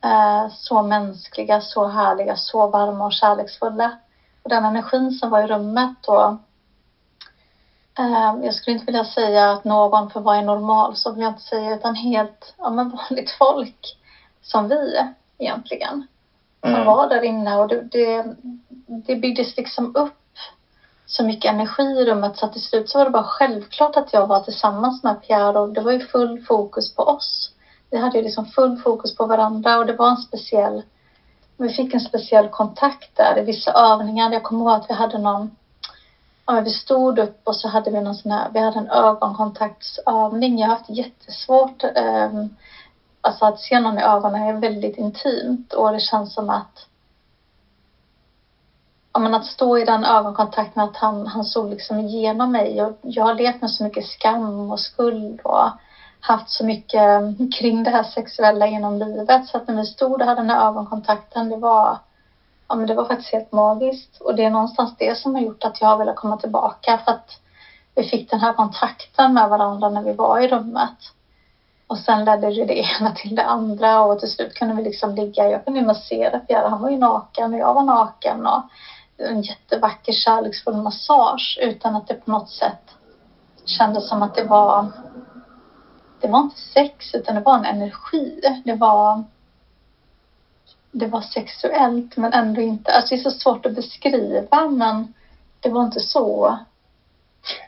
Eh, 0.04 0.46
så 0.50 0.82
mänskliga, 0.82 1.60
så 1.60 1.86
härliga, 1.86 2.36
så 2.36 2.66
varma 2.66 3.04
och 3.06 3.12
kärleksfulla. 3.12 3.92
Och 4.42 4.48
den 4.50 4.64
energin 4.64 5.12
som 5.12 5.30
var 5.30 5.40
i 5.40 5.46
rummet 5.46 6.06
och 6.06 6.34
Eh, 7.98 8.34
Jag 8.42 8.54
skulle 8.54 8.74
inte 8.74 8.86
vilja 8.86 9.04
säga 9.04 9.50
att 9.52 9.64
någon 9.64 10.10
för 10.10 10.20
vad 10.20 10.36
är 10.36 10.42
normal, 10.42 10.96
så 10.96 11.10
vill 11.12 11.22
jag 11.22 11.30
inte 11.30 11.42
säga, 11.42 11.74
utan 11.74 11.94
helt 11.94 12.54
ja, 12.58 12.70
men 12.70 12.88
vanligt 13.10 13.30
folk 13.30 13.96
som 14.42 14.68
vi 14.68 15.06
egentligen. 15.38 16.02
Som 16.60 16.74
Mm. 16.74 16.86
var 16.86 17.06
där 17.06 17.24
inne 17.24 17.56
och 17.56 17.68
det, 17.68 17.80
det, 17.82 18.34
det 18.86 19.16
byggdes 19.16 19.56
liksom 19.56 19.90
upp 19.94 20.18
så 21.06 21.24
mycket 21.24 21.52
energi 21.52 21.82
i 21.82 22.04
rummet 22.04 22.36
så 22.36 22.46
att 22.46 22.52
till 22.52 22.62
slut 22.62 22.88
så 22.88 22.98
var 22.98 23.04
det 23.04 23.10
bara 23.10 23.24
självklart 23.24 23.96
att 23.96 24.12
jag 24.12 24.26
var 24.26 24.40
tillsammans 24.40 25.02
med 25.02 25.22
Pierre 25.26 25.58
och 25.58 25.72
det 25.72 25.80
var 25.80 25.92
ju 25.92 26.00
full 26.00 26.44
fokus 26.48 26.94
på 26.94 27.02
oss. 27.02 27.50
Vi 27.90 27.98
hade 27.98 28.18
ju 28.18 28.24
liksom 28.24 28.46
full 28.46 28.76
fokus 28.76 29.16
på 29.16 29.26
varandra 29.26 29.78
och 29.78 29.86
det 29.86 29.92
var 29.92 30.08
en 30.08 30.16
speciell, 30.16 30.82
vi 31.56 31.70
fick 31.70 31.94
en 31.94 32.00
speciell 32.00 32.48
kontakt 32.48 33.16
där 33.16 33.38
i 33.38 33.42
vissa 33.42 33.72
övningar. 33.72 34.32
Jag 34.32 34.42
kommer 34.42 34.60
ihåg 34.60 34.74
att 34.74 34.90
vi 34.90 34.94
hade 34.94 35.18
någon 35.18 35.50
Ja, 36.46 36.60
vi 36.60 36.70
stod 36.70 37.18
upp 37.18 37.40
och 37.44 37.56
så 37.56 37.68
hade 37.68 37.90
vi 37.90 38.00
någon 38.00 38.14
sån 38.14 38.30
här, 38.30 38.48
vi 38.52 38.60
hade 38.60 38.78
en 38.78 38.90
ögonkontaktsövning. 38.90 40.58
Jag 40.58 40.68
har 40.68 40.76
haft 40.76 40.90
jättesvårt 40.90 41.84
eh, 41.84 42.30
alltså 43.20 43.44
att 43.44 43.60
se 43.60 43.78
någon 43.78 43.98
i 43.98 44.02
ögonen 44.02 44.42
är 44.42 44.52
väldigt 44.52 44.98
intimt 44.98 45.72
och 45.72 45.92
det 45.92 46.00
känns 46.00 46.34
som 46.34 46.50
att 46.50 46.86
men 49.20 49.34
att 49.34 49.46
stå 49.46 49.78
i 49.78 49.84
den 49.84 50.04
ögonkontakten 50.04 50.82
att 50.82 50.96
han, 50.96 51.26
han 51.26 51.44
såg 51.44 51.70
liksom 51.70 51.98
igenom 51.98 52.52
mig. 52.52 52.82
Och 52.82 52.98
jag 53.02 53.24
har 53.24 53.34
levt 53.34 53.60
med 53.60 53.70
så 53.70 53.84
mycket 53.84 54.06
skam 54.06 54.70
och 54.70 54.80
skuld 54.80 55.40
och 55.44 55.68
haft 56.20 56.50
så 56.50 56.64
mycket 56.64 57.20
kring 57.58 57.82
det 57.82 57.90
här 57.90 58.02
sexuella 58.02 58.66
genom 58.66 58.98
livet. 58.98 59.46
Så 59.46 59.56
att 59.56 59.68
när 59.68 59.76
vi 59.76 59.84
stod 59.84 60.20
och 60.20 60.26
hade 60.26 60.40
den 60.40 60.50
här 60.50 60.68
ögonkontakten, 60.68 61.48
det 61.48 61.56
var, 61.56 61.98
ja, 62.68 62.74
men 62.74 62.86
det 62.86 62.94
var 62.94 63.04
faktiskt 63.04 63.32
helt 63.32 63.52
magiskt. 63.52 64.20
Och 64.20 64.34
det 64.34 64.44
är 64.44 64.50
någonstans 64.50 64.94
det 64.98 65.18
som 65.18 65.34
har 65.34 65.42
gjort 65.42 65.64
att 65.64 65.80
jag 65.80 65.88
har 65.88 65.96
velat 65.96 66.16
komma 66.16 66.36
tillbaka. 66.36 67.00
För 67.04 67.12
att 67.12 67.38
vi 67.94 68.02
fick 68.02 68.30
den 68.30 68.40
här 68.40 68.52
kontakten 68.52 69.34
med 69.34 69.48
varandra 69.48 69.88
när 69.88 70.02
vi 70.02 70.12
var 70.12 70.40
i 70.40 70.48
rummet. 70.48 70.98
Och 71.86 71.98
sen 71.98 72.24
ledde 72.24 72.50
ju 72.50 72.64
det 72.64 72.78
ena 72.78 73.10
till 73.10 73.34
det 73.34 73.44
andra 73.44 74.02
och 74.02 74.20
till 74.20 74.30
slut 74.30 74.54
kunde 74.54 74.74
vi 74.74 74.82
liksom 74.82 75.14
ligga, 75.14 75.48
jag 75.48 75.64
kunde 75.64 75.80
ju 75.80 75.86
massera 75.86 76.38
Pierre, 76.38 76.68
han 76.68 76.82
var 76.82 76.90
ju 76.90 76.98
naken 76.98 77.52
och 77.54 77.58
jag 77.58 77.74
var 77.74 77.82
naken 77.82 78.46
och 78.46 78.62
en 79.16 79.42
jättevacker 79.42 80.12
kärleksfull 80.12 80.76
massage 80.76 81.58
utan 81.62 81.96
att 81.96 82.08
det 82.08 82.14
på 82.14 82.30
något 82.30 82.50
sätt 82.50 82.94
kändes 83.64 84.08
som 84.08 84.22
att 84.22 84.34
det 84.34 84.42
var 84.42 84.86
det 86.20 86.28
var 86.28 86.38
inte 86.38 86.58
sex 86.74 87.14
utan 87.14 87.34
det 87.34 87.40
var 87.40 87.54
en 87.54 87.64
energi. 87.64 88.40
Det 88.64 88.72
var 88.72 89.24
det 90.90 91.06
var 91.06 91.20
sexuellt 91.20 92.16
men 92.16 92.32
ändå 92.32 92.60
inte, 92.60 92.92
alltså 92.92 93.14
det 93.14 93.20
är 93.20 93.30
så 93.30 93.38
svårt 93.38 93.66
att 93.66 93.74
beskriva 93.74 94.68
men 94.68 95.14
det 95.60 95.68
var 95.68 95.82
inte 95.82 96.00
så 96.00 96.58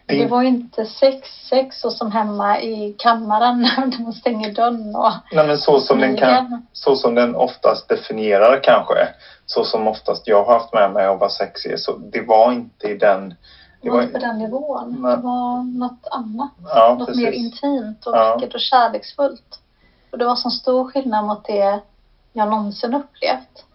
det, 0.07 0.19
det 0.19 0.27
var 0.27 0.43
inte 0.43 0.85
sex, 0.85 1.29
sex 1.49 1.85
och 1.85 1.93
som 1.93 2.13
hemma 2.13 2.61
i 2.61 2.95
kammaren 2.99 3.61
när 3.77 4.03
man 4.03 4.13
stänger 4.13 4.53
dörren 4.53 4.97
och... 4.97 5.13
Nej 5.33 5.47
men 5.47 5.59
så 5.59 5.81
som, 5.81 6.01
den 6.01 6.17
kan, 6.17 6.67
så 6.73 6.97
som 6.97 7.15
den 7.15 7.35
oftast 7.35 7.89
definierar 7.89 8.63
kanske. 8.63 9.09
Så 9.47 9.65
som 9.65 9.89
oftast 9.89 10.27
jag 10.27 10.45
har 10.45 10.53
haft 10.53 10.73
med 10.73 10.91
mig 10.91 11.07
att 11.07 11.19
vara 11.19 11.31
sexig. 11.31 11.81
Så 11.81 11.93
det 11.97 12.21
var 12.21 12.53
inte 12.53 12.89
i 12.89 12.95
den... 12.95 13.35
Det 13.81 13.91
var 13.91 14.03
inte 14.03 14.13
på 14.13 14.19
den 14.19 14.39
nivån. 14.39 15.03
Nej. 15.03 15.17
Det 15.17 15.23
var 15.23 15.79
något 15.79 16.07
annat. 16.11 16.51
Ja, 16.75 16.97
något 16.99 17.07
precis. 17.07 17.25
mer 17.25 17.31
intimt 17.31 18.07
och 18.07 18.13
vackert 18.13 18.55
och 18.55 18.61
kärleksfullt. 18.61 19.61
Och 20.11 20.19
det 20.19 20.25
var 20.25 20.35
så 20.35 20.51
stor 20.51 20.85
skillnad 20.85 21.25
mot 21.25 21.45
det 21.45 21.81
jag 22.33 22.49
någonsin 22.49 22.95
upplevt. 22.95 23.66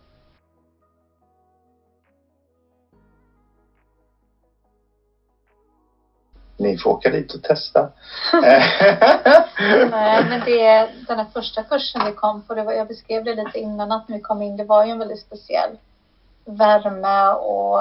Ni 6.62 6.78
får 6.78 6.90
åka 6.90 7.10
dit 7.10 7.34
och 7.34 7.42
testa. 7.42 7.90
Nej, 8.42 8.70
men 10.30 10.42
det, 10.46 10.90
den 11.08 11.18
här 11.18 11.28
första 11.34 11.64
kursen 11.64 12.06
vi 12.06 12.12
kom 12.12 12.42
på, 12.42 12.54
det 12.54 12.64
var, 12.64 12.74
jag 12.74 12.88
beskrev 12.88 13.24
det 13.24 13.34
lite 13.34 13.60
innan 13.60 13.92
att 13.92 14.08
när 14.08 14.18
vi 14.18 14.22
kom 14.22 14.42
in, 14.42 14.58
det 14.58 14.64
var 14.64 14.86
ju 14.86 14.92
en 14.92 15.00
väldigt 15.00 15.22
speciell 15.22 15.78
värme 16.46 17.30
och 17.30 17.80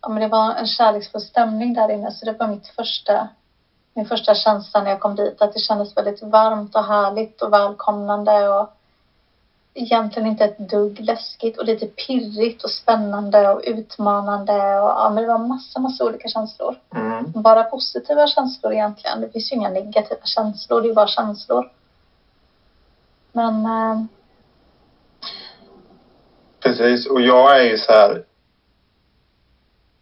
ja, 0.00 0.08
men 0.08 0.20
det 0.20 0.28
var 0.28 0.54
en 0.54 0.66
kärleksfull 0.66 1.20
stämning 1.20 1.74
där 1.74 1.90
inne. 1.90 2.10
Så 2.10 2.24
det 2.24 2.36
var 2.38 2.46
mitt 2.46 2.66
första, 2.66 3.28
min 3.94 4.06
första 4.06 4.34
känsla 4.34 4.82
när 4.82 4.90
jag 4.90 5.00
kom 5.00 5.14
dit, 5.14 5.42
att 5.42 5.52
det 5.52 5.60
kändes 5.60 5.96
väldigt 5.96 6.22
varmt 6.22 6.74
och 6.74 6.84
härligt 6.84 7.42
och 7.42 7.52
välkomnande 7.52 8.48
och 8.48 8.68
egentligen 9.74 10.28
inte 10.28 10.44
ett 10.44 10.58
dugg 10.58 11.00
läskigt 11.00 11.58
och 11.58 11.64
lite 11.64 11.86
pirrigt 11.86 12.64
och 12.64 12.70
spännande 12.70 13.48
och 13.48 13.62
utmanande. 13.64 14.52
Och, 14.52 14.90
ja, 14.90 15.10
men 15.14 15.22
det 15.22 15.28
var 15.28 15.38
massa, 15.38 15.80
massa 15.80 16.04
olika 16.04 16.28
känslor. 16.28 16.76
Mm. 16.94 17.32
Bara 17.32 17.62
positiva 17.62 18.26
känslor 18.26 18.72
egentligen. 18.72 19.20
Det 19.20 19.30
finns 19.30 19.52
ju 19.52 19.56
inga 19.56 19.70
negativa 19.70 20.24
känslor, 20.24 20.80
det 20.80 20.88
är 20.88 20.94
bara 20.94 21.06
känslor. 21.06 21.70
Men... 23.32 23.66
Eh... 23.66 24.04
Precis, 26.60 27.06
och 27.06 27.20
jag 27.20 27.60
är 27.60 27.64
ju 27.64 27.78
så 27.78 27.92
här. 27.92 28.24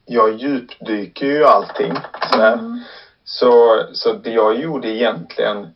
Jag 0.05 0.37
djupdyker 0.37 1.27
ju 1.27 1.45
allting. 1.45 1.95
Så, 2.33 2.43
mm. 2.43 2.81
så, 3.25 3.83
så 3.93 4.12
det 4.12 4.31
jag 4.31 4.61
gjorde 4.61 4.89
egentligen 4.89 5.75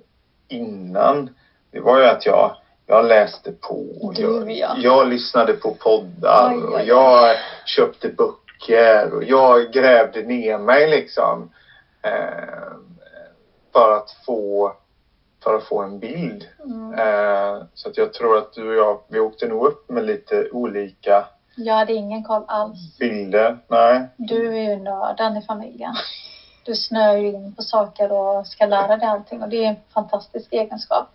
innan, 0.49 1.34
det 1.70 1.80
var 1.80 1.99
ju 1.99 2.07
att 2.07 2.26
jag 2.26 2.57
jag 2.93 3.05
läste 3.05 3.53
på. 3.53 4.12
Jag, 4.16 4.78
jag 4.78 5.07
lyssnade 5.07 5.53
på 5.53 5.70
poddar 5.70 6.55
oj, 6.55 6.64
oj. 6.64 6.74
och 6.74 6.82
jag 6.82 7.36
köpte 7.66 8.09
böcker 8.09 9.14
och 9.14 9.24
jag 9.24 9.72
grävde 9.72 10.22
ner 10.22 10.59
mig 10.59 10.90
liksom. 10.90 11.51
Eh, 12.03 12.72
för 13.72 13.97
att 13.97 14.11
få 14.26 14.72
för 15.45 15.57
att 15.57 15.64
få 15.64 15.80
en 15.80 15.99
bild. 15.99 16.49
Mm. 16.64 16.95
Eh, 16.95 17.62
så 17.74 17.88
att 17.88 17.97
jag 17.97 18.12
tror 18.12 18.38
att 18.38 18.53
du 18.53 18.68
och 18.68 18.74
jag, 18.74 19.01
vi 19.09 19.18
åkte 19.18 19.47
nog 19.47 19.66
upp 19.66 19.88
med 19.88 20.05
lite 20.05 20.49
olika 20.51 21.24
Jag 21.57 21.74
hade 21.74 21.93
ingen 21.93 22.22
koll 22.22 22.45
alls. 22.47 22.99
Bilder, 22.99 23.59
nej. 23.66 24.09
Du 24.16 24.57
är 24.57 24.70
ju 24.70 24.76
nörden 24.76 25.36
i 25.36 25.43
familjen. 25.43 25.95
Du 26.64 26.74
snör 26.74 27.16
ju 27.16 27.28
in 27.28 27.55
på 27.55 27.62
saker 27.62 28.12
och 28.12 28.47
ska 28.47 28.66
lära 28.66 28.97
dig 28.97 29.09
allting 29.09 29.43
och 29.43 29.49
det 29.49 29.64
är 29.64 29.68
en 29.68 29.76
fantastisk 29.95 30.53
egenskap. 30.53 31.07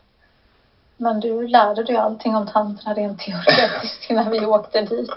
Men 0.97 1.19
du 1.19 1.47
lärde 1.47 1.83
dig 1.83 1.95
allting 1.95 2.35
om 2.35 2.47
tantra 2.47 2.93
rent 2.93 3.19
teoretiskt 3.19 4.05
innan 4.09 4.31
vi 4.31 4.45
åkte 4.45 4.81
dit. 4.81 5.09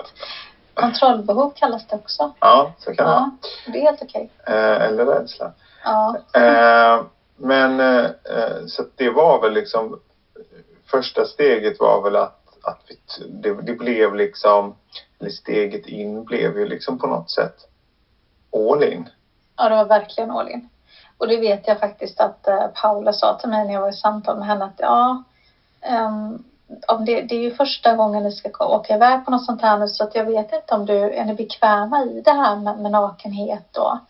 Kontrollbehov 0.74 1.53
kallas 1.55 1.87
det 1.87 1.97
också. 1.97 2.33
Ja, 2.41 2.72
så 2.78 2.95
kan 2.95 3.07
det 3.07 3.12
ja, 3.12 3.31
Det 3.72 3.78
är 3.78 3.83
helt 3.83 4.03
okej. 4.03 4.31
Eh, 4.47 4.83
eller 4.83 5.07
rädsla. 5.07 5.53
Ja. 5.85 6.16
Eh, 6.35 7.03
men 7.37 7.81
eh, 7.81 8.11
så 8.66 8.83
det 8.97 9.11
var 9.11 9.41
väl 9.41 9.53
liksom 9.53 10.01
första 10.91 11.24
steget 11.24 11.81
var 11.81 12.03
väl 12.03 12.16
att, 12.16 12.43
att 12.62 12.81
vi, 12.89 13.24
det, 13.28 13.62
det 13.62 13.74
blev 13.74 14.14
liksom, 14.14 14.76
eller 15.20 15.31
steget 15.31 15.87
in 15.87 16.24
blev 16.24 16.59
ju 16.59 16.66
liksom 16.66 16.99
på 16.99 17.07
något 17.07 17.31
sätt 17.31 17.57
all 18.57 18.85
in. 18.85 19.09
Ja, 19.57 19.68
det 19.68 19.74
var 19.74 19.85
verkligen 19.85 20.31
all 20.31 20.49
in. 20.49 20.68
Och 21.18 21.28
det 21.28 21.37
vet 21.37 21.68
jag 21.68 21.81
faktiskt 21.81 22.20
att 22.20 22.49
Paula 22.74 23.12
sa 23.12 23.39
till 23.39 23.49
mig 23.49 23.66
när 23.66 23.74
jag 23.74 23.81
var 23.81 23.89
i 23.89 23.93
samtal 23.93 24.39
med 24.39 24.47
henne 24.47 24.64
att 24.64 24.74
ja, 24.76 25.22
Um, 25.89 26.45
om 26.89 27.05
det, 27.05 27.20
det, 27.20 27.35
är 27.35 27.41
ju 27.41 27.51
första 27.51 27.95
gången 27.95 28.22
du 28.22 28.31
ska 28.31 28.66
åka 28.66 28.95
iväg 28.95 29.24
på 29.24 29.31
något 29.31 29.45
sånt 29.45 29.62
här 29.62 29.78
nu 29.78 29.89
så 29.89 30.05
att 30.05 30.14
jag 30.14 30.24
vet 30.24 30.53
inte 30.53 30.74
om 30.74 30.87
du 30.87 31.14
är 31.14 31.24
ni 31.24 31.35
bekväma 31.35 32.03
i 32.05 32.20
det 32.24 32.33
här 32.33 32.57
med, 32.57 32.78
med 32.78 32.91
nakenhet 32.91 33.68
då? 33.72 34.01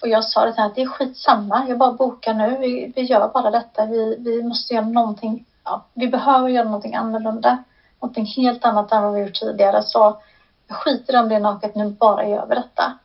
och 0.00 0.08
jag 0.08 0.24
sa 0.24 0.44
det 0.44 0.54
här 0.56 0.66
att 0.66 0.74
det 0.74 0.82
är 0.82 0.86
skitsamma, 0.86 1.66
jag 1.68 1.78
bara 1.78 1.92
bokar 1.92 2.34
nu, 2.34 2.56
vi, 2.56 2.92
vi 2.96 3.02
gör 3.02 3.28
bara 3.28 3.50
detta, 3.50 3.86
vi, 3.86 4.16
vi 4.18 4.42
måste 4.42 4.74
göra 4.74 4.84
någonting, 4.84 5.44
ja, 5.64 5.84
vi 5.94 6.08
behöver 6.08 6.48
göra 6.48 6.64
någonting 6.64 6.94
annorlunda, 6.94 7.64
någonting 8.00 8.26
helt 8.26 8.64
annat 8.64 8.92
än 8.92 9.02
vad 9.02 9.14
vi 9.14 9.20
gjort 9.20 9.34
tidigare 9.34 9.82
så 9.82 10.20
jag 10.66 10.76
skiter 10.76 11.20
om 11.20 11.28
det 11.28 11.34
är 11.34 11.40
naket 11.40 11.74
nu, 11.74 11.90
bara 11.90 12.26
gör 12.26 12.46
vi 12.46 12.54
detta. 12.54 12.98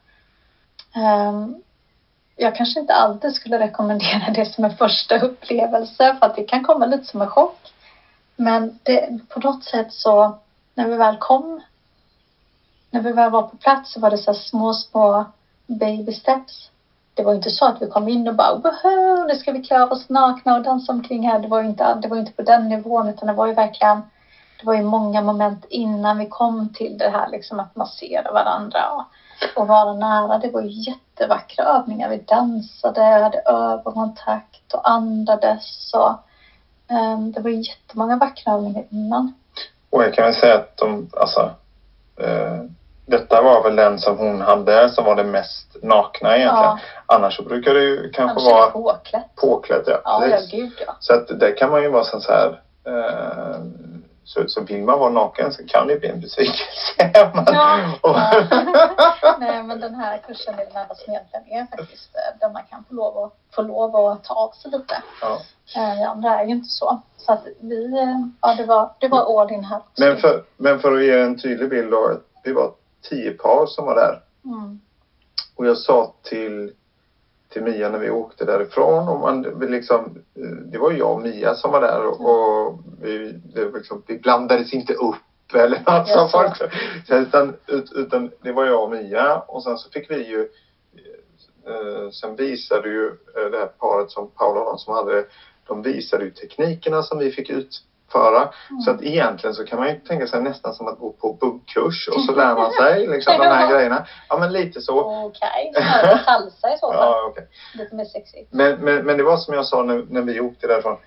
Um, 0.96 1.62
jag 2.36 2.56
kanske 2.56 2.80
inte 2.80 2.94
alltid 2.94 3.34
skulle 3.34 3.60
rekommendera 3.60 4.30
det 4.36 4.46
som 4.46 4.66
en 4.66 4.78
första 4.78 5.20
upplevelse 5.20 6.18
för 6.20 6.26
att 6.26 6.36
det 6.36 6.44
kan 6.44 6.64
komma 6.64 6.86
lite 6.86 7.06
som 7.06 7.22
en 7.22 7.30
chock. 7.30 7.73
Men 8.36 8.80
det, 8.84 9.20
på 9.30 9.40
något 9.40 9.64
sätt 9.64 9.94
så, 9.94 10.38
när 10.74 10.88
vi 10.88 10.96
väl 10.96 11.18
kom, 11.18 11.62
när 12.90 13.02
vi 13.02 13.12
väl 13.12 13.32
var 13.32 13.42
på 13.42 13.58
plats 13.58 13.94
så 13.94 14.00
var 14.00 14.10
det 14.10 14.18
så 14.18 14.34
små, 14.34 14.74
små 14.74 15.26
baby 15.66 16.12
steps. 16.12 16.70
Det 17.14 17.24
var 17.24 17.34
inte 17.34 17.50
så 17.50 17.66
att 17.66 17.82
vi 17.82 17.88
kom 17.88 18.10
in 18.10 18.28
och 18.28 18.36
bara 18.36 19.26
nu 19.28 19.36
ska 19.36 19.52
vi 19.52 19.60
klä 19.60 19.82
av 19.82 19.92
oss 19.92 20.10
nakna 20.10 20.56
och 20.56 20.62
dansa 20.62 20.92
omkring 20.92 21.30
här. 21.30 21.40
Det 21.40 21.48
var 21.48 21.60
ju 21.62 21.68
inte, 21.68 21.94
det 21.94 22.08
var 22.08 22.18
inte 22.18 22.32
på 22.32 22.42
den 22.42 22.70
nivån 22.70 23.10
utan 23.10 23.28
det 23.28 23.34
var 23.34 23.48
ju 23.48 23.54
verkligen, 23.54 24.02
det 24.60 24.66
var 24.66 24.74
ju 24.74 24.82
många 24.82 25.22
moment 25.22 25.66
innan 25.70 26.18
vi 26.18 26.26
kom 26.26 26.74
till 26.74 26.98
det 26.98 27.10
här 27.10 27.28
liksom 27.28 27.60
att 27.60 27.76
massera 27.76 28.32
varandra 28.32 28.90
och, 28.90 29.04
och 29.56 29.68
vara 29.68 29.94
nära. 29.94 30.38
Det 30.38 30.50
var 30.50 30.62
ju 30.62 30.70
jättevackra 30.70 31.64
övningar. 31.64 32.10
Vi 32.10 32.18
dansade, 32.18 33.02
hade 33.02 33.42
ögonkontakt 33.46 34.74
och 34.74 34.90
andades 34.90 35.94
och 35.94 36.16
det 37.34 37.42
var 37.42 37.50
jättemånga 37.50 38.18
vackra 38.18 38.54
övningar 38.54 38.86
innan. 38.90 39.34
Och 39.90 40.04
jag 40.04 40.14
kan 40.14 40.26
väl 40.26 40.34
säga 40.34 40.56
att 40.56 40.78
de, 40.78 41.10
alltså, 41.14 41.52
eh, 42.18 42.64
detta 43.06 43.42
var 43.42 43.64
väl 43.64 43.76
den 43.76 44.00
som 44.00 44.18
hon 44.18 44.42
hade 44.42 44.90
som 44.90 45.06
var 45.06 45.16
det 45.16 45.24
mest 45.24 45.76
nakna 45.82 46.38
egentligen. 46.38 46.64
Ja. 46.64 46.80
Annars 47.06 47.36
så 47.36 47.44
brukar 47.44 47.74
det 47.74 47.84
ju 47.84 48.10
kanske 48.10 48.40
Annars 48.40 48.54
vara 48.54 48.72
påklätt. 48.72 49.36
Påklätt, 49.36 49.84
ja. 49.86 50.02
Ja, 50.04 50.28
ja 50.28 50.38
gud 50.52 50.72
ja. 50.88 50.96
Så 51.00 51.14
att 51.14 51.40
där 51.40 51.58
kan 51.58 51.72
man 51.72 51.82
ju 51.82 51.90
vara 51.90 52.04
så 52.04 52.32
här 52.32 52.62
eh, 52.88 53.60
så, 54.24 54.48
så 54.48 54.62
vill 54.62 54.84
man 54.84 55.00
vara 55.00 55.10
naken 55.10 55.54
så 55.54 55.64
kan 55.68 55.88
det 55.88 56.00
bli 56.00 56.10
en 56.10 56.20
besvikelse. 56.20 56.94
ja, 57.14 57.32
ja. 58.04 59.38
Nej 59.40 59.64
men 59.64 59.80
den 59.80 59.96
här 59.96 60.18
kursen 60.18 60.54
är 60.54 60.58
den 60.58 60.68
enda 60.68 60.96
som 60.96 61.14
egentligen 61.14 61.46
är 61.48 61.78
faktiskt 61.78 62.16
eh, 62.16 62.40
där 62.40 62.50
man 62.54 62.64
kan 62.70 62.84
få 62.84 62.94
lov 62.96 63.18
att, 63.18 63.34
få 63.56 63.62
lov 63.62 63.96
att 63.96 64.24
ta 64.24 64.34
av 64.34 64.52
sig 64.52 64.72
lite. 64.72 65.04
Ja. 65.22 65.40
Eh, 65.76 66.12
andra 66.12 66.40
är 66.40 66.46
ju 66.46 66.52
inte 66.52 66.70
så. 66.70 67.02
Så 67.18 67.32
att 67.32 67.48
vi, 67.60 67.86
eh, 67.86 68.20
ja 68.42 68.56
det 68.56 68.66
var, 68.66 68.92
det 69.00 69.08
var 69.08 69.42
all 69.42 69.52
in 69.52 69.64
här. 69.64 69.82
Men 69.98 70.18
för, 70.18 70.44
men 70.58 70.80
för 70.80 70.92
att 70.92 71.04
ge 71.04 71.22
en 71.22 71.40
tydlig 71.40 71.70
bild 71.70 71.92
då. 71.92 72.20
Vi 72.44 72.54
var 72.54 72.72
tio 73.10 73.32
par 73.32 73.66
som 73.66 73.86
var 73.86 73.96
där. 73.96 74.22
Mm. 74.46 74.82
Och 75.56 75.68
jag 75.68 75.78
sa 75.78 76.14
till 76.24 76.74
till 77.54 77.64
Mia 77.64 77.90
när 77.90 78.00
vi 78.00 78.10
åkte 78.10 78.46
därifrån. 78.46 79.10
Och 79.10 79.20
man, 79.20 79.42
liksom, 79.72 80.18
det 80.72 80.78
var 80.78 80.92
jag 80.92 81.12
och 81.12 81.22
Mia 81.22 81.56
som 81.56 81.72
var 81.72 81.82
där 81.82 82.06
och, 82.06 82.22
och 82.22 82.80
vi, 83.02 83.42
liksom, 83.74 84.04
vi 84.08 84.18
blandades 84.18 84.74
inte 84.74 84.94
upp 84.94 85.16
eller 85.54 85.80
något 85.86 86.08
som 86.08 86.30
folk 86.30 86.58
så, 87.08 87.16
utan, 87.16 87.56
ut, 87.68 87.92
utan 87.96 88.32
det 88.42 88.52
var 88.52 88.66
jag 88.66 88.84
och 88.84 88.92
Mia 88.92 89.40
och 89.40 89.64
sen 89.64 89.78
så 89.78 89.90
fick 89.90 90.10
vi 90.10 90.28
ju 90.28 90.40
eh, 91.68 92.10
sen 92.12 92.36
visade 92.36 92.90
ju 92.90 93.06
eh, 93.08 93.52
det 93.52 93.58
här 93.58 93.66
paret 93.66 94.12
som 94.12 94.28
Paula 94.28 94.60
och 94.60 94.66
de 94.66 94.78
som 94.78 94.94
hade 94.94 95.26
de 95.68 95.82
visade 95.82 96.24
ju 96.24 96.30
teknikerna 96.30 97.04
som 97.04 97.18
vi 97.18 97.30
fick 97.32 97.50
utföra. 98.14 98.50
Så 98.86 98.92
att 98.92 99.02
egentligen 99.02 99.54
så 99.54 99.66
kan 99.66 99.80
man 99.80 99.88
ju 99.88 99.96
tänka 100.00 100.28
sig 100.28 100.42
nästan 100.42 100.74
som 100.74 100.88
att 100.88 101.00
gå 101.00 101.14
på 101.14 101.34
buggkurs 101.34 102.08
och 102.08 102.22
så 102.22 102.36
lär 102.36 102.56
man 102.56 102.72
sig 102.72 103.08
liksom 103.14 103.38
de 103.38 103.46
här 103.46 103.74
grejerna. 103.74 104.06
Ja 104.30 104.38
men 104.38 104.52
lite 104.52 104.82
så. 104.82 105.26
Okej, 105.26 105.72
okay. 105.76 106.18
salsa 106.26 106.74
i 106.74 106.78
så 106.78 106.92
fall. 106.94 106.98
Ja, 106.98 107.28
okej. 107.30 107.48
Lite 107.74 107.96
mer 107.96 108.06
sexigt. 108.06 108.54
Men, 108.54 108.80
men, 108.80 109.06
men 109.06 109.18
det 109.18 109.24
var 109.24 109.38
som 109.38 109.54
jag 109.54 109.66
sa 109.66 109.84
när, 109.84 110.06
när 110.10 110.22
vi 110.22 110.40
åkte 110.40 110.68
därifrån. 110.68 110.98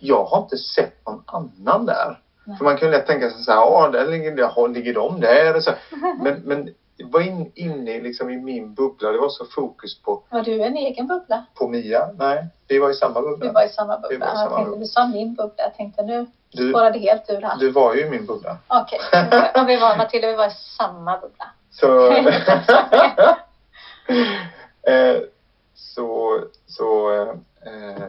Jag 0.00 0.24
har 0.24 0.42
inte 0.42 0.56
sett 0.56 1.06
någon 1.06 1.22
annan 1.26 1.86
där. 1.86 2.18
För 2.58 2.64
man 2.64 2.76
kan 2.76 2.88
ju 2.88 2.92
lätt 2.94 3.06
tänka 3.06 3.30
sig 3.30 3.44
så 3.44 3.52
här, 3.52 3.58
ja 3.58 3.88
där 3.92 4.06
ligger, 4.06 4.68
ligger 4.68 4.94
de 4.94 5.20
där? 5.20 5.56
Och 5.56 5.62
så. 5.62 5.70
Men, 6.22 6.40
men 6.44 6.74
var 7.04 7.20
in, 7.20 7.52
inne 7.54 8.00
liksom 8.00 8.30
i 8.30 8.36
min 8.36 8.74
bubbla. 8.74 9.12
Det 9.12 9.18
var 9.18 9.28
så 9.28 9.44
fokus 9.44 10.02
på, 10.02 10.22
Var 10.30 10.42
du 10.42 10.62
en 10.62 10.76
egen 10.76 11.06
bubbla? 11.06 11.44
på 11.54 11.68
Mia. 11.68 12.10
Nej, 12.18 12.46
vi 12.68 12.78
var 12.78 12.90
i 12.90 12.94
samma 12.94 13.20
Vi 13.20 13.26
bubbla. 13.26 13.52
var 13.52 13.64
i 13.64 13.68
samma 13.68 13.96
Vi 13.96 14.16
var 14.16 14.26
bubbla. 14.26 14.26
i 14.26 14.36
samma 14.36 14.40
Jag 14.42 14.50
tänkte, 14.56 14.70
bubbla. 14.70 14.80
du 14.80 14.86
sa 14.86 15.06
min 15.08 15.34
bubbla. 15.34 15.54
Jag 15.64 15.74
tänkte 15.74 16.02
nu 16.02 16.26
Du, 16.50 16.70
spårade 16.70 16.98
helt 16.98 17.30
ur 17.30 17.40
här. 17.42 17.56
du 17.58 17.70
var 17.70 17.94
ju 17.94 18.06
i 18.06 18.10
min 18.10 18.26
bubbla. 18.26 18.56
Okej, 18.68 18.98
och 19.62 19.68
vi 19.68 19.76
var 19.80 19.96
Matilda, 19.96 20.28
vi 20.28 20.34
var 20.36 20.46
i 20.46 20.50
samma 20.50 21.18
bubbla. 21.20 21.46
Så, 21.70 22.12
eh, 24.86 25.16
så, 25.74 26.38
så, 26.66 27.12
eh, 27.66 28.04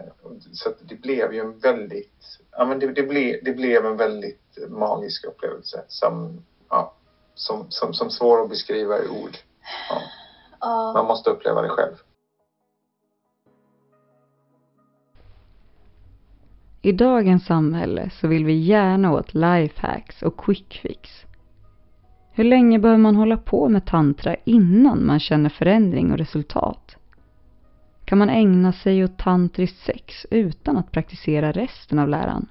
så 0.54 0.70
det 0.82 0.96
blev 0.96 1.34
ju 1.34 1.40
en 1.40 1.60
väldigt, 1.60 2.40
ja 2.52 2.66
men 2.66 2.80
det, 2.80 2.88
det, 2.92 3.04
blev, 3.04 3.40
det 3.44 3.54
blev 3.54 3.86
en 3.86 3.98
väldigt 3.98 4.58
magisk 4.70 5.26
upplevelse 5.26 5.84
som, 5.88 6.44
ja, 6.70 6.94
som, 7.36 7.66
som, 7.70 7.94
som 7.94 8.10
svår 8.10 8.44
att 8.44 8.50
beskriva 8.50 8.98
i 8.98 9.08
ord. 9.08 9.38
Ja, 9.90 10.02
Ja. 10.60 10.94
man 10.96 11.06
måste 11.06 11.30
uppleva 11.30 11.62
det 11.62 11.70
själv. 11.70 11.96
I 16.82 16.92
dagens 16.92 17.46
samhälle 17.46 18.10
så 18.10 18.28
vill 18.28 18.46
vi 18.46 18.54
gärna 18.54 19.12
åt 19.12 19.34
lifehacks 19.34 20.22
och 20.24 20.38
quick 20.38 20.80
fix. 20.84 21.10
Hur 22.32 22.44
länge 22.44 22.80
behöver 22.80 23.00
man 23.00 23.16
hålla 23.16 23.38
på 23.38 23.70
med 23.70 23.86
tantra 23.86 24.36
innan 24.46 25.06
man 25.06 25.20
känner 25.20 25.50
förändring 25.50 26.12
och 26.12 26.18
resultat? 26.18 26.96
Kan 28.06 28.18
man 28.18 28.30
ägna 28.30 28.74
sig 28.74 29.04
åt 29.04 29.18
tantriskt 29.18 29.86
sex 29.86 30.26
utan 30.32 30.78
att 30.78 30.92
praktisera 30.92 31.52
resten 31.52 32.00
av 32.00 32.10
läran? 32.10 32.48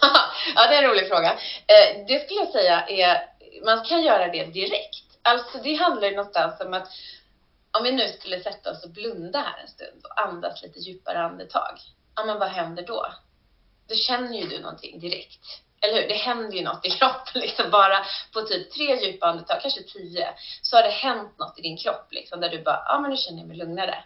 ja, 0.54 0.68
det 0.68 0.76
är 0.76 0.82
en 0.82 0.90
rolig 0.90 1.08
fråga. 1.08 1.32
Eh, 1.66 2.06
det 2.06 2.24
skulle 2.24 2.40
jag 2.40 2.52
säga 2.52 2.86
är, 2.86 3.26
man 3.64 3.84
kan 3.84 4.02
göra 4.02 4.28
det 4.28 4.44
direkt. 4.44 5.18
Alltså 5.22 5.58
det 5.58 5.74
handlar 5.74 6.08
ju 6.08 6.16
någonstans 6.16 6.60
om 6.60 6.74
att 6.74 6.88
om 7.78 7.84
vi 7.84 7.92
nu 7.92 8.08
skulle 8.08 8.42
sätta 8.42 8.70
oss 8.70 8.84
och 8.84 8.90
blunda 8.90 9.38
här 9.38 9.62
en 9.62 9.68
stund 9.68 10.04
och 10.04 10.20
andas 10.20 10.62
lite 10.62 10.78
djupare 10.78 11.22
andetag. 11.22 11.78
Ja, 12.16 12.24
men 12.24 12.38
vad 12.38 12.48
händer 12.48 12.86
då? 12.86 13.06
Då 13.88 13.94
känner 13.94 14.38
ju 14.38 14.48
du 14.48 14.58
någonting 14.58 15.00
direkt. 15.00 15.62
Eller 15.80 16.02
hur? 16.02 16.08
Det 16.08 16.14
händer 16.14 16.56
ju 16.56 16.64
något 16.64 16.86
i 16.86 16.90
kroppen 16.98 17.40
liksom. 17.42 17.70
Bara 17.70 18.06
på 18.32 18.42
typ 18.42 18.70
tre 18.70 19.06
djupa 19.06 19.26
andetag, 19.26 19.60
kanske 19.62 19.82
tio, 19.82 20.28
så 20.62 20.76
har 20.76 20.82
det 20.82 20.90
hänt 20.90 21.38
något 21.38 21.58
i 21.58 21.62
din 21.62 21.76
kropp 21.76 22.06
liksom 22.10 22.40
där 22.40 22.48
du 22.48 22.62
bara, 22.62 22.84
ja 22.86 23.00
men 23.00 23.10
nu 23.10 23.16
känner 23.16 23.38
jag 23.38 23.48
mig 23.48 23.56
lugnare. 23.56 24.04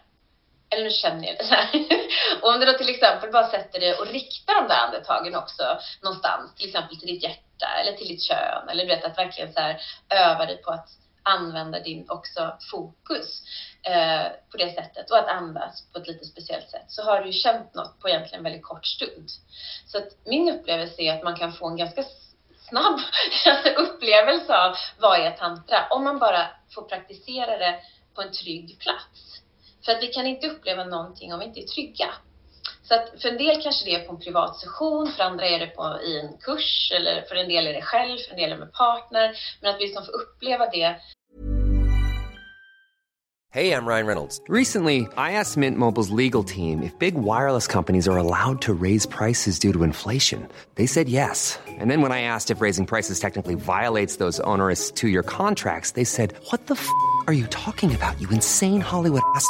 Eller 0.69 0.83
nu 0.83 0.89
känner 0.89 1.27
jag 1.27 1.37
det 1.37 1.45
så 1.45 1.53
här. 1.53 1.69
Och 2.41 2.53
om 2.53 2.59
du 2.59 2.65
då 2.65 2.73
till 2.73 2.89
exempel 2.89 3.31
bara 3.31 3.47
sätter 3.47 3.79
dig 3.79 3.93
och 3.93 4.07
riktar 4.07 4.53
de 4.55 4.67
där 4.67 4.85
andetagen 4.85 5.35
också 5.35 5.63
någonstans, 6.01 6.55
till 6.55 6.67
exempel 6.67 6.99
till 6.99 7.07
ditt 7.07 7.23
hjärta 7.23 7.67
eller 7.81 7.97
till 7.97 8.07
ditt 8.07 8.23
kön, 8.23 8.69
eller 8.69 8.83
du 8.83 8.95
vet 8.95 9.05
att 9.05 9.17
verkligen 9.17 9.53
så 9.53 9.59
här 9.59 9.81
öva 10.09 10.45
dig 10.45 10.57
på 10.57 10.71
att 10.71 10.89
använda 11.23 11.79
din 11.79 12.09
också 12.09 12.57
fokus 12.71 13.43
eh, 13.83 14.25
på 14.51 14.57
det 14.57 14.75
sättet 14.75 15.11
och 15.11 15.17
att 15.17 15.27
andas 15.27 15.91
på 15.93 15.99
ett 15.99 16.07
lite 16.07 16.25
speciellt 16.25 16.69
sätt 16.69 16.85
så 16.87 17.03
har 17.03 17.21
du 17.21 17.27
ju 17.27 17.33
känt 17.33 17.73
något 17.73 17.99
på 17.99 18.09
egentligen 18.09 18.43
väldigt 18.43 18.63
kort 18.63 18.85
stund. 18.85 19.29
Så 19.85 19.97
att 19.97 20.07
min 20.25 20.49
upplevelse 20.49 21.01
är 21.01 21.13
att 21.13 21.23
man 21.23 21.35
kan 21.35 21.53
få 21.53 21.67
en 21.67 21.77
ganska 21.77 22.03
snabb 22.69 22.99
upplevelse 23.77 24.57
av 24.57 24.75
vad 24.99 25.19
är 25.19 25.31
tantra 25.31 25.87
om 25.89 26.03
man 26.03 26.19
bara 26.19 26.47
får 26.75 26.81
praktisera 26.81 27.57
det 27.57 27.79
på 28.15 28.21
en 28.21 28.31
trygg 28.31 28.79
plats. 28.79 29.41
För 29.87 29.93
att 29.93 30.03
vi 30.03 30.07
kan 30.07 30.27
inte 30.27 30.47
uppleva 30.47 30.83
någonting 30.83 31.33
om 31.33 31.39
vi 31.39 31.45
inte 31.45 31.59
är 31.59 31.67
trygga. 31.67 32.09
Så 32.83 32.95
att 32.95 33.21
för 33.21 33.29
en 33.29 33.37
del 33.37 33.61
kanske 33.61 33.85
det 33.85 33.95
är 33.95 34.05
på 34.05 34.13
en 34.13 34.19
privat 34.19 34.59
session, 34.59 35.11
för 35.11 35.23
andra 35.23 35.47
är 35.47 35.59
det 35.59 35.67
på, 35.67 35.99
i 36.03 36.19
en 36.19 36.37
kurs 36.37 36.91
eller 36.95 37.21
för 37.21 37.35
en 37.35 37.49
del 37.49 37.67
är 37.67 37.73
det 37.73 37.81
själv, 37.81 38.17
för 38.17 38.31
en 38.31 38.37
del 38.37 38.51
är 38.51 38.55
det 38.55 38.59
med 38.65 38.73
partner. 38.73 39.37
Men 39.61 39.73
att 39.73 39.79
vi 39.79 39.85
liksom 39.85 40.05
får 40.05 40.13
uppleva 40.21 40.65
det 40.65 40.95
Hey, 43.51 43.71
I'm 43.71 43.85
Ryan 43.87 44.05
Reynolds. 44.05 44.41
Recently, 44.49 45.07
I 45.17 45.31
asked 45.31 45.57
Mint 45.57 45.77
Mobile's 45.77 46.09
legal 46.09 46.43
team 46.43 46.83
if 46.83 46.99
big 46.99 47.15
wireless 47.15 47.65
companies 47.65 48.07
are 48.07 48.17
allowed 48.17 48.61
to 48.63 48.73
raise 48.73 49.05
prices 49.05 49.57
due 49.57 49.71
to 49.73 49.83
inflation. 49.83 50.47
They 50.75 50.85
said 50.85 51.07
yes. 51.07 51.57
And 51.79 51.89
then 51.89 52.01
when 52.01 52.11
I 52.11 52.21
asked 52.21 52.51
if 52.51 52.61
raising 52.61 52.85
prices 52.85 53.19
technically 53.19 53.55
violates 53.55 54.17
those 54.17 54.41
onerous 54.41 54.91
two 54.91 55.07
year 55.07 55.23
contracts, 55.23 55.91
they 55.91 56.03
said, 56.03 56.33
What 56.51 56.67
the 56.67 56.75
f 56.75 56.87
are 57.27 57.33
you 57.33 57.47
talking 57.47 57.95
about, 57.95 58.19
you 58.21 58.29
insane 58.29 58.81
Hollywood 58.81 59.23
ass? 59.35 59.49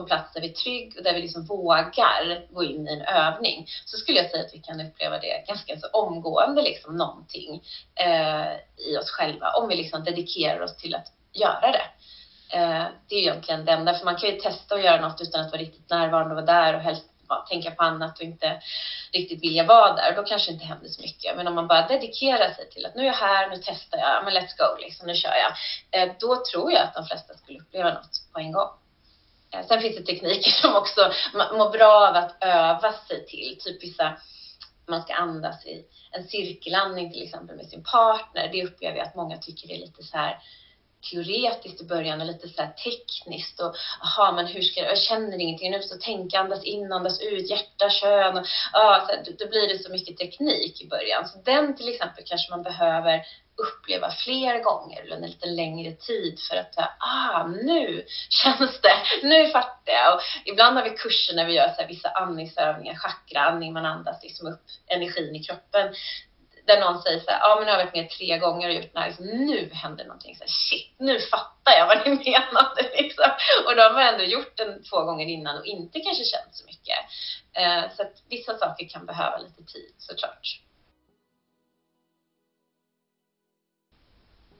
en 0.00 0.06
plats 0.06 0.34
där 0.34 0.40
vi 0.40 0.50
är 0.50 0.54
trygg 0.54 0.94
och 0.96 1.04
där 1.04 1.14
vi 1.14 1.20
liksom 1.20 1.44
vågar 1.44 2.52
gå 2.54 2.64
in 2.64 2.88
i 2.88 2.92
en 2.92 3.02
övning 3.02 3.66
så 3.84 3.96
skulle 3.96 4.18
jag 4.18 4.30
säga 4.30 4.44
att 4.44 4.54
vi 4.54 4.58
kan 4.58 4.80
uppleva 4.80 5.18
det 5.18 5.44
ganska 5.46 5.80
så 5.80 5.86
omgående, 5.86 6.62
liksom 6.62 6.96
någonting 6.96 7.62
eh, 7.94 8.52
i 8.76 8.96
oss 8.96 9.10
själva 9.10 9.50
om 9.50 9.68
vi 9.68 9.76
liksom 9.76 10.04
dedikerar 10.04 10.60
oss 10.60 10.76
till 10.76 10.94
att 10.94 11.06
göra 11.32 11.72
det. 11.72 11.86
Eh, 12.56 12.84
det 13.08 13.14
är 13.14 13.20
egentligen 13.20 13.64
det 13.64 13.72
enda, 13.72 13.94
för 13.94 14.04
man 14.04 14.16
kan 14.16 14.30
ju 14.30 14.40
testa 14.40 14.74
att 14.74 14.84
göra 14.84 15.00
något 15.00 15.20
utan 15.20 15.40
att 15.40 15.52
vara 15.52 15.62
riktigt 15.62 15.90
närvarande 15.90 16.34
och 16.34 16.46
vara 16.46 16.62
där 16.62 16.74
och 16.74 16.80
helst 16.80 17.04
bara 17.30 17.40
tänka 17.40 17.70
på 17.70 17.82
annat 17.82 18.18
och 18.18 18.24
inte 18.24 18.62
riktigt 19.12 19.42
vilja 19.42 19.64
vara 19.64 19.94
där. 19.94 20.16
Då 20.16 20.22
kanske 20.22 20.52
inte 20.52 20.64
händer 20.64 20.88
så 20.88 21.02
mycket. 21.02 21.36
Men 21.36 21.48
om 21.48 21.54
man 21.54 21.66
bara 21.66 21.88
dedikerar 21.88 22.54
sig 22.54 22.70
till 22.70 22.86
att 22.86 22.94
nu 22.94 23.02
är 23.02 23.06
jag 23.06 23.14
här, 23.14 23.50
nu 23.50 23.56
testar 23.64 23.98
jag, 23.98 24.24
men 24.24 24.34
let's 24.34 24.56
go, 24.58 24.80
liksom, 24.80 25.06
nu 25.06 25.14
kör 25.14 25.36
jag. 25.44 25.52
Eh, 25.90 26.14
då 26.20 26.42
tror 26.52 26.72
jag 26.72 26.82
att 26.82 26.94
de 26.94 27.04
flesta 27.06 27.34
skulle 27.34 27.58
uppleva 27.58 27.92
något 27.92 28.32
på 28.32 28.38
en 28.40 28.52
gång. 28.52 28.70
Eh, 29.54 29.66
sen 29.66 29.80
finns 29.80 29.96
det 29.96 30.02
tekniker 30.02 30.50
som 30.62 30.76
också 30.76 31.12
mår 31.34 31.70
bra 31.70 32.08
av 32.08 32.16
att 32.16 32.36
öva 32.40 32.92
sig 32.92 33.26
till. 33.26 33.56
Typ 33.60 33.82
vissa, 33.82 34.16
man 34.88 35.02
ska 35.02 35.14
andas 35.14 35.66
i 35.66 35.84
en 36.10 36.24
cirkelandning 36.24 37.12
till 37.12 37.22
exempel 37.22 37.56
med 37.56 37.66
sin 37.66 37.82
partner. 37.82 38.48
Det 38.52 38.64
upplever 38.64 38.98
jag 38.98 39.06
att 39.06 39.16
många 39.16 39.38
tycker 39.38 39.70
är 39.74 39.78
lite 39.78 40.02
så 40.02 40.16
här 40.16 40.38
teoretiskt 41.10 41.80
i 41.80 41.84
början 41.84 42.20
och 42.20 42.26
lite 42.26 42.48
så 42.48 42.62
här 42.62 42.70
tekniskt 42.72 43.60
och 43.60 43.74
aha, 44.02 44.32
men 44.32 44.46
hur 44.46 44.62
ska 44.62 44.80
jag, 44.80 44.90
jag 44.90 44.98
känner 44.98 45.38
ingenting, 45.40 45.70
nu 45.70 45.82
så 45.82 45.96
tänka, 45.96 46.38
andas 46.40 46.64
in, 46.64 46.92
andas 46.92 47.20
ut, 47.20 47.50
hjärta, 47.50 47.90
kön 47.90 48.36
och 48.38 48.46
ja, 48.72 49.04
så 49.08 49.16
här, 49.16 49.22
då- 49.26 49.44
då 49.44 49.50
blir 49.50 49.68
det 49.68 49.78
så 49.78 49.90
mycket 49.90 50.16
teknik 50.18 50.82
i 50.82 50.88
början. 50.88 51.28
Så 51.28 51.38
den 51.44 51.76
till 51.76 51.88
exempel 51.88 52.24
kanske 52.26 52.50
man 52.50 52.62
behöver 52.62 53.22
uppleva 53.56 54.10
fler 54.10 54.62
gånger 54.62 55.02
eller 55.02 55.16
en 55.16 55.22
lite 55.22 55.46
längre 55.46 55.92
tid 55.92 56.38
för 56.48 56.56
att 56.56 56.74
säga, 56.74 56.92
ah, 56.98 57.46
nu 57.46 58.04
känns 58.30 58.80
det, 58.80 58.96
nu 59.22 59.48
fattar 59.48 59.92
jag. 59.92 60.14
Och 60.14 60.20
ibland 60.44 60.76
har 60.76 60.84
vi 60.84 60.90
kurser 60.90 61.34
när 61.36 61.46
vi 61.46 61.52
gör 61.52 61.68
så 61.68 61.80
här, 61.80 61.88
vissa 61.88 62.08
andningsövningar, 62.08 62.94
chakraandning, 62.94 63.72
man 63.72 63.86
andas 63.86 64.22
liksom 64.22 64.46
upp 64.46 64.60
energin 64.86 65.36
i 65.36 65.42
kroppen 65.44 65.94
där 66.70 66.80
någon 66.80 67.02
säger 67.02 67.20
så 67.20 67.30
här, 67.30 67.40
ja 67.40 67.56
men 67.56 67.64
nu 67.64 67.70
har 67.72 67.78
jag 67.78 67.84
varit 67.84 67.94
med 67.94 68.10
tre 68.10 68.38
gånger 68.38 68.68
och 68.68 68.74
gjort 68.74 68.92
den 68.92 69.02
här, 69.02 69.08
liksom, 69.08 69.26
nu 69.26 69.70
händer 69.72 70.04
någonting. 70.04 70.34
Så 70.36 70.44
här, 70.44 70.54
Shit, 70.66 70.94
nu 70.98 71.14
fattar 71.32 71.72
jag 71.78 71.86
vad 71.86 71.98
ni 72.06 72.10
menade. 72.30 72.82
Liksom. 72.98 73.30
Och 73.66 73.76
då 73.76 73.82
har 73.82 73.92
man 73.92 74.06
ändå 74.12 74.24
gjort 74.24 74.56
den 74.56 74.82
två 74.82 75.04
gånger 75.04 75.26
innan 75.26 75.58
och 75.58 75.66
inte 75.66 76.00
kanske 76.00 76.24
känt 76.24 76.52
så 76.52 76.64
mycket. 76.66 76.98
Eh, 77.60 77.82
så 77.96 78.02
att 78.02 78.14
vissa 78.28 78.58
saker 78.58 78.88
kan 78.88 79.06
behöva 79.06 79.36
lite 79.38 79.62
tid 79.72 79.94
såklart. 79.98 80.46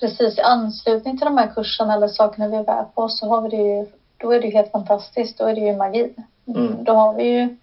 Precis, 0.01 0.39
i 0.39 0.41
anslutning 0.41 1.19
till 1.19 1.25
de 1.25 1.39
här 1.39 1.55
kurserna 1.55 1.95
eller 1.95 2.09
sakerna 2.09 2.49
vi 2.49 2.57
är 2.57 2.65
med 2.65 2.95
på 2.95 3.09
så 3.09 3.29
har 3.29 3.41
vi 3.43 3.49
det 3.49 3.63
ju, 3.63 3.87
då 4.17 4.33
är 4.33 4.41
det 4.41 4.47
ju 4.47 4.53
helt 4.53 4.73
fantastiskt, 4.73 5.39
då 5.39 5.47
är 5.47 5.55
det 5.55 5.61
ju 5.61 5.73
magi. 5.77 6.15
Mm. 6.47 6.85
Då 6.85 6.93
har 6.93 7.15
vi 7.15 7.25
ju, 7.25 7.57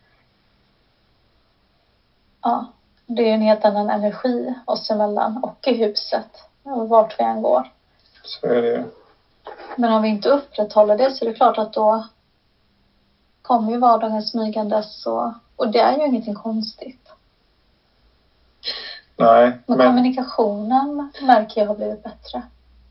ja, 2.42 2.74
det 3.10 3.24
är 3.30 3.34
en 3.34 3.42
helt 3.42 3.66
annan 3.66 3.90
energi 3.90 4.56
oss 4.66 4.90
emellan 4.90 5.38
och 5.44 5.68
i 5.68 5.74
huset 5.74 6.28
och 6.64 6.88
vart 6.90 7.20
vi 7.20 7.24
än 7.24 7.42
går. 7.42 7.72
Så 8.24 8.48
är 8.48 8.62
det. 8.62 8.86
Men 9.76 9.92
om 9.92 10.02
vi 10.02 10.08
inte 10.10 10.30
upprätthåller 10.30 10.96
det 10.96 11.12
så 11.12 11.26
är 11.26 11.30
det 11.30 11.36
klart 11.38 11.58
att 11.58 11.74
då 11.74 12.04
kommer 13.42 13.72
ju 13.72 13.78
vardagen 13.78 14.22
smygandes 14.22 15.06
och, 15.06 15.32
och 15.56 15.68
det 15.68 15.80
är 15.80 15.94
ju 15.94 16.06
ingenting 16.06 16.34
konstigt. 16.34 17.10
Nej, 19.16 19.52
Men, 19.66 19.78
men 19.78 19.88
kommunikationen 19.88 21.10
märker 21.22 21.62
jag 21.62 21.68
har 21.68 21.74
blivit 21.76 22.04
bättre. 22.04 22.42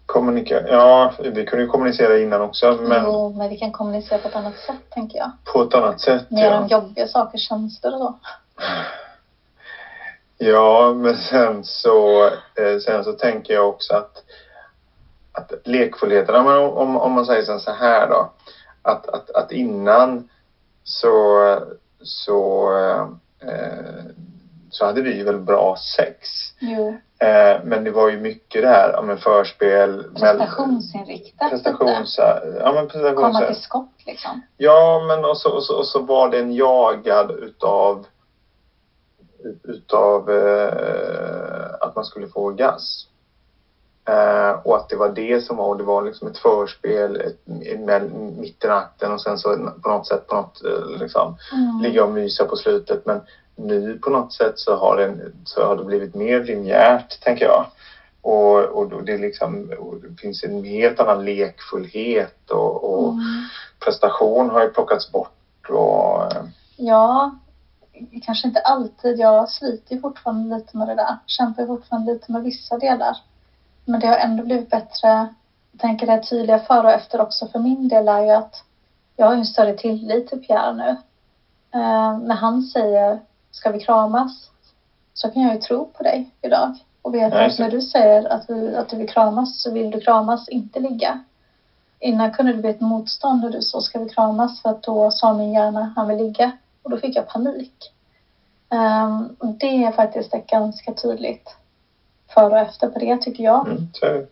kommunika... 0.06 0.68
Ja, 0.68 1.12
vi 1.18 1.44
kunde 1.44 1.62
ju 1.62 1.66
kommunicera 1.66 2.18
innan 2.18 2.40
också, 2.40 2.72
men 2.72 3.04
Jo, 3.04 3.30
men 3.30 3.48
vi 3.48 3.56
kan 3.56 3.72
kommunicera 3.72 4.18
på 4.18 4.28
ett 4.28 4.36
annat 4.36 4.56
sätt 4.66 4.90
tänker 4.90 5.18
jag. 5.18 5.30
på 5.52 5.62
ett 5.62 5.74
annat 5.74 6.00
sätt. 6.00 6.30
Mer 6.30 6.44
Ja. 6.44 6.58
om 6.58 6.66
jobbiga 6.66 7.06
saker, 7.06 7.38
tjänster 7.38 7.94
och 7.94 7.98
så. 8.00 8.14
Ja, 10.38 10.92
men 10.92 11.14
sen 11.16 11.64
så, 11.64 12.24
eh, 12.26 12.78
sen 12.84 13.04
så 13.04 13.12
tänker 13.12 13.54
jag 13.54 13.68
också 13.68 13.94
att, 13.94 14.22
att 15.32 15.52
lekfullheten, 15.64 16.34
om, 16.34 16.96
om 16.96 17.12
man 17.12 17.24
säger 17.24 17.58
så 17.58 17.72
här 17.72 18.08
då, 18.08 18.30
att, 18.82 19.08
att, 19.08 19.30
att 19.30 19.52
innan 19.52 20.28
så, 20.84 21.58
så, 22.02 22.70
eh, 23.40 24.04
så 24.70 24.84
hade 24.84 25.00
vi 25.00 25.22
väl 25.22 25.38
bra 25.38 25.76
sex. 25.96 26.28
Jo, 26.58 26.96
Eh, 27.18 27.60
men 27.62 27.84
det 27.84 27.90
var 27.90 28.08
ju 28.08 28.16
mycket 28.16 28.62
det 28.62 28.68
här, 28.68 28.92
ja, 28.92 29.02
men 29.02 29.18
förspel, 29.18 30.04
prestationsinriktat. 30.14 31.50
prestations, 31.50 32.18
ja 32.18 32.72
men 32.72 32.86
prestations, 32.88 33.36
Komma 33.36 33.46
till 33.46 33.56
skott 33.56 33.92
liksom. 34.06 34.42
Ja, 34.56 35.04
men 35.08 35.24
och 35.24 35.38
så, 35.38 35.50
och 35.50 35.62
så, 35.62 35.76
och 35.76 35.86
så 35.86 35.98
var 35.98 36.28
den 36.28 36.52
jagad 36.54 37.30
utav 37.30 38.06
utav 39.62 40.30
eh, 40.30 41.66
att 41.80 41.94
man 41.94 42.04
skulle 42.04 42.26
få 42.26 42.40
orgasm. 42.44 43.08
Eh, 44.08 44.50
och 44.50 44.76
att 44.76 44.88
det 44.88 44.96
var 44.96 45.08
det 45.08 45.40
som 45.44 45.56
var, 45.56 45.74
det 45.76 45.84
var 45.84 46.02
liksom 46.02 46.26
ett 46.28 46.38
förspel 46.38 47.16
ett, 47.16 47.38
ett, 47.66 48.10
mitt 48.12 48.64
i 48.64 48.66
natten 48.66 49.12
och 49.12 49.20
sen 49.20 49.38
så 49.38 49.70
på 49.82 49.88
något 49.88 50.06
sätt 50.06 50.26
på 50.26 50.34
något 50.34 50.64
eh, 50.64 50.98
liksom 51.00 51.36
Mm. 51.52 51.80
ligga 51.80 52.02
och 52.04 52.10
mysa 52.10 52.44
på 52.44 52.56
slutet. 52.56 53.06
Men 53.06 53.20
nu 53.54 53.96
på 53.96 54.10
något 54.10 54.32
sätt 54.32 54.52
så 54.58 54.74
har, 54.74 54.96
den, 54.96 55.32
så 55.44 55.64
har 55.64 55.76
det 55.76 55.82
blivit 55.84 56.14
mer 56.14 56.40
linjärt, 56.40 57.20
tänker 57.20 57.44
jag. 57.44 57.66
Och, 58.20 58.58
och 58.58 59.04
det, 59.04 59.16
liksom, 59.16 59.72
och 59.78 59.96
det 59.96 60.20
finns 60.20 60.44
en 60.44 60.64
helt 60.64 61.00
annan 61.00 61.24
lekfullhet 61.24 62.50
och, 62.50 62.84
och 62.84 63.12
Mm. 63.12 63.24
prestation 63.84 64.50
har 64.50 64.62
ju 64.62 64.68
plockats 64.68 65.12
bort. 65.12 65.30
Och, 65.68 66.22
eh, 66.22 66.42
Ja, 66.76 67.34
kanske 68.22 68.46
inte 68.46 68.60
alltid. 68.60 69.18
Jag 69.18 69.48
sliter 69.48 70.00
fortfarande 70.00 70.56
lite 70.56 70.76
med 70.76 70.88
det 70.88 70.94
där. 70.94 71.16
Kämpar 71.26 71.66
fortfarande 71.66 72.12
lite 72.12 72.32
med 72.32 72.42
vissa 72.42 72.78
delar. 72.78 73.16
Men 73.84 74.00
det 74.00 74.06
har 74.06 74.16
ändå 74.16 74.42
blivit 74.42 74.70
bättre. 74.70 75.28
Jag 75.72 75.80
tänker 75.80 76.06
det 76.06 76.22
tydliga 76.22 76.58
före 76.58 76.86
och 76.86 76.92
efter 76.92 77.20
också 77.20 77.46
för 77.46 77.58
min 77.58 77.88
del 77.88 78.08
är 78.08 78.20
ju 78.20 78.30
att 78.30 78.64
jag 79.16 79.26
har 79.26 79.34
ju 79.34 79.38
en 79.38 79.46
större 79.46 79.72
tillit 79.72 80.28
till 80.28 80.38
Pierre 80.38 80.72
nu. 80.72 80.88
Eh, 81.78 82.18
när 82.18 82.34
han 82.34 82.62
säger 82.62 83.18
ska 83.50 83.70
vi 83.70 83.78
kramas? 83.78 84.50
Så 85.14 85.28
kan 85.28 85.42
jag 85.42 85.52
ju 85.52 85.60
tro 85.60 85.84
på 85.84 86.02
dig 86.02 86.30
idag. 86.42 86.74
Och 87.02 87.14
veta 87.14 87.36
Nej, 87.36 87.46
att 87.46 87.58
när 87.58 87.68
du 87.68 87.80
säger 87.80 88.32
att 88.32 88.46
du, 88.46 88.76
att 88.76 88.88
du 88.88 88.96
vill 88.96 89.08
kramas 89.08 89.62
så 89.62 89.70
vill 89.72 89.90
du 89.90 90.00
kramas, 90.00 90.48
inte 90.48 90.80
ligga. 90.80 91.18
Innan 91.98 92.32
kunde 92.32 92.52
det 92.52 92.60
bli 92.60 92.70
ett 92.70 92.80
motstånd 92.80 93.44
och 93.44 93.50
du 93.50 93.62
så 93.62 93.80
ska 93.80 93.98
vi 93.98 94.08
kramas 94.08 94.62
för 94.62 94.70
att 94.70 94.82
då 94.82 95.10
sa 95.10 95.32
min 95.32 95.52
hjärna 95.52 95.92
han 95.96 96.08
vill 96.08 96.16
ligga. 96.16 96.50
Och 96.86 96.90
då 96.90 96.96
fick 96.96 97.16
jag 97.16 97.26
panik. 97.26 97.92
Ehm, 98.70 99.34
och 99.38 99.46
det 99.46 99.84
är 99.84 99.90
faktiskt 99.90 100.34
ett 100.34 100.46
ganska 100.46 100.92
tydligt 100.92 101.56
före 102.34 102.52
och 102.52 102.58
efter 102.58 102.88
på 102.88 102.98
det 102.98 103.16
tycker 103.16 103.42
jag. 103.44 103.66
mm, 103.66 103.86
är 104.02 104.10
det. 104.12 104.26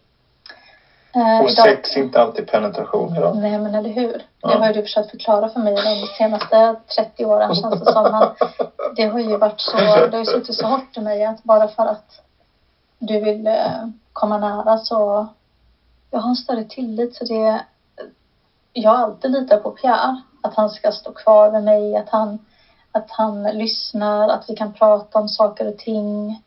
Eh, 1.20 1.40
och 1.42 1.50
idag- 1.50 1.64
sex 1.64 1.96
är 1.96 2.00
inte 2.00 2.20
alltid 2.20 2.46
penetration 2.46 3.16
idag. 3.16 3.36
Nej 3.36 3.58
men 3.58 3.74
eller 3.74 3.90
hur. 3.90 4.22
Ja. 4.40 4.48
Det 4.48 4.58
har 4.58 4.66
ju 4.66 4.72
du 4.72 4.82
försökt 4.82 5.10
förklara 5.10 5.48
för 5.48 5.60
mig 5.60 5.74
de 5.74 6.06
senaste 6.18 6.76
30 6.96 7.24
åren 7.24 7.54
känns 7.54 7.80
det 7.80 7.92
som. 7.92 8.02
Men 8.12 8.28
det 8.96 9.04
har 9.04 9.18
ju 9.18 9.36
varit 9.36 9.60
så, 9.60 9.76
det 9.76 10.10
har 10.12 10.18
ju 10.18 10.24
suttit 10.24 10.56
så 10.56 10.66
hårt 10.66 10.96
i 10.96 11.00
mig 11.00 11.24
att 11.24 11.42
bara 11.42 11.68
för 11.68 11.86
att 11.86 12.20
du 12.98 13.18
vill 13.20 13.46
eh, 13.46 13.86
komma 14.12 14.36
nära 14.38 14.78
så 14.78 15.26
jag 16.10 16.20
har 16.20 16.28
en 16.28 16.36
större 16.36 16.64
tillit 16.64 17.14
så 17.14 17.24
det 17.24 17.62
jag 18.72 18.90
har 18.90 18.98
alltid 18.98 19.30
litat 19.30 19.62
på 19.62 19.70
Pierre. 19.70 20.16
Att 20.44 20.54
han 20.54 20.70
ska 20.70 20.92
stå 20.92 21.12
kvar 21.12 21.50
med 21.50 21.64
mig, 21.64 21.96
att 21.96 22.08
han, 22.08 22.38
att 22.92 23.10
han 23.10 23.42
lyssnar, 23.42 24.28
att 24.28 24.44
vi 24.48 24.56
kan 24.56 24.72
prata 24.72 25.18
om 25.18 25.28
saker 25.28 25.68
och 25.68 25.78
ting. 25.78 26.40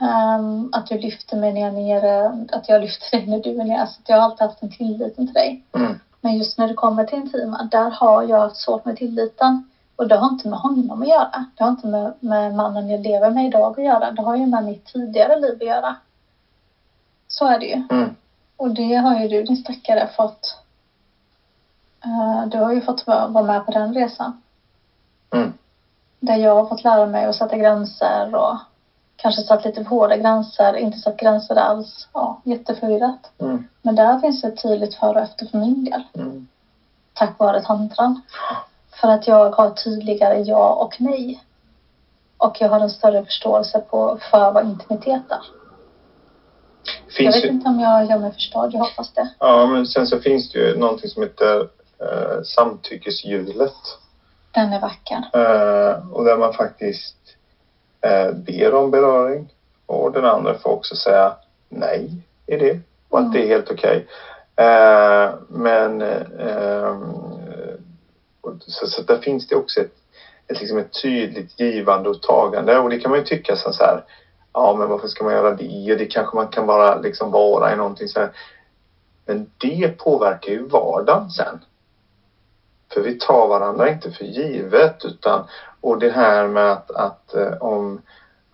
Ehm, 0.00 0.70
att 0.72 0.86
du 0.86 0.96
lyfter 0.96 1.36
mig 1.36 1.52
när 1.52 1.60
jag 1.60 1.70
är 1.70 2.00
nere, 2.00 2.46
att 2.52 2.68
jag 2.68 2.80
lyfter 2.80 3.18
dig 3.18 3.26
när 3.26 3.38
du 3.38 3.60
är 3.60 3.64
nere. 3.64 3.86
Så 3.86 4.00
att 4.00 4.08
jag 4.08 4.16
har 4.16 4.24
alltid 4.24 4.46
haft 4.46 4.62
en 4.62 4.70
tillit 4.70 5.14
till 5.14 5.32
dig. 5.32 5.64
Mm. 5.72 5.94
Men 6.20 6.36
just 6.36 6.58
när 6.58 6.68
det 6.68 6.74
kommer 6.74 7.04
till 7.04 7.18
intima, 7.18 7.68
där 7.70 7.90
har 7.90 8.22
jag 8.22 8.38
haft 8.38 8.56
svårt 8.56 8.84
med 8.84 8.96
tilliten. 8.96 9.68
Och 9.96 10.08
det 10.08 10.16
har 10.16 10.26
inte 10.26 10.48
med 10.48 10.58
honom 10.58 11.02
att 11.02 11.08
göra. 11.08 11.44
Det 11.54 11.62
har 11.62 11.70
inte 11.70 11.86
med, 11.86 12.12
med 12.20 12.54
mannen 12.54 12.88
jag 12.88 13.00
lever 13.00 13.30
med 13.30 13.46
idag 13.46 13.78
att 13.78 13.84
göra. 13.84 14.10
Det 14.10 14.22
har 14.22 14.36
ju 14.36 14.46
med 14.46 14.64
mitt 14.64 14.84
tidigare 14.84 15.36
liv 15.36 15.56
att 15.60 15.66
göra. 15.66 15.96
Så 17.28 17.46
är 17.46 17.58
det 17.58 17.66
ju. 17.66 17.82
Mm. 17.90 18.14
Och 18.56 18.70
det 18.70 18.94
har 18.94 19.20
ju 19.20 19.28
du 19.28 19.42
din 19.42 19.56
stackare 19.56 20.08
fått. 20.16 20.63
Eh, 22.04 22.46
du 22.46 22.58
har 22.58 22.72
ju 22.72 22.80
fått 22.80 23.06
vara 23.06 23.42
med 23.42 23.66
på 23.66 23.72
den 23.72 23.94
resan. 23.94 24.42
Mm. 25.30 25.52
Där 26.20 26.36
jag 26.36 26.54
har 26.54 26.68
fått 26.68 26.84
lära 26.84 27.06
mig 27.06 27.24
att 27.24 27.36
sätta 27.36 27.56
gränser 27.56 28.34
och 28.34 28.56
kanske 29.16 29.42
satt 29.42 29.64
lite 29.64 29.84
för 29.84 29.90
hårda 29.90 30.16
gränser, 30.16 30.76
inte 30.76 30.98
satt 30.98 31.16
gränser 31.16 31.54
alls. 31.56 32.08
Ja, 32.12 32.40
jätteförvirrat. 32.44 33.30
Mm. 33.38 33.64
Men 33.82 33.94
där 33.94 34.18
finns 34.18 34.40
det 34.40 34.48
ett 34.48 34.62
tydligt 34.62 34.94
före 34.94 35.14
och 35.14 35.20
efter 35.20 35.46
för 35.46 35.58
min 35.58 35.84
del. 35.84 36.02
Mm. 36.14 36.48
Tack 37.12 37.38
vare 37.38 37.60
tantran. 37.60 38.20
För 39.00 39.08
att 39.08 39.26
jag 39.26 39.50
har 39.50 39.70
tydligare 39.70 40.40
ja 40.40 40.72
och 40.72 41.00
nej. 41.00 41.40
Och 42.36 42.60
jag 42.60 42.68
har 42.68 42.80
en 42.80 42.90
större 42.90 43.24
förståelse 43.24 43.78
på 43.78 44.18
för 44.30 44.52
vad 44.52 44.64
intimitet 44.64 45.22
är. 45.30 45.38
Jag 47.06 47.14
Finns 47.16 47.36
vet 47.36 47.44
ju, 47.44 47.48
inte 47.48 47.68
om 47.68 47.80
jag 47.80 48.06
gör 48.06 48.18
mig 48.18 48.32
förstådd, 48.32 48.74
jag 48.74 48.80
hoppas 48.80 49.12
det. 49.12 49.28
ja, 49.38 49.66
men 49.66 49.86
sen 49.86 50.06
så 50.06 50.18
finns 50.18 50.50
det 50.50 50.58
ju 50.58 50.78
någonting 50.78 51.10
som 51.10 51.22
heter 51.22 51.68
eh, 52.04 52.42
samtyckeshjulet. 52.42 53.98
Den 54.50 54.72
är 54.72 54.80
vacker. 54.80 55.16
Eh, 55.32 56.10
och 56.12 56.24
där 56.24 56.36
man 56.36 56.52
faktiskt 56.52 57.16
eh, 58.00 58.30
ber 58.30 58.74
om 58.74 58.90
beröring. 58.90 59.48
Och 59.86 60.12
den 60.12 60.24
andra 60.24 60.54
får 60.54 60.70
också 60.70 60.94
säga 60.94 61.36
nej 61.68 62.10
i 62.46 62.56
det. 62.56 62.78
Och 63.08 63.18
att 63.18 63.32
det 63.32 63.42
är 63.42 63.46
helt 63.46 63.70
okej. 63.70 64.06
Eh, 64.56 65.34
men 65.48 66.02
eh, 66.38 66.98
och 68.40 68.52
så, 68.66 68.86
så 68.86 69.02
där 69.02 69.16
finns 69.16 69.46
det 69.46 69.56
också 69.56 69.80
ett, 69.80 69.92
ett, 70.46 70.60
liksom 70.60 70.78
ett 70.78 71.02
tydligt 71.02 71.60
givande 71.60 72.08
och 72.08 72.22
tagande. 72.22 72.78
Och 72.78 72.90
det 72.90 72.98
kan 72.98 73.10
man 73.10 73.18
ju 73.18 73.24
tycka 73.24 73.56
så 73.56 73.72
så 73.72 73.84
här. 73.84 74.04
Ja, 74.52 74.74
men 74.74 74.88
varför 74.88 75.08
ska 75.08 75.24
man 75.24 75.32
göra 75.32 75.50
det? 75.50 75.92
Och 75.92 75.98
det 75.98 76.06
kanske 76.06 76.36
man 76.36 76.48
kan 76.48 76.66
bara 76.66 76.94
liksom 76.94 77.30
vara 77.30 77.72
i 77.72 77.76
någonting 77.76 78.08
så 78.08 78.20
här. 78.20 78.30
Men 79.26 79.50
det 79.58 79.98
påverkar 79.98 80.52
ju 80.52 80.62
vardagen 80.68 81.30
sen. 81.30 81.64
För 82.92 83.00
vi 83.00 83.18
tar 83.18 83.48
varandra 83.48 83.90
inte 83.90 84.10
för 84.10 84.24
givet 84.24 85.04
utan 85.04 85.44
och 85.80 85.98
det 85.98 86.10
här 86.10 86.48
med 86.48 86.72
att, 86.72 86.90
att 86.90 87.34
eh, 87.34 87.52
om, 87.60 88.00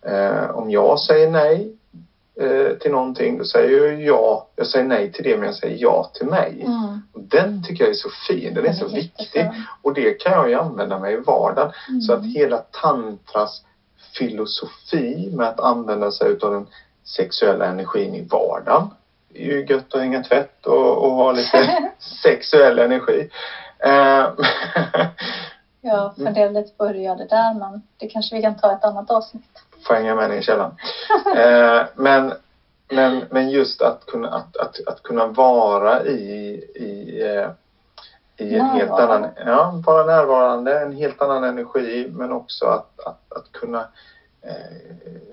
eh, 0.02 0.50
om 0.50 0.70
jag 0.70 1.00
säger 1.00 1.30
nej 1.30 1.76
eh, 2.40 2.76
till 2.76 2.90
någonting 2.90 3.38
då 3.38 3.44
säger 3.44 3.86
jag 3.86 4.02
ja, 4.02 4.48
jag 4.56 4.66
säger 4.66 4.84
nej 4.86 5.12
till 5.12 5.24
det 5.24 5.36
men 5.36 5.46
jag 5.46 5.54
säger 5.54 5.76
ja 5.76 6.10
till 6.14 6.26
mig. 6.26 6.62
Mm. 6.66 7.02
Och 7.12 7.20
den 7.20 7.64
tycker 7.64 7.84
jag 7.84 7.90
är 7.90 7.94
så 7.94 8.08
fin, 8.28 8.54
den 8.54 8.66
är 8.66 8.72
så 8.72 8.88
viktig 8.88 9.50
och 9.82 9.94
det 9.94 10.12
kan 10.12 10.32
jag 10.32 10.48
ju 10.48 10.54
använda 10.54 10.98
mig 10.98 11.14
i 11.14 11.16
vardagen. 11.16 11.72
Mm. 11.88 12.00
Så 12.00 12.12
att 12.12 12.24
hela 12.24 12.58
tantras 12.58 13.62
filosofi 14.18 15.30
med 15.32 15.48
att 15.48 15.60
använda 15.60 16.10
sig 16.10 16.36
av 16.42 16.52
den 16.52 16.66
sexuella 17.04 17.66
energin 17.66 18.14
i 18.14 18.26
vardagen. 18.30 18.90
Det 19.28 19.42
är 19.42 19.46
ju 19.46 19.66
gött 19.66 19.94
att 19.94 20.00
hänga 20.00 20.22
tvätt 20.22 20.66
och, 20.66 21.04
och 21.04 21.10
ha 21.10 21.32
lite 21.32 21.90
sexuell 22.22 22.78
energi. 22.78 23.30
Eh, 23.82 24.28
du 26.92 27.02
gör 27.02 27.16
det 27.16 27.24
där 27.24 27.54
men 27.54 27.82
det 27.96 28.08
kanske 28.08 28.36
vi 28.36 28.42
kan 28.42 28.58
ta 28.58 28.72
ett 28.72 28.84
annat 28.84 29.10
avsnitt. 29.10 29.64
får 29.86 29.94
hänga 29.94 30.14
med 30.14 30.30
ner 30.30 30.36
i 30.36 30.42
källaren. 30.42 30.74
Eh, 31.36 31.86
men, 31.94 32.32
men, 32.88 33.24
men 33.30 33.50
just 33.50 33.82
att 33.82 34.06
kunna, 34.06 34.28
att, 34.28 34.56
att, 34.56 34.76
att 34.86 35.02
kunna 35.02 35.26
vara 35.26 36.04
i, 36.04 36.54
i, 36.74 37.22
eh, 37.22 37.50
i 38.36 38.54
en 38.56 38.66
helt 38.66 38.90
annan, 38.90 39.28
ja, 39.46 39.82
vara 39.86 40.04
närvarande, 40.04 40.80
en 40.80 40.92
helt 40.92 41.22
annan 41.22 41.44
energi 41.44 42.10
men 42.12 42.32
också 42.32 42.66
att, 42.66 43.00
att, 43.00 43.32
att 43.32 43.52
kunna 43.52 43.88
eh, 44.42 45.30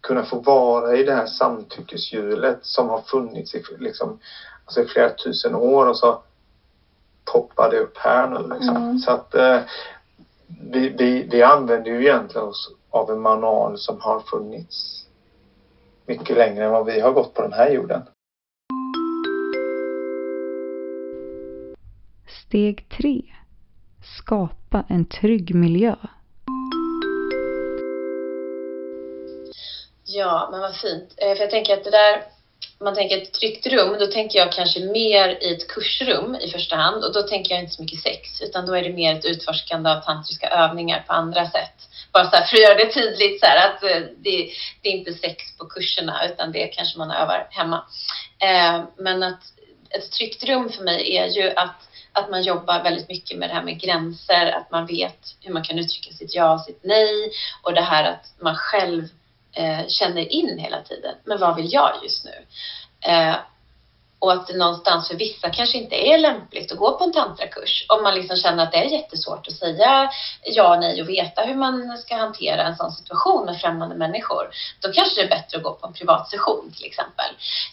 kunna 0.00 0.24
få 0.24 0.38
vara 0.38 0.96
i 0.96 1.02
det 1.02 1.14
här 1.14 1.26
samtyckeshjulet 1.26 2.58
som 2.62 2.88
har 2.88 3.00
funnits 3.00 3.54
i, 3.54 3.62
liksom, 3.78 4.18
alltså 4.64 4.80
i 4.80 4.86
flera 4.86 5.10
tusen 5.10 5.54
år 5.54 5.86
och 5.86 5.96
så 5.96 6.22
poppar 7.32 7.70
det 7.70 7.78
upp 7.78 7.98
här 7.98 8.28
nu. 8.28 8.54
Liksom. 8.54 8.76
Mm. 8.76 8.98
Så 8.98 9.10
att 9.10 9.34
eh, 9.34 9.60
vi, 10.60 10.88
vi, 10.88 11.28
vi 11.30 11.42
använder 11.42 11.90
ju 11.90 12.00
egentligen 12.00 12.46
oss 12.46 12.70
av 12.90 13.10
en 13.10 13.20
manual 13.20 13.78
som 13.78 14.00
har 14.00 14.20
funnits 14.20 15.06
mycket 16.06 16.36
längre 16.36 16.64
än 16.64 16.70
vad 16.70 16.86
vi 16.86 17.00
har 17.00 17.12
gått 17.12 17.34
på 17.34 17.42
den 17.42 17.52
här 17.52 17.70
jorden. 17.70 18.02
Steg 22.46 22.88
3. 22.88 23.22
Skapa 24.18 24.84
en 24.88 25.04
trygg 25.04 25.54
miljö. 25.54 25.96
Ja, 30.04 30.48
men 30.50 30.60
vad 30.60 30.76
fint. 30.76 31.14
Eh, 31.16 31.34
för 31.34 31.42
jag 31.42 31.50
tänker 31.50 31.72
att 31.72 31.84
det 31.84 31.90
där, 31.90 32.22
man 32.84 32.94
tänker 32.94 33.18
ett 33.18 33.32
tryggt 33.32 33.66
rum, 33.66 33.98
då 33.98 34.06
tänker 34.06 34.38
jag 34.38 34.52
kanske 34.52 34.80
mer 34.80 35.38
i 35.42 35.50
ett 35.50 35.68
kursrum 35.68 36.34
i 36.34 36.48
första 36.48 36.76
hand 36.76 37.04
och 37.04 37.12
då 37.12 37.22
tänker 37.22 37.54
jag 37.54 37.62
inte 37.62 37.74
så 37.74 37.82
mycket 37.82 38.00
sex, 38.00 38.40
utan 38.40 38.66
då 38.66 38.74
är 38.74 38.82
det 38.82 38.90
mer 38.92 39.14
ett 39.14 39.24
utforskande 39.24 39.90
av 39.90 39.96
tantriska 39.96 40.46
övningar 40.48 41.04
på 41.06 41.12
andra 41.12 41.46
sätt. 41.46 41.88
Bara 42.12 42.24
så 42.24 42.36
här, 42.36 42.44
för 42.44 42.56
att 42.56 42.62
göra 42.62 42.74
det 42.74 42.92
tydligt 42.92 43.40
så 43.40 43.46
här, 43.46 43.68
att 43.68 43.82
eh, 43.82 44.02
det, 44.16 44.50
det 44.82 44.88
är 44.88 44.92
inte 44.92 45.12
sex 45.12 45.56
på 45.58 45.64
kurserna, 45.64 46.26
utan 46.26 46.52
det 46.52 46.66
kanske 46.66 46.98
man 46.98 47.10
övar 47.10 47.46
hemma. 47.50 47.84
Eh, 48.42 48.84
men 48.96 49.22
att 49.22 49.42
ett 49.90 50.12
tryggt 50.12 50.44
rum 50.44 50.70
för 50.70 50.82
mig 50.82 51.16
är 51.16 51.26
ju 51.26 51.50
att 51.50 51.86
att 52.12 52.30
man 52.30 52.42
jobbar 52.42 52.82
väldigt 52.82 53.08
mycket 53.08 53.38
med 53.38 53.48
det 53.48 53.54
här 53.54 53.62
med 53.62 53.80
gränser, 53.80 54.46
att 54.46 54.70
man 54.70 54.86
vet 54.86 55.36
hur 55.40 55.52
man 55.52 55.62
kan 55.62 55.78
uttrycka 55.78 56.12
sitt 56.12 56.34
ja 56.34 56.54
och 56.54 56.60
sitt 56.60 56.80
nej 56.82 57.30
och 57.62 57.74
det 57.74 57.80
här 57.80 58.04
att 58.04 58.34
man 58.40 58.54
själv 58.54 59.08
eh, 59.52 59.86
känner 59.88 60.32
in 60.32 60.58
hela 60.58 60.82
tiden. 60.82 61.14
Men 61.24 61.40
vad 61.40 61.56
vill 61.56 61.72
jag 61.72 61.92
just 62.02 62.24
nu? 62.24 62.46
Eh, 63.00 63.34
och 64.20 64.32
att 64.32 64.46
det 64.46 64.56
någonstans 64.56 65.08
för 65.08 65.14
vissa 65.14 65.50
kanske 65.50 65.78
inte 65.78 65.94
är 66.08 66.18
lämpligt 66.18 66.72
att 66.72 66.78
gå 66.78 66.98
på 66.98 67.04
en 67.04 67.12
tantrakurs 67.12 67.86
om 67.88 68.02
man 68.02 68.14
liksom 68.14 68.36
känner 68.36 68.62
att 68.62 68.72
det 68.72 68.78
är 68.78 68.84
jättesvårt 68.84 69.48
att 69.48 69.54
säga 69.54 70.10
ja 70.44 70.74
och 70.74 70.80
nej 70.80 71.02
och 71.02 71.08
veta 71.08 71.42
hur 71.42 71.54
man 71.54 71.98
ska 71.98 72.16
hantera 72.16 72.62
en 72.62 72.76
sån 72.76 72.92
situation 72.92 73.46
med 73.46 73.60
främmande 73.60 73.94
människor. 73.94 74.50
Då 74.80 74.92
kanske 74.92 75.20
det 75.20 75.26
är 75.26 75.28
bättre 75.28 75.56
att 75.56 75.62
gå 75.62 75.72
på 75.72 75.86
en 75.86 75.92
privat 75.92 76.30
session 76.30 76.72
till 76.76 76.86
exempel. 76.86 77.30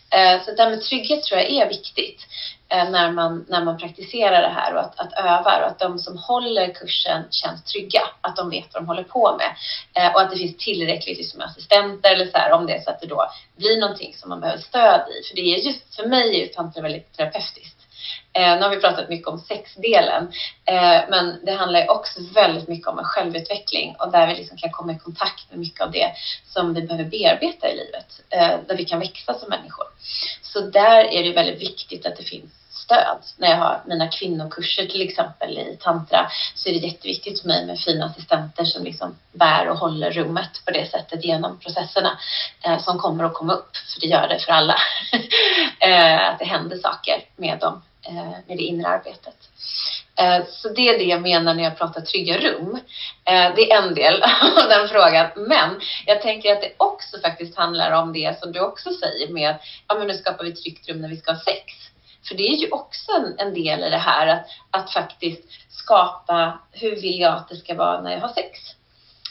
Eh, 0.10 0.46
så 0.46 0.52
det 0.52 0.64
här 0.64 0.70
med 0.70 0.82
trygghet 0.82 1.24
tror 1.24 1.42
jag 1.42 1.52
är 1.52 1.70
viktigt. 1.70 2.28
Eh, 2.70 2.89
när 2.89 3.11
man, 3.11 3.45
när 3.47 3.63
man 3.63 3.78
praktiserar 3.78 4.41
det 4.41 4.47
här 4.47 4.74
och 4.74 4.80
att, 4.80 4.99
att 4.99 5.13
öva 5.13 5.59
och 5.59 5.68
att 5.68 5.80
de 5.80 5.99
som 5.99 6.18
håller 6.18 6.74
kursen 6.74 7.24
känns 7.32 7.63
trygga, 7.63 8.01
att 8.22 8.36
de 8.36 8.49
vet 8.49 8.74
vad 8.74 8.84
de 8.84 8.88
håller 8.88 9.03
på 9.03 9.38
med 9.38 9.55
eh, 9.93 10.13
och 10.13 10.22
att 10.22 10.32
det 10.32 10.38
finns 10.38 10.57
tillräckligt 10.57 11.18
liksom, 11.18 11.41
assistenter 11.41 12.11
eller 12.11 12.26
så 12.26 12.38
här, 12.38 12.51
om 12.51 12.65
det 12.65 12.74
är 12.74 12.82
så 12.82 12.89
att 12.89 13.01
det 13.01 13.07
då 13.07 13.30
blir 13.55 13.82
någonting 13.82 14.13
som 14.15 14.30
man 14.30 14.39
behöver 14.39 14.61
stöd 14.61 15.01
i. 15.09 15.28
För 15.28 15.36
det 15.36 15.41
är 15.41 15.57
just, 15.57 15.95
för 15.95 16.05
mig 16.05 16.30
är 16.36 16.41
ju 16.41 16.47
tantra 16.47 16.82
väldigt 16.82 17.13
terapeutiskt. 17.18 17.77
Eh, 18.38 18.56
nu 18.56 18.62
har 18.62 18.70
vi 18.70 18.82
pratat 18.82 19.10
mycket 19.10 19.28
om 19.28 19.40
sexdelen, 19.40 20.32
eh, 20.66 21.02
men 21.10 21.46
det 21.46 21.52
handlar 21.52 21.80
ju 21.80 21.88
också 21.88 22.20
väldigt 22.34 22.68
mycket 22.68 22.88
om 22.88 23.00
en 23.00 23.06
självutveckling 23.06 23.96
och 24.00 24.12
där 24.12 24.28
vi 24.28 24.36
liksom 24.36 24.58
kan 24.58 24.72
komma 24.72 24.92
i 24.92 25.00
kontakt 25.00 25.50
med 25.50 25.60
mycket 25.60 25.82
av 25.82 25.92
det 25.92 26.12
som 26.46 26.74
vi 26.74 26.82
behöver 26.82 27.10
bearbeta 27.10 27.70
i 27.70 27.76
livet, 27.76 28.22
eh, 28.30 28.60
där 28.68 28.78
vi 28.78 28.86
kan 28.86 29.00
växa 29.00 29.34
som 29.34 29.50
människor. 29.50 29.86
Så 30.42 30.62
där 30.62 31.04
är 31.04 31.24
det 31.24 31.34
väldigt 31.34 31.62
viktigt 31.62 32.06
att 32.06 32.18
det 32.18 32.24
finns 32.24 32.52
stöd. 32.70 33.18
När 33.38 33.50
jag 33.50 33.58
har 33.58 33.82
mina 33.86 34.08
kvinnokurser 34.08 34.86
till 34.86 35.02
exempel 35.02 35.58
i 35.58 35.78
tantra 35.82 36.32
så 36.56 36.70
är 36.70 36.74
det 36.74 36.88
jätteviktigt 36.88 37.42
för 37.42 37.48
mig 37.48 37.66
med 37.66 37.80
fina 37.80 38.06
assistenter 38.06 38.66
som 38.66 38.84
liksom 38.84 39.16
bär 39.32 39.70
och 39.70 39.78
håller 39.78 40.12
rummet 40.12 40.62
på 40.66 40.72
det 40.72 40.92
sättet 40.92 41.24
genom 41.24 41.60
processerna 41.60 42.20
eh, 42.66 42.80
som 42.80 43.00
kommer 43.00 43.24
att 43.24 43.34
komma 43.34 43.54
upp, 43.54 43.78
för 43.94 44.02
det 44.02 44.08
gör 44.08 44.28
det 44.28 44.40
för 44.40 44.52
alla. 44.52 44.78
eh, 45.80 46.30
att 46.30 46.40
det 46.40 46.46
händer 46.46 46.78
saker 46.78 47.24
med 47.36 47.60
dem, 47.60 47.82
Eh, 48.08 48.30
med 48.47 48.58
det 48.58 48.64
inre 48.64 48.88
arbetet. 48.88 49.36
Eh, 50.16 50.45
så 50.49 50.70
det 50.70 50.89
är 50.89 50.97
det 50.97 51.03
jag 51.03 51.22
menar 51.22 51.53
när 51.53 51.64
jag 51.64 51.78
pratar 51.78 52.01
trygga 52.01 52.38
rum. 52.38 52.80
Eh, 53.26 53.55
det 53.55 53.72
är 53.72 53.82
en 53.82 53.93
del 53.93 54.24
av 54.64 54.70
den 54.70 54.88
frågan. 54.88 55.28
Men 55.36 55.82
jag 56.05 56.22
tänker 56.22 56.53
att 56.53 56.62
det 56.62 56.74
också 56.78 57.20
faktiskt 57.20 57.58
handlar 57.58 57.91
om 57.91 58.14
det 58.14 58.39
som 58.39 58.51
du 58.51 58.60
också 58.60 58.89
säger 58.93 59.34
med, 59.34 59.55
ja 59.88 59.95
men 59.95 60.08
nu 60.08 60.14
skapar 60.14 60.43
vi 60.43 60.51
ett 60.51 60.64
tryggt 60.64 60.89
rum 60.89 61.01
när 61.01 61.10
vi 61.10 61.18
ska 61.18 61.32
ha 61.32 61.39
sex. 61.39 61.74
För 62.28 62.36
det 62.36 62.47
är 62.47 62.55
ju 62.55 62.72
också 62.72 63.12
en, 63.12 63.36
en 63.38 63.53
del 63.53 63.84
i 63.84 63.89
det 63.89 63.97
här 63.97 64.28
att, 64.28 64.47
att 64.72 64.93
faktiskt 64.93 65.43
skapa, 65.70 66.60
hur 66.72 66.95
vill 66.95 67.20
jag 67.20 67.34
att 67.34 67.49
det 67.49 67.55
ska 67.55 67.76
vara 67.76 68.01
när 68.01 68.12
jag 68.12 68.20
har 68.20 68.34
sex? 68.34 68.60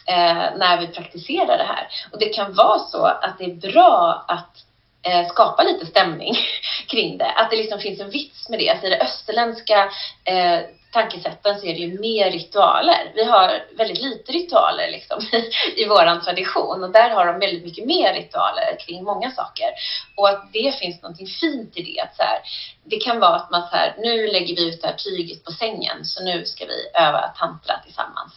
Eh, 0.06 0.58
när 0.58 0.80
vi 0.80 0.86
praktiserar 0.86 1.58
det 1.58 1.66
här. 1.68 1.88
Och 2.12 2.18
det 2.18 2.28
kan 2.28 2.54
vara 2.54 2.78
så 2.78 3.04
att 3.04 3.38
det 3.38 3.44
är 3.44 3.72
bra 3.72 4.24
att 4.28 4.65
eh, 5.06 5.28
skapa 5.28 5.62
lite 5.62 5.86
stämning 5.86 6.34
kring 6.86 7.18
det. 7.18 7.30
Att 7.30 7.50
det 7.50 7.56
liksom 7.56 7.78
finns 7.78 8.00
en 8.00 8.10
vits 8.10 8.48
med 8.48 8.58
det. 8.58 8.70
Alltså 8.70 8.86
i 8.86 8.90
det 8.90 9.00
österländska 9.00 9.90
eh, 10.24 10.60
tankesätten 10.96 11.60
så 11.60 11.66
är 11.66 11.74
det 11.74 11.80
ju 11.80 12.00
mer 12.00 12.30
ritualer. 12.30 13.12
Vi 13.14 13.24
har 13.24 13.64
väldigt 13.76 14.02
lite 14.02 14.32
ritualer 14.32 14.90
liksom 14.90 15.20
i, 15.32 15.82
i 15.82 15.84
vår 15.88 16.20
tradition 16.20 16.84
och 16.84 16.90
där 16.90 17.10
har 17.10 17.26
de 17.26 17.38
väldigt 17.38 17.64
mycket 17.64 17.86
mer 17.86 18.14
ritualer 18.14 18.76
kring 18.86 19.04
många 19.04 19.30
saker. 19.30 19.68
Och 20.16 20.28
att 20.28 20.52
det 20.52 20.78
finns 20.78 21.02
någonting 21.02 21.26
fint 21.26 21.76
i 21.76 21.82
det. 21.82 22.00
Att 22.00 22.16
så 22.16 22.22
här, 22.22 22.38
det 22.84 22.96
kan 22.96 23.20
vara 23.20 23.36
att 23.36 23.50
man 23.50 23.62
så 23.62 23.76
här, 23.76 23.94
nu 23.98 24.26
lägger 24.26 24.56
vi 24.56 24.68
ut 24.68 24.82
det 24.82 24.88
här 24.88 24.94
tyget 24.94 25.44
på 25.44 25.52
sängen 25.52 26.04
så 26.04 26.24
nu 26.24 26.44
ska 26.44 26.64
vi 26.64 26.80
öva 26.94 27.22
tantra 27.38 27.74
tillsammans. 27.84 28.32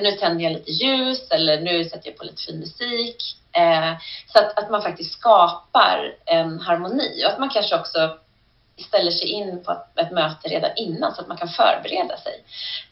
Nu 0.00 0.12
tänder 0.12 0.44
jag 0.44 0.52
lite 0.52 0.70
ljus 0.70 1.30
eller 1.30 1.60
nu 1.60 1.84
sätter 1.84 2.08
jag 2.10 2.18
på 2.18 2.24
lite 2.24 2.42
fin 2.42 2.58
musik. 2.58 3.16
Eh, 3.52 3.92
så 4.32 4.38
att, 4.38 4.58
att 4.58 4.70
man 4.70 4.82
faktiskt 4.82 5.12
skapar 5.12 6.14
en 6.26 6.60
harmoni 6.60 7.24
och 7.24 7.30
att 7.32 7.38
man 7.38 7.50
kanske 7.50 7.76
också 7.76 8.18
ställer 8.82 9.10
sig 9.10 9.28
in 9.28 9.64
på 9.64 9.72
ett 9.96 10.12
möte 10.12 10.48
redan 10.48 10.70
innan 10.76 11.14
så 11.14 11.20
att 11.20 11.28
man 11.28 11.36
kan 11.36 11.48
förbereda 11.48 12.16
sig. 12.16 12.44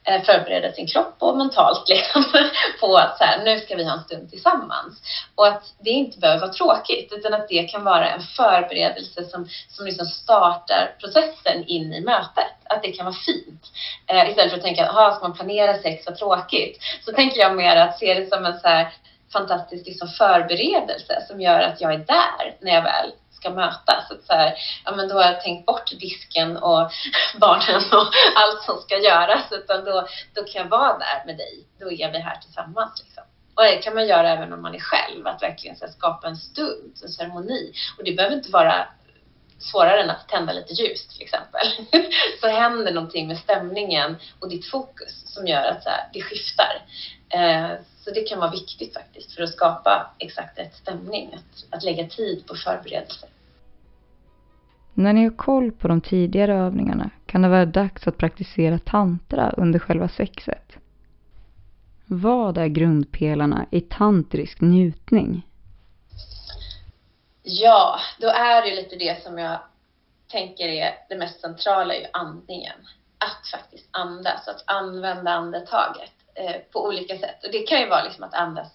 Eh, 0.05 0.23
förbereda 0.23 0.73
sin 0.73 0.87
kropp 0.87 1.17
och 1.19 1.37
mentalt 1.37 1.89
liksom, 1.89 2.25
på 2.81 2.97
att 2.97 3.19
så 3.19 3.25
här, 3.25 3.45
nu 3.45 3.59
ska 3.59 3.77
vi 3.77 3.85
ha 3.85 3.93
en 3.93 4.05
stund 4.05 4.31
tillsammans. 4.31 5.03
Och 5.35 5.47
att 5.47 5.75
det 5.79 5.91
inte 5.91 6.19
behöver 6.19 6.41
vara 6.41 6.53
tråkigt 6.53 7.13
utan 7.13 7.35
att 7.35 7.49
det 7.49 7.63
kan 7.63 7.85
vara 7.85 8.11
en 8.11 8.23
förberedelse 8.23 9.25
som, 9.25 9.49
som 9.69 9.87
liksom 9.87 10.07
startar 10.07 10.97
processen 11.01 11.65
in 11.67 11.93
i 11.93 12.01
mötet. 12.01 12.55
Att 12.65 12.83
det 12.83 12.93
kan 12.93 13.07
vara 13.07 13.17
fint. 13.27 13.63
Eh, 14.07 14.31
istället 14.31 14.51
för 14.51 14.59
att 14.59 14.65
tänka, 14.65 14.87
ska 14.87 15.19
man 15.23 15.37
planera 15.37 15.79
sex, 15.79 16.07
vad 16.07 16.17
tråkigt. 16.17 16.79
Så 17.05 17.13
tänker 17.13 17.41
jag 17.41 17.57
mer 17.57 17.77
att 17.77 17.99
se 17.99 18.15
det 18.15 18.27
som 18.27 18.47
en 18.47 18.61
så 18.61 18.69
här, 18.69 18.93
fantastisk 19.33 19.87
liksom 19.87 20.09
förberedelse 20.09 21.25
som 21.29 21.41
gör 21.41 21.61
att 21.61 21.81
jag 21.81 21.93
är 21.93 21.99
där 21.99 22.57
när 22.61 22.75
jag 22.75 22.83
väl 22.83 23.13
ska 23.39 23.51
mötas. 23.51 24.09
Så, 24.09 24.15
så 24.27 24.33
här, 24.33 24.55
ja, 24.85 24.97
men 24.97 25.09
då 25.09 25.15
har 25.15 25.23
jag 25.23 25.43
tänkt 25.43 25.67
bort 25.67 25.91
disken 26.01 26.57
och 26.57 26.91
barnen 27.41 27.83
och 27.93 28.09
allt 28.35 28.63
som 28.63 28.79
ska 28.79 28.99
göras. 28.99 29.53
Utan 29.53 29.85
då, 29.85 30.07
då 30.35 30.45
kan 30.45 30.63
jag 30.63 30.69
vara 30.69 30.99
där 30.99 31.23
med 31.27 31.37
dig. 31.37 31.67
Då 31.81 31.93
är 31.93 32.13
vi 32.13 32.19
här 32.19 32.37
tillsammans. 32.37 33.03
Liksom. 33.05 33.25
Och 33.55 33.63
det 33.65 33.77
kan 33.77 33.95
man 33.95 34.07
göra 34.07 34.31
även 34.31 34.53
om 34.53 34.63
man 34.63 34.75
är 34.75 34.81
själv, 34.81 35.27
att 35.27 35.43
verkligen 35.43 35.77
så 35.77 35.85
här, 35.85 35.93
skapa 35.93 36.27
en 36.27 36.37
stund, 36.37 36.93
en 37.03 37.09
ceremoni. 37.09 37.73
Och 37.99 38.05
det 38.05 38.13
behöver 38.13 38.37
inte 38.37 38.51
vara 38.51 38.89
svårare 39.59 40.03
än 40.03 40.11
att 40.11 40.29
tända 40.29 40.53
lite 40.53 40.73
ljus 40.73 41.09
till 41.09 41.23
exempel. 41.23 41.69
så 42.41 42.49
händer 42.49 42.93
någonting 42.93 43.29
med 43.29 43.39
stämningen 43.39 44.17
och 44.41 44.49
ditt 44.49 44.71
fokus 44.71 45.35
som 45.35 45.47
gör 45.47 45.63
att 45.63 45.83
så 45.83 45.89
här, 45.89 46.09
det 46.13 46.23
skiftar. 46.23 46.83
Eh, 47.31 47.71
så 48.09 48.15
det 48.15 48.21
kan 48.21 48.39
vara 48.39 48.51
viktigt 48.51 48.95
faktiskt 48.95 49.33
för 49.33 49.43
att 49.43 49.51
skapa 49.51 50.11
exakt 50.19 50.59
rätt 50.59 50.75
stämning, 50.75 51.35
att, 51.35 51.75
att 51.77 51.85
lägga 51.85 52.07
tid 52.07 52.47
på 52.47 52.55
förberedelser. 52.55 53.29
När 54.95 55.13
ni 55.13 55.25
har 55.25 55.37
koll 55.37 55.73
på 55.73 55.89
de 55.89 56.01
tidigare 56.01 56.55
övningarna 56.55 57.11
kan 57.27 57.43
det 57.43 57.49
vara 57.49 57.67
dags 57.67 58.07
att 58.07 58.17
praktisera 58.17 58.79
tantra 58.79 59.51
under 59.51 59.79
själva 59.79 60.09
sexet. 60.09 60.73
Vad 62.07 62.59
är 62.59 62.67
grundpelarna 62.67 63.67
i 63.71 63.81
tantrisk 63.81 64.61
njutning? 64.61 65.47
Ja, 67.43 68.01
då 68.21 68.29
är 68.29 68.63
det 68.63 68.77
lite 68.77 68.97
det 68.97 69.23
som 69.23 69.39
jag 69.39 69.59
tänker 70.29 70.69
är 70.69 70.95
det 71.09 71.17
mest 71.17 71.41
centrala, 71.41 71.95
är 71.95 72.01
ju 72.01 72.07
andningen. 72.13 72.77
Att 73.19 73.49
faktiskt 73.51 73.89
andas, 73.91 74.49
att 74.49 74.65
använda 74.67 75.31
andetaget. 75.31 76.18
Eh, 76.39 76.57
på 76.73 76.85
olika 76.85 77.19
sätt. 77.19 77.45
Och 77.45 77.51
det 77.53 77.63
kan 77.63 77.81
ju 77.81 77.89
vara 77.89 78.05
liksom 78.05 78.25
att 78.25 78.35
andas 78.35 78.69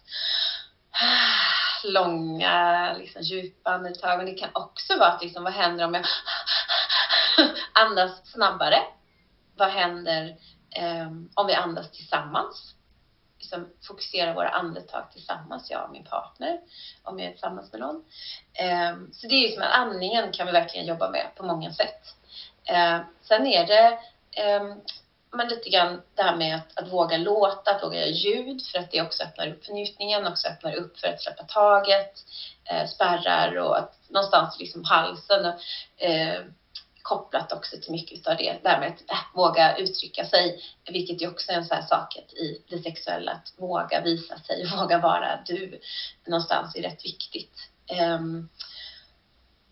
ah, 0.91 1.88
långa, 1.88 2.93
liksom, 2.93 3.22
djupa 3.22 3.72
andetag. 3.72 4.18
Men 4.18 4.26
det 4.26 4.34
kan 4.34 4.49
också 4.53 4.97
vara 4.97 5.09
att 5.09 5.22
liksom, 5.22 5.43
vad 5.43 5.53
händer 5.53 5.86
om 5.86 5.93
jag 5.93 6.05
andas 7.74 8.32
snabbare? 8.32 8.84
Vad 9.55 9.70
händer 9.70 10.38
um, 11.05 11.30
om 11.34 11.47
vi 11.47 11.53
andas 11.53 11.91
tillsammans? 11.91 12.76
liksom 13.38 13.70
fokusera 13.88 14.34
våra 14.34 14.49
andetag 14.49 15.11
tillsammans, 15.11 15.72
jag 15.72 15.86
och 15.86 15.91
min 15.91 16.03
partner, 16.03 16.59
om 17.03 17.20
jag 17.20 17.28
är 17.28 17.32
tillsammans 17.32 17.72
med 17.72 17.82
någon. 17.82 18.03
Eh, 18.53 18.95
så 19.11 19.28
det 19.28 19.36
är 19.36 19.47
ju 19.47 19.53
som 19.53 19.64
att 19.64 19.74
andningen 19.74 20.32
kan 20.32 20.45
vi 20.45 20.51
verkligen 20.51 20.88
jobba 20.88 21.09
med 21.09 21.28
på 21.36 21.45
många 21.45 21.74
sätt. 21.74 22.16
Eh, 22.66 22.99
sen 23.22 23.47
är 23.47 23.68
det 23.68 23.99
ehm, 24.32 24.82
men 25.34 25.47
lite 25.47 25.69
grann 25.69 26.01
det 26.15 26.23
här 26.23 26.36
med 26.36 26.55
att, 26.55 26.79
att, 26.79 26.91
våga 26.91 27.17
låta, 27.17 27.71
att 27.71 27.84
våga 27.84 27.99
göra 27.99 28.09
ljud 28.09 28.61
för 28.71 28.79
att 28.79 28.91
det 28.91 29.01
också 29.01 29.23
öppnar 29.23 29.47
upp 29.47 29.65
för 29.65 29.73
njutningen, 29.73 30.27
också 30.27 30.47
öppnar 30.47 30.75
upp 30.75 30.99
för 30.99 31.07
att 31.07 31.21
släppa 31.21 31.43
taget, 31.43 32.13
eh, 32.65 32.88
spärrar 32.88 33.57
och 33.57 33.77
att 33.77 33.95
någonstans 34.09 34.59
liksom 34.59 34.84
halsen 34.84 35.45
eh, 35.97 36.41
kopplat 37.01 37.53
också 37.53 37.77
till 37.81 37.91
mycket 37.91 38.27
av 38.27 38.38
det, 38.38 38.59
det 38.63 38.69
här 38.69 38.79
med 38.79 38.89
att 38.89 39.11
äh, 39.11 39.17
våga 39.34 39.77
uttrycka 39.77 40.25
sig, 40.25 40.61
vilket 40.91 41.21
ju 41.21 41.27
också 41.27 41.51
är 41.51 41.55
en 41.55 41.65
sån 41.65 41.77
här 41.77 41.86
sak 41.86 42.15
i 42.15 42.63
det 42.69 42.84
sexuella, 42.84 43.31
att 43.31 43.53
våga 43.57 44.01
visa 44.01 44.38
sig, 44.38 44.67
våga 44.77 44.97
vara 44.97 45.39
du 45.45 45.79
någonstans 46.25 46.75
är 46.75 46.81
rätt 46.81 47.05
viktigt. 47.05 47.69
Um, 48.01 48.49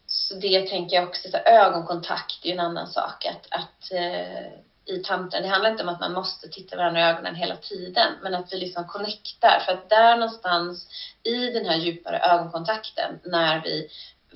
så 0.07 0.35
det 0.35 0.69
tänker 0.69 0.95
jag 0.95 1.07
också, 1.07 1.29
så 1.29 1.37
ögonkontakt 1.37 2.45
är 2.45 2.53
en 2.53 2.59
annan 2.59 2.87
sak, 2.87 3.25
att, 3.25 3.47
att 3.49 3.91
uh, 3.91 4.59
i 4.85 4.97
tanten, 4.97 5.43
det 5.43 5.49
handlar 5.49 5.71
inte 5.71 5.83
om 5.83 5.89
att 5.89 5.99
man 5.99 6.13
måste 6.13 6.47
titta 6.47 6.77
varandra 6.77 6.99
i 7.01 7.03
ögonen 7.03 7.35
hela 7.35 7.55
tiden, 7.55 8.13
men 8.21 8.35
att 8.35 8.53
vi 8.53 8.57
liksom 8.57 8.87
connectar, 8.87 9.59
för 9.65 9.71
att 9.71 9.89
där 9.89 10.15
någonstans 10.17 10.87
i 11.23 11.49
den 11.49 11.65
här 11.65 11.77
djupare 11.77 12.19
ögonkontakten, 12.19 13.19
när 13.23 13.61
vi 13.61 13.87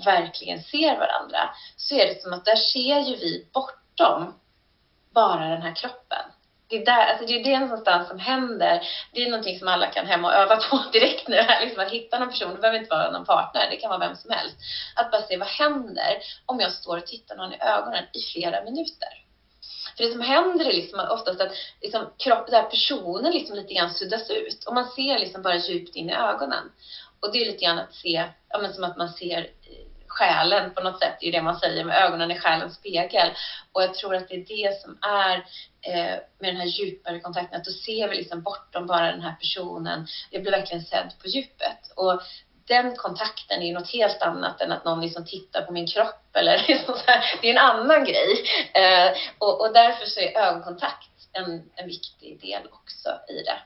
verkligen 0.06 0.60
ser 0.60 0.98
varandra 0.98 1.50
så 1.78 1.96
är 1.96 2.08
det 2.08 2.22
som 2.22 2.34
att 2.34 2.46
där 2.46 2.56
ser 2.56 3.00
ju 3.00 3.16
vi 3.16 3.48
bortom 3.54 4.34
bara 5.10 5.50
den 5.50 5.62
här 5.62 5.76
kroppen. 5.76 6.26
Det 6.68 6.76
är, 6.76 6.86
där, 6.86 7.06
alltså 7.06 7.26
det 7.26 7.39
är 7.39 7.43
det 7.43 7.60
någonstans 7.60 8.08
som 8.08 8.20
händer. 8.20 8.88
Det 9.12 9.24
är 9.24 9.30
någonting 9.30 9.60
som 9.60 9.68
alla 9.68 9.88
kan 9.88 10.06
hem 10.06 10.26
och 10.26 10.34
öva 10.34 10.58
på 10.58 10.84
direkt 10.93 11.28
nu. 11.28 11.36
Här, 11.36 11.66
liksom 11.66 11.84
att 11.84 11.91
hitta 11.91 12.20
någon 12.20 12.30
person, 12.30 12.54
det 12.54 12.62
behöver 12.62 12.80
inte 12.80 12.96
vara 12.96 13.12
någon 13.12 13.26
partner, 13.26 13.70
det 13.70 13.76
kan 13.76 13.89
vara 13.89 14.08
vem 14.08 14.16
som 14.16 14.32
helst. 14.32 14.58
Att 14.96 15.12
bara 15.12 15.22
se 15.22 15.38
vad 15.38 15.48
händer 15.48 16.18
om 16.46 16.60
jag 16.60 16.72
står 16.72 16.98
och 16.98 17.08
tittar 17.08 17.36
någon 17.36 17.54
i 17.54 17.58
ögonen 17.62 18.04
i 18.14 18.20
flera 18.34 18.64
minuter. 18.64 19.24
För 19.98 20.04
det 20.04 20.12
som 20.12 20.22
händer 20.22 20.66
är 20.66 20.74
liksom 20.74 21.00
att 21.00 21.12
oftast 21.12 21.41
att 21.41 21.52
liksom 21.82 22.10
kropp, 22.18 22.48
där 22.48 22.64
personen 22.64 23.32
liksom 23.32 23.56
lite 23.56 23.74
grann 23.74 23.93
suddas 23.93 24.30
ut 24.30 24.64
och 24.64 24.74
man 24.74 24.91
ser 24.91 25.20
liksom 25.20 25.41
bara 25.41 25.58
djupt 25.58 25.96
in 25.96 26.10
i 26.10 26.14
ögonen. 26.14 26.72
Och 27.20 27.34
det 27.34 27.41
är 27.41 27.46
lite 27.46 27.66
grann 27.66 27.80
att 27.80 27.93
se, 27.93 28.24
ja 28.50 28.58
men 28.62 28.74
som 28.74 28.84
att 28.84 28.98
man 28.98 29.10
ser 29.10 29.38
eh, 29.38 29.86
själen 30.08 30.74
på 30.74 30.82
något 30.82 31.00
sätt, 31.00 31.18
det 31.20 31.28
är 31.28 31.32
det 31.32 31.41
man 31.41 31.60
säger 31.60 31.86
med 31.86 32.04
ögonen 32.04 32.32
i 32.32 32.39
själens 32.39 32.76
spegel. 32.76 33.30
Och 33.72 33.84
jag 33.84 33.93
tror 33.93 34.16
att 34.16 34.30
det 34.30 34.36
är 34.36 34.46
det 34.46 34.82
som 34.82 34.98
är 35.02 35.36
eh, 35.82 36.20
med 36.39 36.54
den 36.54 36.56
här 36.56 36.66
djupare 36.66 37.20
kontakten, 37.20 37.60
att 37.60 37.66
då 37.66 37.72
ser 37.72 38.10
vi 38.10 38.16
liksom 38.16 38.41
bortom 38.41 38.88
bara 38.88 39.12
den 39.12 39.22
här 39.22 39.36
personen. 39.36 40.08
Jag 40.30 40.41
blir 40.41 40.52
verkligen 40.52 40.84
sedd 40.84 41.14
på 41.22 41.28
djupet. 41.28 41.91
Och 41.96 42.22
den 42.68 42.95
kontakten 42.95 43.61
är 43.61 43.66
ju 43.66 43.74
något 43.74 43.91
helt 43.91 44.22
annat 44.22 44.61
än 44.61 44.72
att 44.72 44.86
någon 44.86 45.01
liksom 45.01 45.26
tittar 45.26 45.61
på 45.61 45.74
min 45.74 45.88
kropp 45.88 46.36
eller 46.36 46.57
liksom 46.68 46.93
så 46.93 47.03
här. 47.05 47.39
Det 47.41 47.47
är 47.47 47.51
en 47.51 47.57
annan 47.57 48.05
grej. 48.05 48.45
Eh, 48.74 49.18
och, 49.38 49.61
och 49.61 49.74
därför 49.74 50.05
så 50.05 50.20
är 50.20 50.38
ögonkontakt 50.38 51.09
en, 51.34 51.72
en 51.76 51.88
viktig 51.88 52.41
del 52.41 52.68
också 52.72 53.09
i 53.30 53.43
det. 53.43 53.59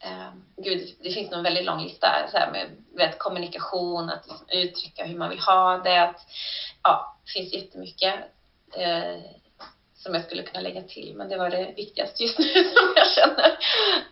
Eh, 0.00 0.32
gud, 0.56 0.96
det 1.02 1.10
finns 1.10 1.30
nog 1.30 1.38
en 1.38 1.44
väldigt 1.44 1.64
lång 1.64 1.82
lista 1.82 2.28
så 2.30 2.38
här 2.38 2.50
med 2.50 2.66
vet, 2.96 3.18
kommunikation, 3.18 4.10
att 4.10 4.26
liksom 4.28 4.46
uttrycka 4.50 5.04
hur 5.04 5.18
man 5.18 5.30
vill 5.30 5.40
ha 5.40 5.78
det. 5.78 6.02
Att, 6.02 6.26
ja, 6.82 7.16
det 7.24 7.32
finns 7.32 7.52
jättemycket 7.52 8.14
eh, 8.76 9.16
som 9.94 10.14
jag 10.14 10.24
skulle 10.24 10.42
kunna 10.42 10.60
lägga 10.60 10.82
till, 10.82 11.14
men 11.14 11.28
det 11.28 11.36
var 11.36 11.50
det 11.50 11.72
viktigaste 11.76 12.22
just 12.22 12.38
nu 12.38 12.44
som 12.74 12.92
jag 12.96 13.10
känner 13.10 13.58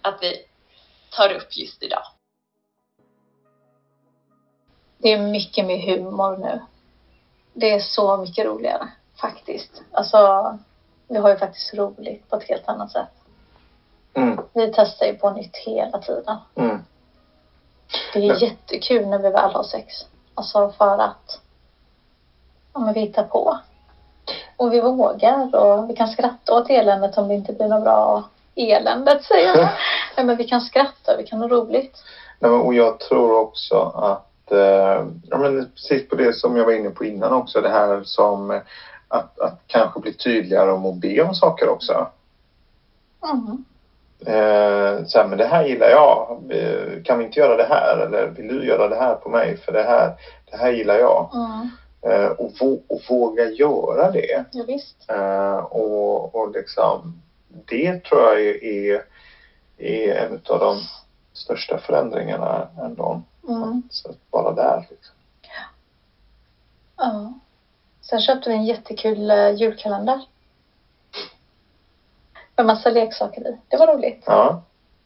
att 0.02 0.18
vi 0.22 0.44
tar 1.10 1.32
upp 1.32 1.56
just 1.56 1.82
idag. 1.82 2.15
Det 4.98 5.12
är 5.12 5.18
mycket 5.18 5.66
med 5.66 5.80
humor 5.80 6.36
nu. 6.36 6.60
Det 7.52 7.72
är 7.72 7.80
så 7.80 8.16
mycket 8.16 8.46
roligare 8.46 8.88
faktiskt. 9.20 9.82
Alltså, 9.92 10.58
vi 11.08 11.18
har 11.18 11.30
ju 11.30 11.36
faktiskt 11.36 11.74
roligt 11.74 12.30
på 12.30 12.36
ett 12.36 12.48
helt 12.48 12.68
annat 12.68 12.90
sätt. 12.90 13.08
Mm. 14.14 14.40
Vi 14.52 14.72
testar 14.74 15.06
ju 15.06 15.14
på 15.14 15.30
nytt 15.30 15.56
hela 15.56 15.98
tiden. 15.98 16.36
Mm. 16.54 16.78
Det 18.12 18.18
är 18.18 18.28
men... 18.28 18.38
jättekul 18.38 19.06
när 19.06 19.18
vi 19.18 19.30
väl 19.30 19.52
har 19.52 19.62
sex. 19.62 19.94
Alltså 20.34 20.72
för 20.78 20.98
att 20.98 21.40
ja, 22.72 22.80
men 22.80 22.94
vi 22.94 23.00
hittar 23.00 23.22
på. 23.22 23.58
Och 24.56 24.72
vi 24.72 24.80
vågar 24.80 25.56
och 25.56 25.90
vi 25.90 25.96
kan 25.96 26.08
skratta 26.08 26.54
åt 26.54 26.70
eländet 26.70 27.18
om 27.18 27.28
det 27.28 27.34
inte 27.34 27.52
blir 27.52 27.68
något 27.68 27.84
bra 27.84 28.24
eländet 28.56 29.24
säger 29.24 29.56
jag. 29.56 29.68
ja, 30.16 30.22
men 30.22 30.36
vi 30.36 30.44
kan 30.44 30.60
skratta, 30.60 31.16
vi 31.16 31.26
kan 31.26 31.40
ha 31.40 31.48
roligt. 31.48 32.04
Nej, 32.38 32.50
och 32.50 32.74
jag 32.74 33.00
tror 33.00 33.38
också 33.38 33.74
att, 33.94 34.30
eh, 34.52 35.06
ja 35.22 35.38
men 35.38 35.70
precis 35.74 36.08
på 36.08 36.16
det 36.16 36.32
som 36.32 36.56
jag 36.56 36.64
var 36.64 36.72
inne 36.72 36.90
på 36.90 37.04
innan 37.04 37.32
också, 37.32 37.60
det 37.60 37.68
här 37.68 38.02
som 38.04 38.60
att, 39.08 39.40
att 39.40 39.60
kanske 39.66 40.00
bli 40.00 40.12
tydligare 40.12 40.72
om 40.72 40.86
att 40.86 41.00
be 41.00 41.22
om 41.22 41.34
saker 41.34 41.68
också. 41.68 42.06
Mm. 43.24 43.64
Eh, 44.20 45.04
så 45.06 45.18
här, 45.18 45.26
men 45.28 45.38
det 45.38 45.44
här 45.44 45.64
gillar 45.64 45.88
jag. 45.88 46.40
Kan 47.04 47.18
vi 47.18 47.24
inte 47.24 47.40
göra 47.40 47.56
det 47.56 47.64
här? 47.64 47.98
Eller 47.98 48.26
vill 48.26 48.48
du 48.48 48.66
göra 48.66 48.88
det 48.88 48.96
här 48.96 49.14
på 49.14 49.28
mig? 49.28 49.56
För 49.56 49.72
det 49.72 49.82
här, 49.82 50.12
det 50.50 50.56
här 50.56 50.70
gillar 50.70 50.98
jag. 50.98 51.30
Mm. 51.34 51.68
Eh, 52.02 52.30
och, 52.30 52.50
och 52.88 53.00
våga 53.08 53.44
göra 53.44 54.10
det. 54.10 54.44
Ja, 54.52 54.64
visst. 54.66 55.10
Eh, 55.10 55.56
och, 55.56 56.34
och 56.34 56.50
liksom, 56.50 57.22
det 57.48 58.04
tror 58.04 58.22
jag 58.22 58.40
är, 58.40 59.02
är 59.78 60.14
en 60.14 60.40
av 60.48 60.60
de 60.60 60.80
största 61.32 61.78
förändringarna 61.78 62.68
ändå. 62.84 63.20
Mm. 63.48 63.82
Så 63.90 64.14
vara 64.30 64.52
där 64.52 64.86
liksom. 64.90 65.14
Ja. 65.42 65.64
ja. 66.96 67.32
Sen 68.00 68.20
köpte 68.20 68.48
vi 68.50 68.56
en 68.56 68.64
jättekul 68.64 69.30
eh, 69.30 69.50
julkalender 69.50 70.20
med 72.56 72.66
massa 72.66 72.90
leksaker 72.90 73.48
i. 73.48 73.56
Det 73.68 73.76
var 73.76 73.86
roligt. 73.86 74.24
Ja. 74.26 74.62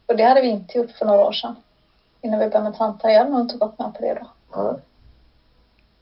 Och 0.06 0.16
det 0.16 0.22
hade 0.22 0.40
vi 0.40 0.48
inte 0.48 0.78
gjort 0.78 0.90
för 0.90 1.06
några 1.06 1.24
år 1.24 1.32
sedan. 1.32 1.56
Innan 2.20 2.40
vi 2.40 2.46
började 2.46 2.70
med 2.70 2.78
tanta. 2.78 3.10
Jag 3.10 3.18
hade 3.18 3.30
nog 3.30 3.40
inte 3.40 3.56
gått 3.56 3.78
med 3.78 3.94
på 3.94 4.02
det 4.02 4.14
då. 4.14 4.26
Nej. 4.62 4.80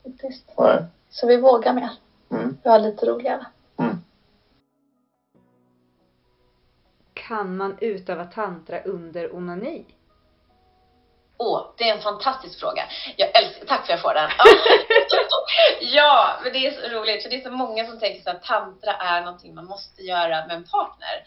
Faktiskt. 0.03 0.45
Nej. 0.57 0.83
Så 1.09 1.27
vi 1.27 1.37
vågar 1.37 1.73
mer. 1.73 1.89
Mm. 2.29 2.57
Vi 2.63 2.69
har 2.69 2.79
lite 2.79 3.05
roligare. 3.05 3.45
Mm. 3.77 4.01
Kan 7.13 7.57
man 7.57 7.77
utöva 7.81 8.25
tantra 8.25 8.81
under 8.81 9.35
onani? 9.35 9.85
Åh, 11.41 11.73
det 11.77 11.89
är 11.89 11.95
en 11.95 12.01
fantastisk 12.01 12.59
fråga. 12.59 12.83
Jag 13.17 13.37
älskar, 13.37 13.65
tack 13.65 13.85
för 13.85 13.93
att 13.93 13.99
jag 13.99 14.01
får 14.01 14.13
den. 14.13 14.29
ja, 15.93 16.39
men 16.43 16.53
det 16.53 16.67
är 16.67 16.71
så 16.71 16.95
roligt 16.95 17.23
för 17.23 17.29
det 17.29 17.35
är 17.35 17.43
så 17.43 17.51
många 17.51 17.87
som 17.87 17.99
tänker 17.99 18.23
så 18.23 18.29
att 18.29 18.43
tantra 18.43 18.93
är 18.93 19.21
någonting 19.21 19.55
man 19.55 19.65
måste 19.65 20.01
göra 20.01 20.47
med 20.47 20.55
en 20.55 20.63
partner. 20.63 21.25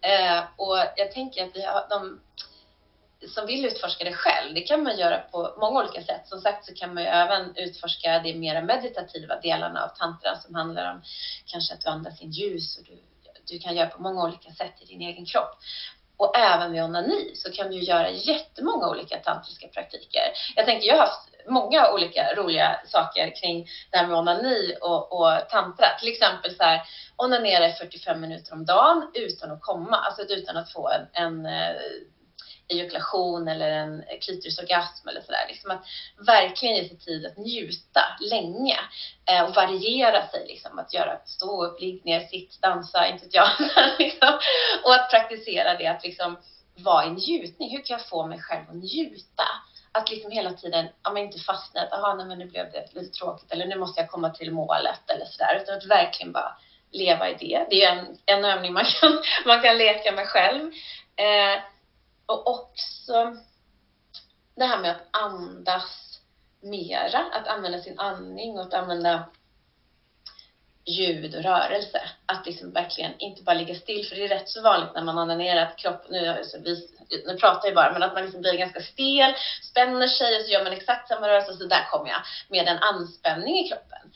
Eh, 0.00 0.44
och 0.56 0.76
jag 0.96 1.12
tänker 1.12 1.44
att 1.44 1.56
vi 1.56 1.62
har, 1.64 1.86
de 1.90 2.20
som 3.28 3.46
vill 3.46 3.64
utforska 3.64 4.04
det 4.04 4.12
själv, 4.12 4.54
det 4.54 4.60
kan 4.60 4.82
man 4.82 4.98
göra 4.98 5.18
på 5.18 5.54
många 5.58 5.80
olika 5.80 6.02
sätt. 6.02 6.28
Som 6.28 6.40
sagt 6.40 6.66
så 6.66 6.74
kan 6.74 6.94
man 6.94 7.02
ju 7.02 7.08
även 7.08 7.56
utforska 7.56 8.18
de 8.18 8.34
mera 8.34 8.60
meditativa 8.60 9.40
delarna 9.40 9.84
av 9.84 9.88
tantran 9.88 10.40
som 10.42 10.54
handlar 10.54 10.92
om 10.92 11.02
kanske 11.46 11.74
att 11.74 11.80
du 11.80 11.88
andas 11.88 12.22
in 12.22 12.30
ljus 12.30 12.78
och 12.78 12.84
du, 12.84 13.02
du 13.50 13.58
kan 13.58 13.76
göra 13.76 13.88
på 13.88 14.02
många 14.02 14.24
olika 14.24 14.50
sätt 14.50 14.74
i 14.80 14.84
din 14.84 15.00
egen 15.00 15.26
kropp 15.26 15.58
och 16.16 16.36
även 16.36 16.72
med 16.72 16.84
onani 16.84 17.34
så 17.34 17.52
kan 17.52 17.70
du 17.70 17.78
göra 17.78 18.10
jättemånga 18.10 18.88
olika 18.88 19.18
tantriska 19.18 19.68
praktiker. 19.68 20.22
Jag 20.56 20.66
tänker, 20.66 20.88
jag 20.88 20.94
har 20.94 21.06
haft 21.06 21.28
många 21.48 21.92
olika 21.92 22.34
roliga 22.34 22.80
saker 22.84 23.40
kring 23.40 23.66
det 23.90 23.96
här 23.96 24.06
med 24.06 24.18
onani 24.18 24.74
och, 24.80 25.12
och 25.12 25.48
tantra. 25.50 25.86
Till 26.00 26.08
exempel 26.08 26.54
så 26.54 26.62
här, 26.62 26.82
onanera 27.16 27.68
i 27.68 27.72
45 27.72 28.20
minuter 28.20 28.52
om 28.52 28.64
dagen 28.64 29.10
utan 29.14 29.50
att 29.50 29.62
komma, 29.62 29.96
alltså 29.96 30.22
utan 30.22 30.56
att 30.56 30.72
få 30.72 30.88
en, 30.88 31.06
en 31.12 31.46
eh, 31.46 31.76
ejakulation 32.68 33.48
eller 33.48 33.70
en 33.70 34.04
klitorisorgasm 34.20 35.08
eller 35.08 35.20
sådär. 35.20 35.46
Liksom 35.48 35.70
att 35.70 35.86
verkligen 36.26 36.76
ge 36.76 36.88
sig 36.88 36.98
tid 36.98 37.26
att 37.26 37.36
njuta 37.36 38.00
länge 38.20 38.78
eh, 39.30 39.42
och 39.44 39.54
variera 39.54 40.28
sig. 40.28 40.46
Liksom, 40.46 40.78
att 40.78 40.94
göra 40.94 41.18
stå 41.24 41.64
upp, 41.64 41.80
ligg 41.80 42.04
ner, 42.04 42.20
sitt, 42.20 42.62
dansa, 42.62 43.06
inte 43.08 43.24
vet 43.24 43.34
jag. 43.34 43.48
liksom. 43.98 44.38
Och 44.84 44.94
att 44.94 45.10
praktisera 45.10 45.78
det, 45.78 45.86
att 45.86 46.04
liksom 46.04 46.36
vara 46.76 47.06
i 47.06 47.10
njutning. 47.10 47.70
Hur 47.70 47.84
kan 47.84 47.98
jag 47.98 48.08
få 48.08 48.26
mig 48.26 48.40
själv 48.40 48.64
att 48.68 48.76
njuta? 48.76 49.44
Att 49.92 50.10
liksom 50.10 50.30
hela 50.30 50.52
tiden, 50.52 50.88
ja 51.02 51.12
men 51.12 51.22
inte 51.22 51.38
fastna 51.38 51.80
att, 51.80 51.92
aha, 51.92 52.14
nej 52.14 52.26
men 52.26 52.38
nu 52.38 52.44
blev 52.46 52.72
det 52.72 52.94
lite 52.94 53.18
tråkigt 53.18 53.52
eller 53.52 53.66
nu 53.66 53.76
måste 53.76 54.00
jag 54.00 54.10
komma 54.10 54.30
till 54.30 54.52
målet 54.52 55.10
eller 55.10 55.24
sådär. 55.24 55.60
Utan 55.62 55.76
att 55.76 55.86
verkligen 55.86 56.32
bara 56.32 56.56
leva 56.92 57.28
i 57.30 57.34
det. 57.34 57.66
Det 57.70 57.84
är 57.84 57.96
en, 57.96 58.16
en 58.26 58.44
övning 58.44 58.72
man 58.72 58.84
kan, 58.84 59.22
man 59.46 59.62
kan 59.62 59.78
leka 59.78 60.12
med 60.12 60.26
själv. 60.26 60.72
Eh, 61.16 61.60
och 62.26 62.50
också 62.50 63.36
det 64.54 64.64
här 64.64 64.78
med 64.78 64.90
att 64.90 65.06
andas 65.10 66.20
mera, 66.60 67.18
att 67.32 67.48
använda 67.48 67.78
sin 67.78 67.98
andning 67.98 68.58
och 68.58 68.66
att 68.66 68.74
använda 68.74 69.24
ljud 70.86 71.34
och 71.34 71.42
rörelse. 71.42 72.00
Att 72.26 72.46
liksom 72.46 72.72
verkligen 72.72 73.12
inte 73.18 73.42
bara 73.42 73.54
ligga 73.54 73.74
still, 73.74 74.06
för 74.06 74.16
det 74.16 74.24
är 74.24 74.28
rätt 74.28 74.48
så 74.48 74.62
vanligt 74.62 74.94
när 74.94 75.02
man 75.02 75.18
onanerar 75.18 75.62
att 75.62 75.76
kroppen, 75.76 76.12
nu, 76.12 76.44
nu 77.26 77.36
pratar 77.36 77.68
jag 77.68 77.74
bara, 77.74 77.92
men 77.92 78.02
att 78.02 78.14
man 78.14 78.22
liksom 78.22 78.40
blir 78.40 78.58
ganska 78.58 78.80
stel, 78.80 79.34
spänner 79.70 80.06
sig 80.06 80.36
och 80.36 80.42
så 80.42 80.52
gör 80.52 80.64
man 80.64 80.72
exakt 80.72 81.08
samma 81.08 81.28
rörelse 81.28 81.52
och 81.52 81.58
så 81.58 81.64
där 81.64 81.86
kommer 81.90 82.08
jag 82.08 82.20
med 82.48 82.68
en 82.68 82.78
anspänning 82.78 83.58
i 83.58 83.68
kroppen. 83.68 84.10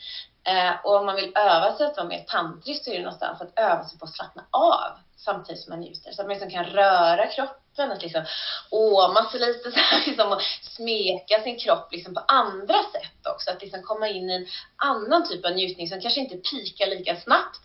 Eh, 0.45 0.85
och 0.85 0.97
om 0.97 1.07
man 1.07 1.17
vill 1.17 1.33
öva 1.37 1.77
sig 1.77 1.87
att 1.87 1.97
vara 1.97 2.09
mer 2.09 2.25
tantrisk 2.27 2.85
så 2.85 2.91
är 2.91 2.95
det 2.95 3.03
någonstans 3.03 3.41
att 3.41 3.59
öva 3.59 3.85
sig 3.85 3.99
på 3.99 4.05
att 4.05 4.15
slappna 4.15 4.45
av 4.51 4.99
samtidigt 5.17 5.63
som 5.63 5.71
man 5.71 5.81
njuter. 5.81 6.13
Så 6.13 6.23
att 6.23 6.27
man 6.27 6.37
liksom 6.37 6.51
kan 6.51 6.65
röra 6.65 7.27
kroppen, 7.27 7.60
att 7.79 8.03
liksom 8.03 8.25
åma 8.71 9.31
sig 9.31 9.41
lite 9.41 9.71
så 9.73 9.79
här, 9.79 10.07
liksom, 10.07 10.33
och 10.33 10.43
smeka 10.63 11.43
sin 11.43 11.59
kropp 11.59 11.93
liksom 11.93 12.15
på 12.15 12.21
andra 12.29 12.79
sätt 12.93 13.27
också. 13.35 13.51
Att 13.51 13.63
liksom 13.63 13.83
komma 13.83 14.09
in 14.09 14.31
i 14.31 14.35
en 14.35 14.47
annan 14.77 15.29
typ 15.29 15.45
av 15.45 15.53
njutning 15.53 15.89
som 15.89 16.01
kanske 16.01 16.21
inte 16.21 16.37
pikar 16.37 16.87
lika 16.87 17.17
snabbt. 17.17 17.61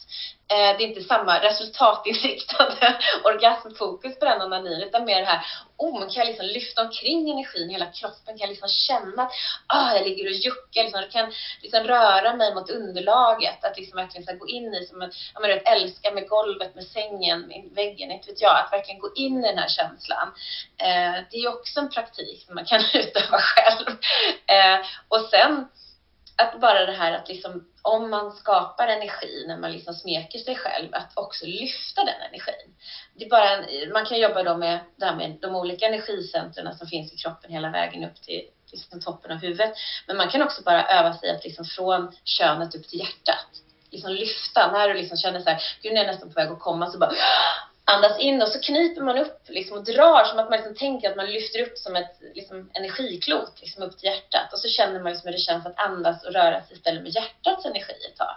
Eh, 0.47 0.77
det 0.77 0.83
är 0.83 0.87
inte 0.87 1.01
samma 1.01 1.41
resultatinriktade 1.41 2.99
orgasmfokus 3.23 4.19
på 4.19 4.25
den 4.25 4.41
onanin 4.41 4.81
utan 4.81 5.05
mer 5.05 5.19
det 5.19 5.25
här, 5.25 5.45
oh, 5.77 5.99
man 5.99 6.09
kan 6.09 6.25
liksom 6.25 6.45
lyfta 6.45 6.81
omkring 6.81 7.29
energin, 7.31 7.69
i 7.69 7.73
hela 7.73 7.91
kroppen 7.91 8.37
kan 8.37 8.49
liksom 8.49 8.69
känna 8.69 9.23
att 9.23 9.31
ah, 9.67 9.95
jag 9.95 10.07
ligger 10.07 10.25
och 10.25 10.31
juckar, 10.31 10.83
liksom, 10.83 11.01
jag 11.01 11.11
kan 11.11 11.31
liksom 11.61 11.83
röra 11.83 12.35
mig 12.35 12.53
mot 12.53 12.69
underlaget, 12.69 13.63
att 13.63 13.77
liksom 13.77 13.97
verkligen 13.97 14.27
så 14.27 14.35
gå 14.35 14.47
in 14.47 14.73
i, 14.73 14.85
som 14.85 15.01
en, 15.01 15.11
ja, 15.33 15.39
men 15.39 15.49
vet, 15.49 15.67
älska 15.67 16.11
med 16.11 16.29
golvet, 16.29 16.75
med 16.75 16.87
sängen, 16.87 17.47
med 17.47 17.69
väggen, 17.75 18.11
inte 18.11 18.31
vet 18.31 18.41
jag, 18.41 18.59
att 18.59 18.73
verkligen 18.73 19.01
gå 19.01 19.11
in 19.15 19.45
i 19.45 19.47
den 19.47 19.57
här 19.57 19.69
känslan. 19.69 20.27
Eh, 20.77 21.23
det 21.31 21.37
är 21.37 21.47
också 21.47 21.79
en 21.79 21.89
praktik 21.89 22.45
som 22.45 22.55
man 22.55 22.65
kan 22.65 22.81
utöva 22.93 23.39
själv. 23.39 23.87
Eh, 24.47 24.85
och 25.09 25.29
sen 25.29 25.67
att 26.35 26.59
bara 26.59 26.85
det 26.85 26.91
här 26.91 27.11
att 27.11 27.27
liksom, 27.27 27.65
om 27.81 28.09
man 28.09 28.31
skapar 28.31 28.87
energi 28.87 29.45
när 29.47 29.57
man 29.57 29.71
liksom 29.71 29.93
smeker 29.93 30.39
sig 30.39 30.55
själv, 30.55 30.89
att 30.91 31.11
också 31.15 31.45
lyfta 31.45 32.03
den 32.03 32.21
energin. 32.29 32.75
Det 33.13 33.25
är 33.25 33.29
bara 33.29 33.49
en, 33.49 33.91
man 33.93 34.05
kan 34.05 34.19
jobba 34.19 34.43
då 34.43 34.57
med, 34.57 34.79
där 34.95 35.15
med 35.15 35.37
de 35.41 35.55
olika 35.55 35.85
energicentren 35.85 36.75
som 36.75 36.87
finns 36.87 37.13
i 37.13 37.17
kroppen 37.17 37.51
hela 37.51 37.69
vägen 37.69 38.03
upp 38.03 38.21
till, 38.21 38.41
liksom 38.71 39.01
toppen 39.01 39.31
av 39.31 39.37
huvudet. 39.37 39.73
Men 40.07 40.17
man 40.17 40.29
kan 40.29 40.41
också 40.41 40.61
bara 40.61 40.87
öva 40.87 41.13
sig 41.13 41.29
att 41.29 41.43
liksom 41.43 41.65
från 41.65 42.11
könet 42.23 42.75
upp 42.75 42.87
till 42.87 42.99
hjärtat, 42.99 43.49
liksom 43.91 44.11
lyfta. 44.11 44.71
När 44.71 44.87
du 44.87 44.93
liksom 44.93 45.17
känner 45.17 45.39
så 45.39 45.49
här, 45.49 45.61
gud 45.81 45.93
nu 45.93 45.99
är 45.99 46.03
jag 46.03 46.11
nästan 46.11 46.29
på 46.29 46.39
väg 46.39 46.51
att 46.51 46.59
komma, 46.59 46.91
så 46.91 46.97
bara 46.97 47.11
andas 47.85 48.19
in 48.19 48.41
och 48.41 48.47
så 48.47 48.59
kniper 48.59 49.01
man 49.01 49.17
upp 49.17 49.41
liksom, 49.47 49.77
och 49.77 49.83
drar 49.83 50.25
som 50.25 50.39
att 50.39 50.49
man 50.49 50.57
liksom 50.57 50.75
tänker 50.75 51.09
att 51.09 51.15
man 51.15 51.31
lyfter 51.31 51.61
upp 51.61 51.77
som 51.77 51.95
ett 51.95 52.17
liksom, 52.33 52.69
energiklot 52.73 53.61
liksom, 53.61 53.83
upp 53.83 53.97
till 53.97 54.09
hjärtat. 54.09 54.53
Och 54.53 54.59
så 54.59 54.67
känner 54.67 54.99
man 54.99 55.11
liksom 55.11 55.27
hur 55.27 55.33
det 55.33 55.43
känns 55.43 55.65
att 55.65 55.79
andas 55.79 56.25
och 56.25 56.33
röra 56.33 56.61
sig 56.61 56.77
istället 56.77 57.03
med 57.03 57.11
hjärtats 57.11 57.65
energi 57.65 57.93
ett 58.09 58.17
tag. 58.17 58.35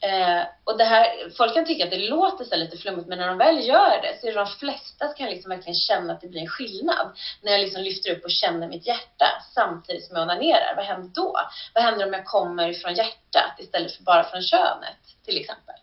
Eh, 0.00 0.42
och 0.64 0.78
det 0.78 0.84
här, 0.84 1.30
folk 1.36 1.54
kan 1.54 1.66
tycka 1.66 1.84
att 1.84 1.90
det 1.90 2.08
låter 2.08 2.44
så 2.44 2.56
lite 2.56 2.76
flummigt, 2.76 3.08
men 3.08 3.18
när 3.18 3.28
de 3.28 3.38
väl 3.38 3.66
gör 3.66 4.02
det 4.02 4.20
så 4.20 4.26
är 4.26 4.32
det 4.32 4.38
de 4.38 4.46
flesta 4.46 5.06
som 5.06 5.14
kan 5.14 5.30
liksom 5.30 5.50
verkligen 5.50 5.74
känna 5.74 6.12
att 6.12 6.20
det 6.20 6.28
blir 6.28 6.40
en 6.40 6.48
skillnad. 6.48 7.16
När 7.42 7.52
jag 7.52 7.60
liksom 7.60 7.82
lyfter 7.82 8.10
upp 8.10 8.24
och 8.24 8.30
känner 8.30 8.68
mitt 8.68 8.86
hjärta 8.86 9.26
samtidigt 9.54 10.04
som 10.04 10.16
jag 10.16 10.22
onanerar. 10.22 10.76
Vad 10.76 10.84
händer 10.84 11.10
då? 11.14 11.36
Vad 11.74 11.84
händer 11.84 12.06
om 12.06 12.12
jag 12.12 12.26
kommer 12.26 12.68
ifrån 12.68 12.94
hjärtat 12.94 13.54
istället 13.58 13.92
för 13.92 14.02
bara 14.02 14.24
från 14.24 14.42
könet, 14.42 15.00
till 15.24 15.40
exempel? 15.40 15.74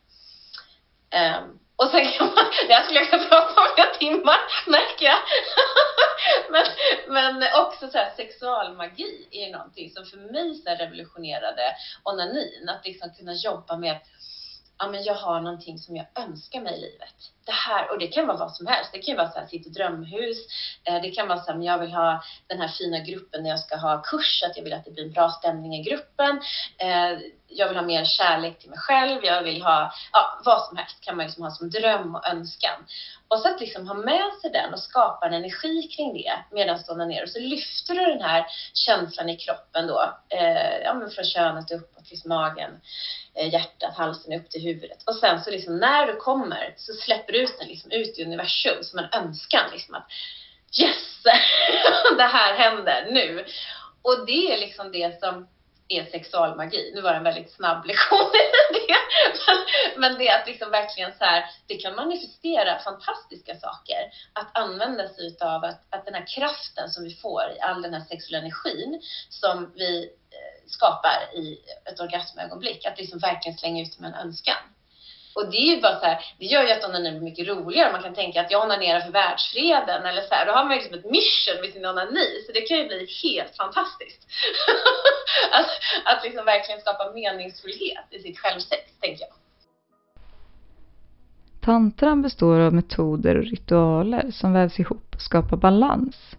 Eh, 1.10 1.42
och 1.76 1.88
sen 1.92 2.12
kan 2.12 2.28
man, 2.28 2.46
det 2.68 2.74
här 2.74 2.84
skulle 2.84 3.00
jag 3.00 3.10
kunna 3.10 3.24
prata 3.24 3.62
om 3.62 3.68
flera 3.76 3.94
timmar 3.94 4.40
märker 4.68 5.06
jag. 5.06 5.20
men, 6.52 6.66
men 7.08 7.44
också 7.66 7.88
så 7.88 7.98
här, 7.98 8.14
sexualmagi 8.16 9.28
är 9.32 9.52
någonting 9.52 9.92
som 9.92 10.06
för 10.06 10.18
mig 10.18 10.56
så 10.56 10.70
revolutionerade 10.70 11.76
onanin. 12.04 12.70
Att 12.70 12.86
liksom 12.86 13.10
kunna 13.18 13.34
jobba 13.34 13.78
med 13.78 14.00
ja, 14.78 14.88
men 14.88 15.04
jag 15.04 15.16
har 15.16 15.42
någonting 15.42 15.80
som 15.80 15.96
jag 15.96 16.06
önskar 16.16 16.62
mig 16.62 16.78
i 16.78 16.82
livet. 16.82 17.33
Det 17.46 17.52
här, 17.52 17.92
och 17.92 18.00
det 18.00 18.08
kan 18.08 18.28
vara 18.28 18.38
vad 18.38 18.52
som 18.52 18.68
helst. 18.68 18.90
Det 18.94 19.00
kan 19.00 19.18
vara 19.18 19.32
så 19.32 19.40
här, 19.40 19.48
sitt 19.48 19.74
drömhus. 19.74 20.38
Eh, 20.84 21.02
det 21.02 21.12
kan 21.12 21.28
vara 21.28 21.40
så 21.40 21.52
här, 21.52 21.58
men 21.58 21.68
jag 21.68 21.78
vill 21.78 21.94
ha 21.94 22.24
den 22.48 22.62
här 22.62 22.68
fina 22.68 23.00
gruppen 23.00 23.44
när 23.44 23.50
jag 23.50 23.60
ska 23.60 23.76
ha 23.76 24.02
kurs, 24.02 24.44
att 24.44 24.58
jag 24.58 24.64
vill 24.64 24.74
att 24.74 24.86
det 24.86 24.92
blir 24.92 25.04
en 25.04 25.12
bra 25.12 25.30
stämning 25.30 25.76
i 25.76 25.84
gruppen. 25.84 26.42
Eh, 26.78 27.20
jag 27.48 27.68
vill 27.68 27.78
ha 27.78 27.84
mer 27.84 28.06
kärlek 28.06 28.60
till 28.60 28.70
mig 28.70 28.80
själv. 28.80 29.20
Jag 29.24 29.44
vill 29.44 29.62
ha, 29.62 29.94
ja, 30.12 30.42
vad 30.46 30.66
som 30.66 30.78
helst 30.78 31.02
kan 31.02 31.18
man 31.18 31.26
liksom 31.26 31.44
ha 31.44 31.52
som 31.52 31.70
dröm 31.70 32.16
och 32.16 32.28
önskan. 32.28 32.86
Och 33.28 33.40
så 33.40 33.50
att 33.50 33.60
liksom 33.60 33.88
ha 33.88 33.94
med 33.96 34.34
sig 34.42 34.52
den 34.52 34.74
och 34.74 34.80
skapa 34.80 35.28
en 35.28 35.34
energi 35.34 35.88
kring 35.88 36.14
det 36.14 36.34
medan 36.52 36.80
du 36.88 37.06
ner 37.06 37.24
och 37.24 37.30
så 37.30 37.40
lyfter 37.40 37.94
du 37.94 38.06
den 38.06 38.22
här 38.22 38.46
känslan 38.74 39.30
i 39.30 39.38
kroppen 39.38 39.88
då, 39.88 40.14
eh, 40.30 40.78
ja, 40.84 40.94
men 40.94 41.10
från 41.10 41.26
könet 41.26 41.72
uppåt 41.72 42.06
till 42.06 42.22
magen 42.26 42.72
Eh, 43.36 43.54
hjärtat, 43.54 43.96
halsen 43.98 44.34
upp 44.34 44.50
till 44.50 44.62
huvudet. 44.62 45.04
Och 45.06 45.16
sen 45.16 45.44
så 45.44 45.52
liksom 45.52 45.78
när 45.78 46.08
du 46.08 46.16
kommer 46.16 46.74
så 46.78 46.94
släpper 46.94 47.33
du 47.34 47.44
ut 47.44 47.60
den 47.60 47.68
liksom 47.68 47.92
ut 47.92 48.20
i 48.20 48.26
universum 48.26 48.84
som 48.84 49.00
en 49.00 49.10
önskan 49.14 49.70
liksom 49.72 49.96
att 49.96 50.08
yes, 50.82 51.24
det 52.18 52.24
här 52.24 52.54
händer 52.54 53.08
nu. 53.12 53.46
Och 54.02 54.26
det 54.26 54.54
är 54.54 54.58
liksom 54.60 54.92
det 54.92 55.20
som 55.20 55.48
är 55.88 56.06
sexualmagi. 56.06 56.92
Nu 56.96 57.02
var 57.02 57.12
det 57.12 57.18
en 57.18 57.24
väldigt 57.24 57.52
snabb 57.52 57.86
lektion 57.88 58.32
det. 58.34 58.96
Men, 59.48 59.58
men 60.02 60.18
det 60.18 60.28
är 60.28 60.40
att 60.40 60.48
liksom 60.48 60.72
verkligen 60.72 61.12
så 61.18 61.24
här, 61.24 61.46
det 61.68 61.76
kan 61.76 61.96
manifestera 61.96 62.80
fantastiska 62.80 63.56
saker. 63.56 64.12
Att 64.34 64.58
använda 64.58 65.08
sig 65.08 65.28
utav 65.28 65.64
att, 65.64 65.82
att 65.90 66.06
den 66.06 66.14
här 66.14 66.28
kraften 66.28 66.90
som 66.90 67.04
vi 67.04 67.16
får 67.16 67.44
i 67.58 67.60
all 67.60 67.82
den 67.82 67.94
här 67.94 68.02
sexuella 68.02 68.38
energin 68.38 69.02
som 69.30 69.74
vi 69.76 70.04
eh, 70.04 70.70
skapar 70.70 71.36
i 71.36 71.60
ett 71.86 72.00
orgasmögonblick. 72.00 72.86
Att 72.86 73.00
liksom 73.00 73.20
verkligen 73.20 73.58
slänga 73.58 73.84
ut 73.84 74.00
med 74.00 74.08
en 74.14 74.28
önskan. 74.28 74.64
Och 75.36 75.52
det 75.52 75.58
är 75.58 75.76
ju 75.76 75.82
bara 75.82 76.00
så 76.00 76.06
här, 76.06 76.26
det 76.40 76.46
gör 76.46 76.64
ju 76.64 76.72
att 76.72 76.84
onanin 76.84 77.14
blir 77.14 77.30
mycket 77.30 77.48
roligare. 77.48 77.92
Man 77.92 78.04
kan 78.04 78.14
tänka 78.14 78.42
att 78.42 78.52
jag 78.52 78.64
onanerar 78.66 79.02
för 79.02 79.12
världsfreden 79.12 80.06
eller 80.06 80.22
så 80.22 80.34
här. 80.34 80.46
Då 80.46 80.52
har 80.52 80.64
man 80.64 80.74
ju 80.74 80.80
liksom 80.80 81.00
ett 81.00 81.12
mission 81.12 81.62
med 81.62 81.70
sin 81.74 81.86
onani. 81.86 82.28
Så 82.46 82.52
det 82.52 82.62
kan 82.62 82.78
ju 82.78 82.88
bli 82.88 83.08
helt 83.24 83.56
fantastiskt. 83.56 84.28
att, 85.52 85.70
att 86.06 86.24
liksom 86.24 86.46
verkligen 86.46 86.82
skapa 86.82 87.12
meningsfullhet 87.14 88.06
i 88.10 88.20
sitt 88.20 88.40
självsex, 88.40 88.82
tänker 89.02 89.22
jag. 89.26 89.34
Tantran 91.62 92.22
består 92.22 92.60
av 92.60 92.74
metoder 92.74 93.36
och 93.38 93.44
ritualer 93.44 94.32
som 94.32 94.54
vävs 94.54 94.80
ihop 94.80 95.16
och 95.16 95.22
skapar 95.22 95.58
balans. 95.58 96.36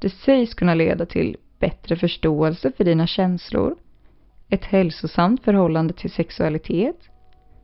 Det 0.00 0.10
sägs 0.10 0.54
kunna 0.54 0.74
leda 0.74 1.06
till 1.06 1.36
bättre 1.58 1.96
förståelse 1.96 2.72
för 2.76 2.84
dina 2.84 3.06
känslor, 3.06 3.76
ett 4.48 4.64
hälsosamt 4.64 5.44
förhållande 5.44 5.94
till 5.94 6.10
sexualitet, 6.10 6.96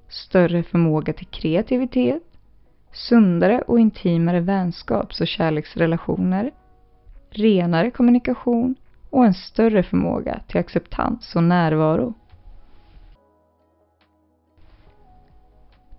större 0.09 0.62
förmåga 0.62 1.12
till 1.12 1.26
kreativitet, 1.26 2.22
sundare 2.92 3.61
och 3.61 3.80
intimare 3.80 4.40
vänskaps 4.40 5.20
och 5.20 5.26
kärleksrelationer, 5.26 6.50
renare 7.30 7.90
kommunikation 7.90 8.74
och 9.11 9.24
en 9.24 9.34
större 9.34 9.82
förmåga 9.82 10.40
till 10.48 10.61
acceptans 10.61 11.36
och 11.36 11.44
närvaro. 11.44 12.14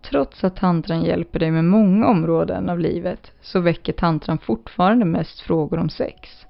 Trots 0.09 0.43
att 0.43 0.55
tantran 0.55 1.03
hjälper 1.03 1.39
dig 1.39 1.51
med 1.51 1.65
många 1.65 2.07
områden 2.07 2.69
av 2.69 2.79
livet 2.79 3.31
så 3.41 3.59
väcker 3.59 3.93
tantran 3.93 4.37
fortfarande 4.37 5.05
mest 5.05 5.39
frågor 5.39 5.79
om 5.79 5.89
sex. 5.89 6.44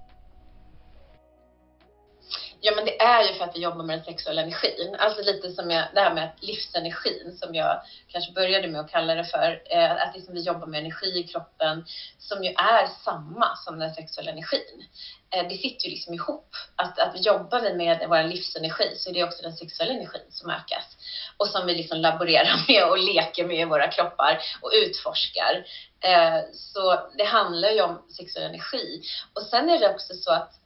Ja, 2.67 2.73
men 2.75 2.85
det 2.85 3.01
är 3.01 3.23
ju 3.23 3.33
för 3.33 3.45
att 3.45 3.55
vi 3.55 3.59
jobbar 3.59 3.83
med 3.83 3.97
den 3.97 4.05
sexuella 4.05 4.41
energin. 4.41 4.95
Alltså 4.99 5.21
lite 5.21 5.51
som 5.51 5.71
jag, 5.71 5.85
det 5.93 6.01
här 6.01 6.13
med 6.13 6.31
livsenergin 6.39 7.37
som 7.37 7.55
jag 7.55 7.81
kanske 8.07 8.31
började 8.31 8.67
med 8.67 8.81
att 8.81 8.91
kalla 8.91 9.15
det 9.15 9.23
för. 9.23 9.61
Eh, 9.65 9.91
att 9.91 10.15
liksom 10.15 10.33
vi 10.33 10.41
jobbar 10.41 10.67
med 10.67 10.79
energi 10.79 11.19
i 11.19 11.23
kroppen 11.23 11.85
som 12.17 12.43
ju 12.43 12.49
är 12.49 12.87
samma 13.03 13.55
som 13.55 13.79
den 13.79 13.93
sexuella 13.93 14.31
energin. 14.31 14.85
Eh, 15.29 15.47
det 15.47 15.57
sitter 15.57 15.85
ju 15.85 15.91
liksom 15.91 16.13
ihop. 16.13 16.55
Att, 16.75 16.99
att 16.99 17.25
jobbar 17.25 17.59
vi 17.59 17.73
med 17.73 18.05
vår 18.09 18.23
livsenergi 18.23 18.95
så 18.97 19.09
är 19.09 19.13
det 19.13 19.23
också 19.23 19.41
den 19.43 19.57
sexuella 19.57 19.93
energin 19.93 20.27
som 20.29 20.49
ökas. 20.49 20.97
Och 21.37 21.47
som 21.47 21.65
vi 21.65 21.75
liksom 21.75 21.97
laborerar 21.97 22.65
med 22.67 22.89
och 22.89 22.97
leker 22.97 23.45
med 23.45 23.59
i 23.59 23.65
våra 23.65 23.87
kroppar 23.87 24.41
och 24.61 24.71
utforskar. 24.73 25.65
Eh, 25.99 26.39
så 26.53 27.09
det 27.17 27.25
handlar 27.25 27.69
ju 27.69 27.81
om 27.81 28.01
sexuell 28.17 28.49
energi. 28.49 29.01
Och 29.33 29.41
sen 29.41 29.69
är 29.69 29.79
det 29.79 29.89
också 29.89 30.13
så 30.13 30.31
att 30.31 30.64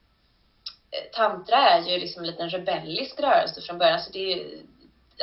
Eh, 0.92 1.12
tantra 1.12 1.70
är 1.70 1.82
ju 1.82 2.00
liksom 2.00 2.24
en 2.24 2.28
liten 2.28 2.50
rebellisk 2.50 3.20
rörelse 3.20 3.62
från 3.62 3.78
början. 3.78 4.00
Så 4.00 4.12
det 4.12 4.34
är 4.34 4.46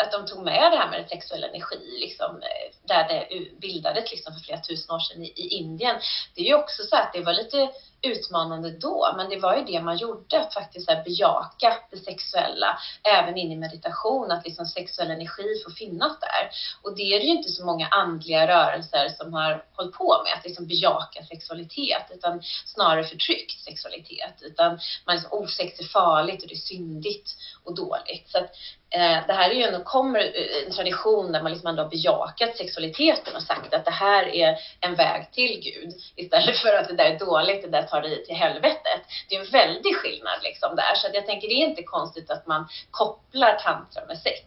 att 0.02 0.12
de 0.12 0.26
tog 0.26 0.44
med 0.44 0.72
det 0.72 0.78
här 0.78 0.90
med 0.90 1.08
sexuell 1.08 1.44
energi, 1.44 1.98
liksom, 2.00 2.36
eh, 2.36 2.76
där 2.88 3.08
det 3.08 3.50
bildades 3.60 4.10
liksom 4.10 4.34
för 4.34 4.40
flera 4.40 4.60
tusen 4.60 4.94
år 4.94 4.98
sedan 4.98 5.22
i, 5.22 5.26
i 5.26 5.48
Indien. 5.48 5.96
Det 6.34 6.40
är 6.40 6.46
ju 6.46 6.54
också 6.54 6.82
så 6.82 6.96
att 6.96 7.12
det 7.12 7.20
var 7.20 7.32
lite 7.32 7.70
utmanande 8.06 8.70
då, 8.70 9.12
men 9.16 9.30
det 9.30 9.38
var 9.38 9.56
ju 9.56 9.64
det 9.64 9.80
man 9.80 9.96
gjorde, 9.96 10.40
att 10.40 10.54
faktiskt 10.54 10.90
här, 10.90 11.04
bejaka 11.04 11.76
det 11.90 11.96
sexuella, 11.96 12.78
även 13.02 13.36
in 13.36 13.52
i 13.52 13.56
meditation, 13.56 14.30
att 14.30 14.44
liksom 14.44 14.66
sexuell 14.66 15.10
energi 15.10 15.62
får 15.64 15.70
finnas 15.70 16.20
där. 16.20 16.50
Och 16.82 16.96
det 16.96 17.02
är 17.02 17.20
det 17.20 17.26
ju 17.26 17.32
inte 17.32 17.50
så 17.50 17.64
många 17.64 17.88
andliga 17.88 18.46
rörelser 18.46 19.08
som 19.08 19.32
har 19.32 19.64
hållit 19.72 19.94
på 19.94 20.22
med, 20.24 20.38
att 20.38 20.44
liksom 20.44 20.66
bejaka 20.66 21.24
sexualitet, 21.24 22.10
utan 22.14 22.42
snarare 22.66 23.04
förtryckt 23.04 23.60
sexualitet, 23.60 24.42
utan 24.42 24.78
man 25.06 25.16
liksom, 25.16 25.38
osex 25.38 25.80
är 25.80 25.84
farligt 25.84 26.42
och 26.42 26.48
det 26.48 26.54
är 26.54 26.56
syndigt 26.56 27.30
och 27.64 27.74
dåligt. 27.74 28.28
Så 28.28 28.38
att 28.38 28.50
Eh, 28.90 29.26
det 29.26 29.32
här 29.32 29.50
är 29.50 29.54
ju 29.54 29.62
ändå, 29.62 29.80
kommer 29.84 30.18
eh, 30.18 30.66
en 30.66 30.72
tradition 30.72 31.32
där 31.32 31.42
man 31.42 31.52
liksom 31.52 31.68
ändå 31.68 31.82
har 31.82 31.90
bejakat 31.90 32.56
sexualiteten 32.56 33.36
och 33.36 33.42
sagt 33.42 33.74
att 33.74 33.84
det 33.84 33.90
här 33.90 34.34
är 34.34 34.58
en 34.80 34.94
väg 34.94 35.32
till 35.32 35.60
Gud 35.60 35.94
istället 36.16 36.56
för 36.62 36.74
att 36.74 36.88
det 36.88 36.96
där 36.96 37.04
är 37.04 37.18
dåligt, 37.18 37.62
det 37.62 37.68
där 37.68 37.82
tar 37.82 38.02
dig 38.02 38.24
till 38.24 38.34
helvetet. 38.34 39.02
Det 39.28 39.36
är 39.36 39.40
en 39.40 39.50
väldig 39.50 39.96
skillnad 39.96 40.42
liksom 40.42 40.76
där, 40.76 40.94
så 40.94 41.06
att 41.06 41.14
jag 41.14 41.26
tänker 41.26 41.48
det 41.48 41.54
är 41.54 41.68
inte 41.68 41.82
konstigt 41.82 42.30
att 42.30 42.46
man 42.46 42.68
kopplar 42.90 43.54
tantra 43.54 44.06
med 44.06 44.18
sex. 44.18 44.42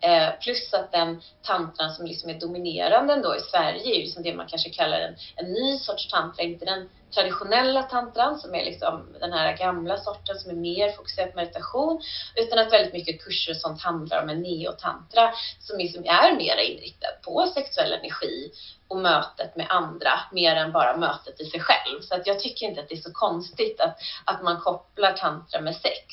Eh, 0.00 0.28
plus 0.40 0.74
att 0.74 0.92
den 0.92 1.22
tantran 1.42 1.92
som 1.92 2.06
liksom 2.06 2.30
är 2.30 2.40
dominerande 2.40 3.12
ändå 3.12 3.36
i 3.36 3.40
Sverige 3.40 3.82
är 3.82 3.94
ju 3.94 4.02
liksom 4.02 4.22
det 4.22 4.34
man 4.34 4.46
kanske 4.46 4.70
kallar 4.70 5.00
en, 5.00 5.16
en 5.36 5.52
ny 5.52 5.78
sorts 5.78 6.08
tantra, 6.08 6.42
inte 6.42 6.64
den 6.64 6.88
traditionella 7.14 7.82
tantran 7.82 8.38
som 8.38 8.54
är 8.54 8.64
liksom 8.64 9.16
den 9.20 9.32
här 9.32 9.56
gamla 9.56 9.98
sorten 9.98 10.38
som 10.38 10.50
är 10.50 10.54
mer 10.54 10.92
fokuserad 10.92 11.32
på 11.32 11.36
meditation, 11.36 12.02
utan 12.34 12.58
att 12.58 12.72
väldigt 12.72 12.92
mycket 12.92 13.24
kurser 13.24 13.52
och 13.52 13.56
sånt 13.56 13.82
handlar 13.82 14.22
om 14.22 14.28
en 14.28 14.42
neotantra 14.42 15.32
som 15.60 15.78
liksom 15.78 16.04
är 16.04 16.36
mer 16.36 16.56
inriktad 16.56 17.08
på 17.24 17.46
sexuell 17.54 17.92
energi 17.92 18.50
och 18.88 18.96
mötet 18.96 19.56
med 19.56 19.66
andra 19.68 20.20
mer 20.32 20.56
än 20.56 20.72
bara 20.72 20.96
mötet 20.96 21.40
i 21.40 21.44
sig 21.44 21.60
själv. 21.60 22.00
Så 22.00 22.14
att 22.14 22.26
jag 22.26 22.40
tycker 22.40 22.66
inte 22.66 22.80
att 22.80 22.88
det 22.88 22.94
är 22.94 23.00
så 23.00 23.12
konstigt 23.12 23.80
att, 23.80 23.98
att 24.24 24.42
man 24.42 24.60
kopplar 24.60 25.12
tantra 25.12 25.60
med 25.60 25.76
sex. 25.76 26.04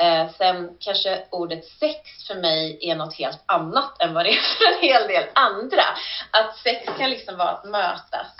Eh, 0.00 0.30
sen 0.38 0.76
kanske 0.80 1.24
ordet 1.30 1.64
sex 1.64 2.26
för 2.26 2.34
mig 2.34 2.78
är 2.80 2.96
något 2.96 3.14
helt 3.14 3.42
annat 3.46 4.02
än 4.02 4.14
vad 4.14 4.24
det 4.24 4.30
är 4.30 4.40
för 4.58 4.76
en 4.76 4.88
hel 4.88 5.08
del 5.08 5.24
andra. 5.34 5.82
Att 6.30 6.56
sex 6.56 6.86
kan 6.98 7.10
liksom 7.10 7.36
vara 7.36 7.50
att 7.50 7.64
mötas 7.64 8.36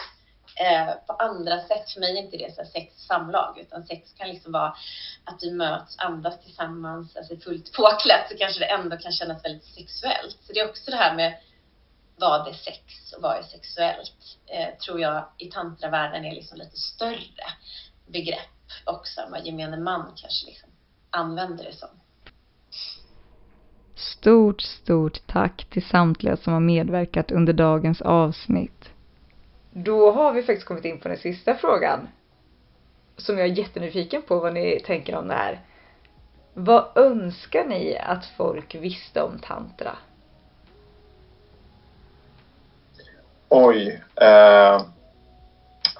eh, 0.56 0.94
på 1.06 1.12
andra 1.12 1.61
sätt. 1.61 1.90
För 1.90 2.00
mig 2.00 2.18
är 2.18 2.22
inte 2.22 2.36
det 2.36 2.54
så 2.54 2.64
sex 2.64 2.94
samlag, 3.06 3.58
utan 3.58 3.86
sex 3.86 4.12
kan 4.18 4.28
liksom 4.28 4.52
vara 4.52 4.76
att 5.24 5.40
du 5.40 5.50
möts, 5.50 5.98
andas 5.98 6.44
tillsammans, 6.44 7.16
alltså 7.16 7.36
fullt 7.36 7.72
påklätt 7.72 8.28
så 8.30 8.36
kanske 8.36 8.61
det 8.61 8.66
ändå 8.66 8.96
kan 8.96 9.12
kännas 9.12 9.44
väldigt 9.44 9.74
sexuellt. 9.74 10.38
Så 10.46 10.52
det 10.52 10.61
är 10.61 10.68
också 10.68 10.90
det 10.90 10.96
här 10.96 11.14
med 11.14 11.38
vad 12.16 12.48
är 12.48 12.52
sex 12.52 13.12
och 13.16 13.22
vad 13.22 13.36
är 13.36 13.42
sexuellt? 13.42 14.38
Eh, 14.46 14.78
tror 14.84 15.00
jag 15.00 15.28
i 15.38 15.50
tantravärlden 15.50 16.24
är 16.24 16.34
liksom 16.34 16.58
lite 16.58 16.76
större 16.76 17.50
begrepp 18.06 18.48
också 18.84 19.20
än 19.20 19.30
vad 19.30 19.46
gemene 19.46 19.76
man 19.76 20.12
kanske 20.16 20.46
liksom 20.46 20.70
använder 21.11 21.64
det 21.64 21.72
som. 21.72 21.88
Stort, 23.94 24.61
stort 24.61 25.26
tack 25.26 25.66
till 25.70 25.84
samtliga 25.84 26.36
som 26.36 26.52
har 26.52 26.61
medverkat 26.61 27.30
under 27.30 27.52
dagens 27.52 28.02
avsnitt. 28.02 28.90
Då 29.70 30.11
har 30.11 30.32
vi 30.32 30.42
faktiskt 30.42 30.66
kommit 30.66 30.84
in 30.84 31.00
på 31.00 31.08
den 31.08 31.18
sista 31.18 31.54
frågan. 31.54 32.08
Som 33.16 33.38
jag 33.38 33.48
är 33.48 33.52
jättenyfiken 33.52 34.22
på 34.22 34.38
vad 34.38 34.54
ni 34.54 34.80
tänker 34.86 35.16
om 35.16 35.28
det 35.28 35.34
här. 35.34 35.61
Vad 36.54 36.84
önskar 36.94 37.64
ni 37.64 37.98
att 37.98 38.24
folk 38.36 38.74
visste 38.74 39.22
om 39.22 39.38
tantra? 39.38 39.96
Oj. 43.48 44.02
Eh, 44.14 44.82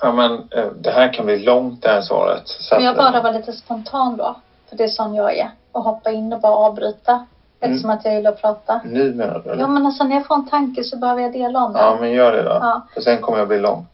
ja 0.01 0.13
men 0.13 0.33
eh, 0.33 0.73
det 0.81 0.91
här 0.91 1.13
kan 1.13 1.27
bli 1.27 1.39
långt 1.39 1.83
det 1.83 1.89
här 1.89 2.03
svaret. 2.03 2.49
Så 2.49 2.75
men 2.75 2.85
jag 2.85 2.97
bara 2.97 3.23
var 3.23 3.33
lite 3.33 3.53
spontan 3.53 4.17
då. 4.17 4.37
För 4.71 4.77
det 4.77 4.85
är 4.85 4.89
sån 4.89 5.15
jag 5.15 5.37
är. 5.37 5.51
Och 5.73 5.83
hoppa 5.83 6.11
in 6.11 6.33
och 6.33 6.41
bara 6.41 6.53
avbryta. 6.53 7.27
Eftersom 7.61 7.91
mm. 7.91 7.99
att 7.99 8.05
jag 8.05 8.15
gillar 8.15 8.33
att 8.33 8.41
prata. 8.41 8.81
Nu 8.85 9.15
menar 9.15 9.43
du? 9.45 9.61
Ja 9.61 9.67
men 9.67 9.87
alltså 9.87 10.05
när 10.05 10.17
jag 10.17 10.27
får 10.27 10.35
en 10.35 10.49
tanke 10.49 10.85
så 10.85 10.97
behöver 10.97 11.23
jag 11.23 11.33
dela 11.33 11.65
om 11.65 11.73
den. 11.73 11.83
Ja 11.83 11.97
men 12.01 12.13
gör 12.13 12.33
det 12.33 12.43
då. 12.43 12.51
Ja. 12.51 12.87
För 12.95 13.01
sen 13.01 13.21
kommer 13.21 13.39
jag 13.39 13.49
bli 13.49 13.59
lång. 13.59 13.87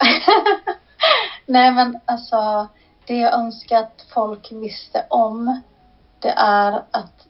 Nej 1.46 1.70
men 1.70 1.98
alltså 2.04 2.66
det 3.06 3.16
jag 3.16 3.34
önskar 3.34 3.78
att 3.78 4.06
folk 4.14 4.52
visste 4.52 5.04
om 5.08 5.60
det 6.18 6.34
är 6.36 6.72
att, 6.90 7.26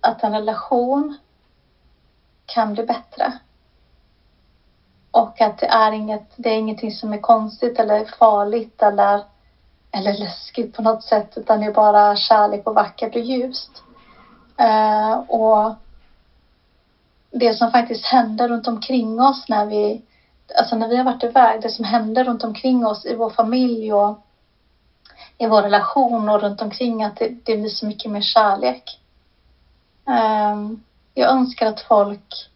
att 0.00 0.22
en 0.22 0.32
relation 0.32 1.18
kan 2.46 2.74
bli 2.74 2.84
bättre. 2.84 3.32
Och 5.10 5.40
att 5.40 5.58
det 5.58 5.66
är 5.66 5.92
inget, 5.92 6.30
det 6.36 6.48
är 6.48 6.56
ingenting 6.56 6.90
som 6.90 7.12
är 7.12 7.20
konstigt 7.20 7.78
eller 7.78 8.04
farligt 8.04 8.82
eller, 8.82 9.20
eller 9.92 10.14
läskigt 10.14 10.72
på 10.72 10.82
något 10.82 11.02
sätt 11.02 11.32
utan 11.36 11.60
det 11.60 11.66
är 11.66 11.70
bara 11.70 12.16
kärlek 12.16 12.66
och 12.66 12.74
vackert 12.74 13.14
och 13.14 13.20
ljust. 13.20 13.70
Eh, 14.56 15.12
och 15.12 15.72
det 17.30 17.54
som 17.54 17.70
faktiskt 17.70 18.04
händer 18.04 18.48
runt 18.48 18.66
omkring 18.66 19.20
oss 19.20 19.44
när 19.48 19.66
vi, 19.66 20.02
alltså 20.58 20.76
när 20.76 20.88
vi 20.88 20.96
har 20.96 21.04
varit 21.04 21.22
iväg, 21.22 21.60
det 21.60 21.70
som 21.70 21.84
händer 21.84 22.24
runt 22.24 22.44
omkring 22.44 22.86
oss 22.86 23.04
i 23.04 23.14
vår 23.14 23.28
familj 23.28 23.92
och 23.92 24.18
i 25.38 25.46
vår 25.46 25.62
relation 25.62 26.28
och 26.28 26.40
runt 26.40 26.62
omkring 26.62 27.02
att 27.02 27.16
det, 27.16 27.28
det 27.44 27.56
blir 27.56 27.68
så 27.68 27.86
mycket 27.86 28.10
mer 28.10 28.20
kärlek. 28.20 29.00
Eh, 30.08 30.56
jag 31.14 31.30
önskar 31.30 31.66
att 31.66 31.80
folk 31.80 32.48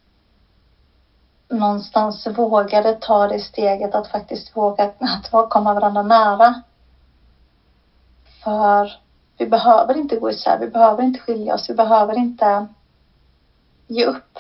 någonstans 1.49 2.27
vågade 2.27 2.93
ta 2.93 3.27
det 3.27 3.41
steget 3.41 3.95
att 3.95 4.07
faktiskt 4.07 4.57
våga 4.57 4.85
att 5.33 5.49
komma 5.49 5.75
varandra 5.75 6.03
nära. 6.03 6.55
För 8.47 8.93
vi 9.39 9.47
behöver 9.47 9.97
inte 9.97 10.17
gå 10.17 10.31
isär, 10.31 10.59
vi 10.59 10.67
behöver 10.67 11.03
inte 11.03 11.21
skilja 11.21 11.55
oss, 11.55 11.71
vi 11.71 11.75
behöver 11.75 12.19
inte 12.19 12.67
ge 13.87 14.05
upp. 14.05 14.39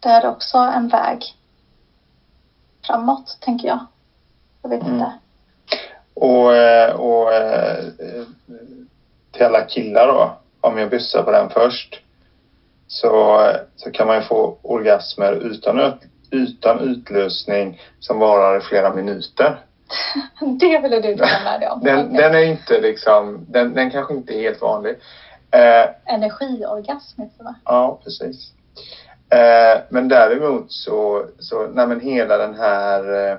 Det 0.00 0.08
är 0.08 0.26
också 0.26 0.58
en 0.58 0.88
väg 0.88 1.24
framåt, 2.86 3.38
tänker 3.40 3.68
jag. 3.68 3.78
Jag 4.62 4.70
vet 4.70 4.82
mm. 4.82 4.94
inte. 4.94 5.12
Och, 6.14 6.54
eh, 6.54 6.94
och 6.94 7.32
eh, 7.32 7.84
till 9.32 9.44
alla 9.44 9.62
killar 9.62 10.06
då, 10.06 10.36
om 10.60 10.78
jag 10.78 10.90
byssar 10.90 11.22
på 11.22 11.30
den 11.30 11.50
först, 11.50 12.02
så, 12.86 13.46
så 13.76 13.90
kan 13.90 14.06
man 14.06 14.16
ju 14.16 14.22
få 14.22 14.58
orgasmer 14.62 15.32
utan, 15.32 15.92
utan 16.30 16.80
utlösning 16.80 17.80
som 18.00 18.18
varar 18.18 18.58
i 18.58 18.60
flera 18.60 18.94
minuter. 18.94 19.60
det 20.60 20.78
ville 20.78 21.00
du 21.00 21.14
dela 21.14 21.40
med 21.44 21.60
dig 21.60 21.68
om. 21.68 21.80
Den, 21.84 22.12
den 22.12 22.34
är 22.34 22.44
inte 22.44 22.80
liksom, 22.80 23.46
den, 23.48 23.74
den 23.74 23.90
kanske 23.90 24.14
inte 24.14 24.34
är 24.34 24.40
helt 24.40 24.60
vanlig. 24.60 24.96
Eh, 25.50 26.14
Energiorgasm 26.14 27.22
heter 27.22 27.44
det 27.44 27.54
Ja, 27.64 28.00
precis. 28.04 28.52
Eh, 29.30 29.80
men 29.88 30.08
däremot 30.08 30.72
så, 30.72 31.24
så 31.38 31.66
nej 31.66 31.86
men 31.86 32.00
hela 32.00 32.38
den 32.38 32.54
här 32.54 33.30
eh, 33.30 33.38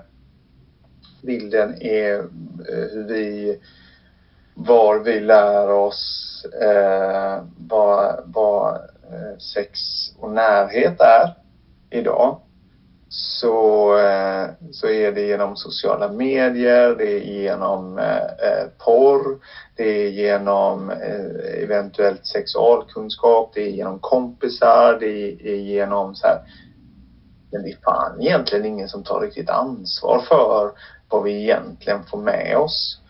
bilden 1.21 1.81
är 1.81 2.19
eh, 2.19 2.25
hur 2.93 3.07
vi, 3.07 3.59
var 4.53 4.99
vi 4.99 5.19
lär 5.19 5.69
oss 5.69 6.45
eh, 6.61 7.43
vad, 7.57 8.19
vad 8.25 8.75
eh, 8.75 9.37
sex 9.53 9.79
och 10.19 10.31
närhet 10.31 10.99
är 10.99 11.33
idag 11.89 12.39
så, 13.09 13.97
eh, 13.97 14.49
så 14.71 14.87
är 14.87 15.11
det 15.11 15.21
genom 15.21 15.55
sociala 15.55 16.11
medier, 16.11 16.95
det 16.95 17.11
är 17.11 17.19
genom 17.19 17.97
eh, 17.97 18.15
eh, 18.17 18.67
porr, 18.85 19.39
det 19.75 20.05
är 20.05 20.09
genom 20.09 20.89
eh, 20.89 21.63
eventuellt 21.63 22.25
sexualkunskap, 22.25 23.51
det 23.55 23.61
är 23.61 23.69
genom 23.69 23.99
kompisar, 23.99 24.97
det 24.99 25.31
är 25.51 25.55
genom 25.55 26.15
så 26.15 26.27
här. 26.27 26.41
Men 27.51 27.63
det 27.63 27.69
är 27.69 27.77
fan 27.83 28.21
egentligen 28.21 28.65
ingen 28.65 28.89
som 28.89 29.03
tar 29.03 29.19
riktigt 29.19 29.49
ansvar 29.49 30.19
för 30.19 30.71
vad 31.09 31.23
vi 31.23 31.43
egentligen 31.43 32.03
får 32.03 32.17
med 32.17 32.57
oss. 32.57 33.01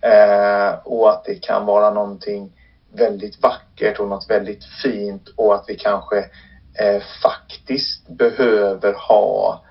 Eh, 0.00 0.78
och 0.84 1.10
att 1.10 1.24
det 1.24 1.34
kan 1.34 1.66
vara 1.66 1.90
någonting 1.90 2.52
väldigt 2.92 3.42
vackert 3.42 4.00
och 4.00 4.08
något 4.08 4.30
väldigt 4.30 4.64
fint 4.82 5.28
och 5.36 5.54
att 5.54 5.64
vi 5.68 5.74
kanske 5.74 6.24
eh, 6.78 7.02
faktiskt 7.22 8.08
behöver 8.08 8.92
ha 8.92 9.64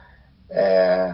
eh, 0.49 1.13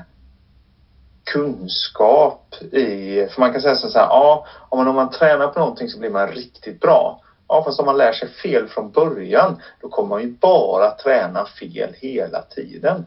kunskap 1.24 2.56
i, 2.72 3.28
för 3.28 3.40
man 3.40 3.52
kan 3.52 3.61
säga 3.61 3.76
så 3.76 3.99
här, 3.99 4.06
ja, 4.06 4.45
om 4.70 4.78
man, 4.78 4.88
om 4.88 4.95
man 4.95 5.10
tränar 5.10 5.48
på 5.48 5.60
någonting 5.60 5.90
så 5.90 5.99
blir 5.99 6.10
man 6.10 6.28
riktigt 6.28 6.82
bra. 6.82 7.22
Ja, 7.48 7.64
fast 7.64 7.80
om 7.80 7.86
man 7.86 7.98
lär 7.98 8.14
sig 8.14 8.28
fel 8.28 8.68
från 8.68 8.91
början, 8.91 9.61
då 9.82 9.90
kommer 9.90 10.10
man 10.10 10.22
ju 10.22 10.32
bara 10.32 10.91
träna 10.91 11.45
fel 11.45 11.94
hela 11.98 12.41
tiden. 12.41 13.06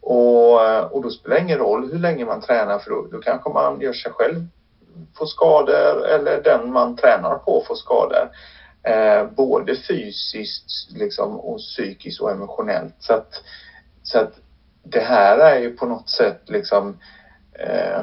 Och, 0.00 0.92
och 0.92 1.02
då 1.02 1.10
spelar 1.10 1.36
det 1.36 1.42
ingen 1.42 1.58
roll 1.58 1.92
hur 1.92 1.98
länge 1.98 2.24
man 2.24 2.40
tränar 2.40 2.78
för 2.78 2.90
då, 2.90 3.06
då 3.12 3.18
kanske 3.20 3.50
man 3.50 3.80
gör 3.80 3.92
sig 3.92 4.12
själv 4.12 4.46
får 5.18 5.26
skador 5.26 6.06
eller 6.06 6.42
den 6.42 6.72
man 6.72 6.96
tränar 6.96 7.38
på 7.38 7.64
får 7.66 7.74
skador. 7.74 8.28
Eh, 8.84 9.26
både 9.36 9.74
fysiskt 9.74 10.90
liksom, 10.96 11.40
och 11.40 11.58
psykiskt 11.58 12.20
och 12.20 12.30
emotionellt. 12.30 12.94
Så 12.98 13.12
att, 13.12 13.42
så 14.02 14.18
att 14.18 14.32
det 14.82 15.00
här 15.00 15.38
är 15.38 15.58
ju 15.58 15.70
på 15.70 15.86
något 15.86 16.10
sätt 16.10 16.42
liksom 16.46 16.98
eh, 17.52 18.02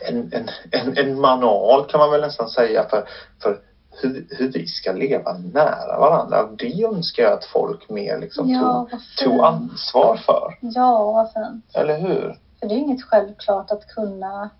en, 0.00 0.32
en, 0.32 0.48
en, 0.70 0.98
en, 0.98 1.20
manual 1.20 1.86
kan 1.86 2.00
man 2.00 2.10
väl 2.10 2.20
nästan 2.20 2.48
säga 2.48 2.88
för, 2.88 3.08
för 3.42 3.60
hur, 3.90 4.26
hur 4.30 4.52
vi 4.52 4.66
ska 4.66 4.92
leva 4.92 5.32
nära 5.32 5.98
varandra. 5.98 6.48
Det 6.58 6.84
önskar 6.84 7.22
jag 7.22 7.32
att 7.32 7.44
folk 7.44 7.88
mer 7.88 8.18
liksom 8.18 8.50
ja, 8.50 8.88
tog, 8.90 9.00
tog 9.24 9.40
ansvar 9.40 10.16
för. 10.16 10.58
Ja, 10.60 11.12
vad 11.12 11.32
fint. 11.32 11.64
Eller 11.74 11.98
hur? 11.98 12.38
För 12.60 12.66
det 12.66 12.74
är 12.74 12.78
inget 12.78 13.02
självklart 13.02 13.70
att 13.70 13.86
kunna 13.86 14.50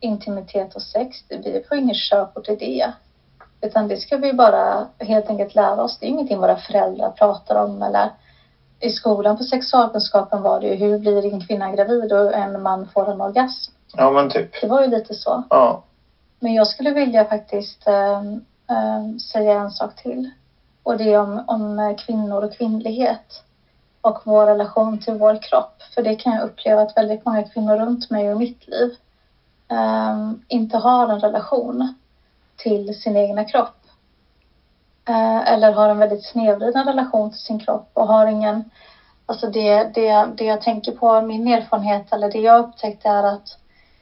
intimitet 0.00 0.74
och 0.74 0.82
sex. 0.82 1.16
Vi 1.28 1.64
får 1.68 1.78
inget 1.78 1.96
körkort 1.96 2.48
i 2.48 2.56
det. 2.56 2.92
Utan 3.60 3.88
det 3.88 3.96
ska 3.96 4.16
vi 4.16 4.32
bara 4.32 4.86
helt 4.98 5.30
enkelt 5.30 5.54
lära 5.54 5.82
oss. 5.82 5.98
Det 5.98 6.06
är 6.06 6.08
ingenting 6.08 6.38
våra 6.38 6.56
föräldrar 6.56 7.10
pratar 7.10 7.64
om 7.64 7.82
eller 7.82 8.10
i 8.80 8.90
skolan 8.90 9.36
på 9.36 9.44
sexualkunskapen 9.44 10.42
var 10.42 10.60
det 10.60 10.66
ju 10.66 10.74
hur 10.74 10.98
blir 10.98 11.32
en 11.32 11.40
kvinna 11.40 11.70
gravid 11.70 12.12
och 12.12 12.34
en 12.34 12.62
man 12.62 12.88
får 12.94 13.10
en 13.10 13.20
orgasm. 13.20 13.72
Ja, 13.96 14.10
men 14.10 14.30
typ. 14.30 14.60
Det 14.60 14.66
var 14.66 14.82
ju 14.82 14.88
lite 14.88 15.14
så. 15.14 15.42
Ja. 15.50 15.82
Men 16.38 16.54
jag 16.54 16.66
skulle 16.66 16.90
vilja 16.90 17.24
faktiskt 17.24 17.86
äh, 17.86 18.20
äh, 18.76 19.16
säga 19.32 19.60
en 19.60 19.70
sak 19.70 19.96
till. 19.96 20.30
Och 20.82 20.96
det 20.96 21.12
är 21.12 21.20
om, 21.20 21.42
om 21.46 21.94
kvinnor 21.98 22.44
och 22.44 22.52
kvinnlighet. 22.52 23.44
Och 24.00 24.18
vår 24.24 24.46
relation 24.46 25.00
till 25.00 25.14
vår 25.14 25.42
kropp. 25.42 25.82
För 25.94 26.02
det 26.02 26.14
kan 26.14 26.32
jag 26.32 26.44
uppleva 26.44 26.80
att 26.80 26.96
väldigt 26.96 27.24
många 27.24 27.42
kvinnor 27.42 27.76
runt 27.76 28.10
mig 28.10 28.32
och 28.32 28.38
mitt 28.38 28.68
liv 28.68 28.94
äh, 29.70 30.32
inte 30.48 30.78
har 30.78 31.08
en 31.08 31.20
relation 31.20 31.94
till 32.62 33.00
sin 33.00 33.16
egna 33.16 33.44
kropp. 33.44 33.76
Eh, 35.08 35.52
eller 35.52 35.72
har 35.72 35.88
en 35.88 35.98
väldigt 35.98 36.24
snedvriden 36.24 36.86
relation 36.86 37.30
till 37.30 37.40
sin 37.40 37.58
kropp 37.58 37.90
och 37.92 38.06
har 38.06 38.26
ingen 38.26 38.70
Alltså 39.30 39.48
det, 39.48 39.84
det, 39.94 40.28
det 40.36 40.44
jag 40.44 40.60
tänker 40.60 40.92
på, 40.92 41.20
min 41.20 41.48
erfarenhet 41.48 42.12
eller 42.12 42.30
det 42.30 42.38
jag 42.38 42.58
upptäckte 42.58 43.08
är 43.08 43.22
att 43.22 43.58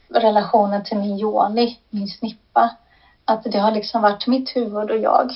relationen 0.08 0.84
till 0.84 0.98
min 0.98 1.18
yoni, 1.18 1.78
min 1.90 2.08
snippa, 2.08 2.76
att 3.24 3.44
det 3.44 3.58
har 3.58 3.70
liksom 3.70 4.02
varit 4.02 4.26
mitt 4.26 4.56
huvud 4.56 4.90
och 4.90 4.98
jag. 4.98 5.32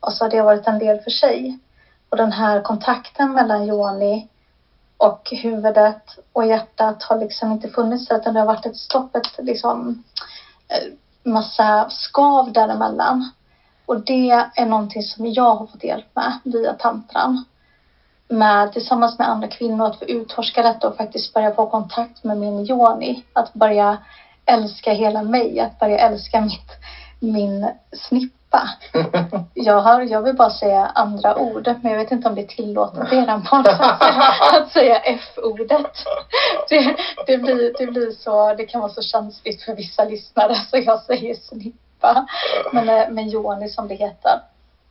Och 0.00 0.12
så 0.12 0.24
har 0.24 0.30
det 0.30 0.42
varit 0.42 0.66
en 0.66 0.78
del 0.78 1.00
för 1.00 1.10
sig. 1.10 1.58
Och 2.08 2.16
den 2.16 2.32
här 2.32 2.60
kontakten 2.60 3.32
mellan 3.32 3.68
yoni 3.68 4.28
och 4.96 5.28
huvudet 5.30 6.18
och 6.32 6.46
hjärtat 6.46 7.02
har 7.02 7.16
liksom 7.16 7.52
inte 7.52 7.68
funnits 7.68 8.10
utan 8.10 8.34
det 8.34 8.40
har 8.40 8.46
varit 8.46 8.66
ett 8.66 8.76
stopp, 8.76 9.16
ett 9.16 9.38
liksom 9.38 10.04
eh, 10.68 10.92
massa 11.22 11.90
skav 11.90 12.52
däremellan. 12.52 13.30
Och 13.86 14.00
det 14.00 14.30
är 14.30 14.66
någonting 14.66 15.02
som 15.02 15.32
jag 15.32 15.54
har 15.54 15.66
fått 15.66 15.84
hjälp 15.84 16.06
med 16.14 16.32
via 16.44 16.74
tantran. 16.74 17.44
Med, 18.28 18.72
tillsammans 18.72 19.18
med 19.18 19.28
andra 19.28 19.48
kvinnor 19.48 19.86
att 19.86 19.98
få 19.98 20.04
utforska 20.04 20.62
detta 20.62 20.88
och 20.88 20.96
faktiskt 20.96 21.34
börja 21.34 21.54
få 21.54 21.66
kontakt 21.66 22.24
med 22.24 22.36
min 22.36 22.66
yoni. 22.70 23.24
Att 23.32 23.54
börja 23.54 23.98
älska 24.46 24.92
hela 24.92 25.22
mig, 25.22 25.60
att 25.60 25.78
börja 25.78 25.98
älska 25.98 26.40
mitt, 26.40 26.70
min 27.20 27.70
snippa. 28.52 28.68
Jag, 29.54 29.80
har, 29.80 30.00
jag 30.00 30.22
vill 30.22 30.36
bara 30.36 30.50
säga 30.50 30.86
andra 30.86 31.38
ord, 31.38 31.74
men 31.82 31.92
jag 31.92 31.98
vet 31.98 32.10
inte 32.10 32.28
om 32.28 32.34
det 32.34 32.40
är 32.40 32.46
tillåtet 32.46 33.12
i 33.12 33.16
eran 33.16 33.44
podd 33.50 33.68
att 34.52 34.72
säga 34.72 34.98
F-ordet. 34.98 36.04
Det, 36.68 36.96
det, 37.26 37.38
blir, 37.38 37.74
det 37.78 37.86
blir 37.86 38.10
så, 38.10 38.54
det 38.54 38.64
kan 38.64 38.80
vara 38.80 38.92
så 38.92 39.02
känsligt 39.02 39.62
för 39.62 39.74
vissa 39.74 40.04
lyssnare 40.04 40.54
så 40.54 40.78
jag 40.78 41.02
säger 41.02 41.34
snippa. 41.34 42.26
Men, 42.72 42.88
eh, 42.88 43.08
men 43.10 43.28
Joni 43.28 43.68
som 43.68 43.88
det 43.88 43.94
heter. 43.94 44.40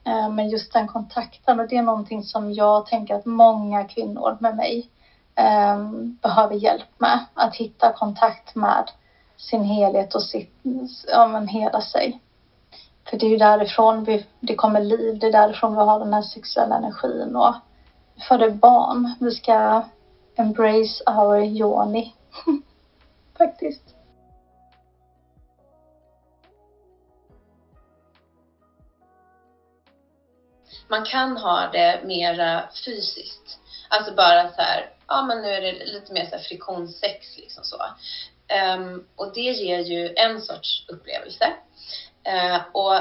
Eh, 0.05 0.29
men 0.29 0.49
just 0.49 0.73
den 0.73 0.88
kontakten 0.88 1.59
och 1.59 1.67
det 1.67 1.77
är 1.77 1.81
någonting 1.81 2.23
som 2.23 2.53
jag 2.53 2.85
tänker 2.85 3.15
att 3.15 3.25
många 3.25 3.83
kvinnor 3.83 4.38
med 4.39 4.55
mig 4.55 4.89
um, 5.75 6.17
behöver 6.21 6.55
hjälp 6.55 6.89
med. 6.97 7.19
Att 7.33 7.55
hitta 7.55 7.91
kontakt 7.91 8.55
med 8.55 8.91
sin 9.38 9.63
helhet 9.63 10.15
och 10.15 10.23
sitt, 10.23 10.53
ja 11.07 11.27
men 11.27 11.47
hela 11.47 11.81
sig. 11.81 12.19
För 13.10 13.18
det 13.18 13.26
är 13.26 13.30
ju 13.30 13.38
därifrån 13.38 14.03
vi, 14.03 14.26
det 14.40 14.56
kommer 14.56 14.82
liv, 14.82 15.19
det 15.19 15.28
är 15.28 15.32
därifrån 15.32 15.76
vi 15.76 15.82
har 15.82 15.99
den 15.99 16.14
här 16.14 16.22
sexuella 16.22 16.76
energin 16.76 17.36
och 17.36 17.56
för 18.28 18.38
det 18.38 18.49
barn. 18.49 19.15
Vi 19.19 19.32
ska 19.32 19.84
embrace 20.36 21.03
our 21.07 21.44
yoni. 21.44 22.15
Faktiskt. 23.38 23.95
Man 30.88 31.06
kan 31.06 31.38
ha 31.38 31.69
det 31.72 32.02
mera 32.03 32.69
fysiskt. 32.86 33.60
Alltså 33.90 34.15
bara 34.15 34.49
så 34.49 34.61
här, 34.61 34.90
ja 35.07 35.23
men 35.23 35.41
nu 35.41 35.48
är 35.48 35.61
det 35.61 35.86
lite 35.86 36.14
mer 36.14 36.26
så 36.26 36.32
här 36.32 36.44
friktionssex 36.44 37.38
liksom 37.38 37.64
så. 37.64 37.78
Um, 38.76 39.07
och 39.15 39.34
det 39.34 39.41
ger 39.41 39.80
ju 39.80 40.14
en 40.15 40.41
sorts 40.41 40.86
upplevelse. 40.88 41.53
Eh, 42.23 42.61
och 42.72 42.95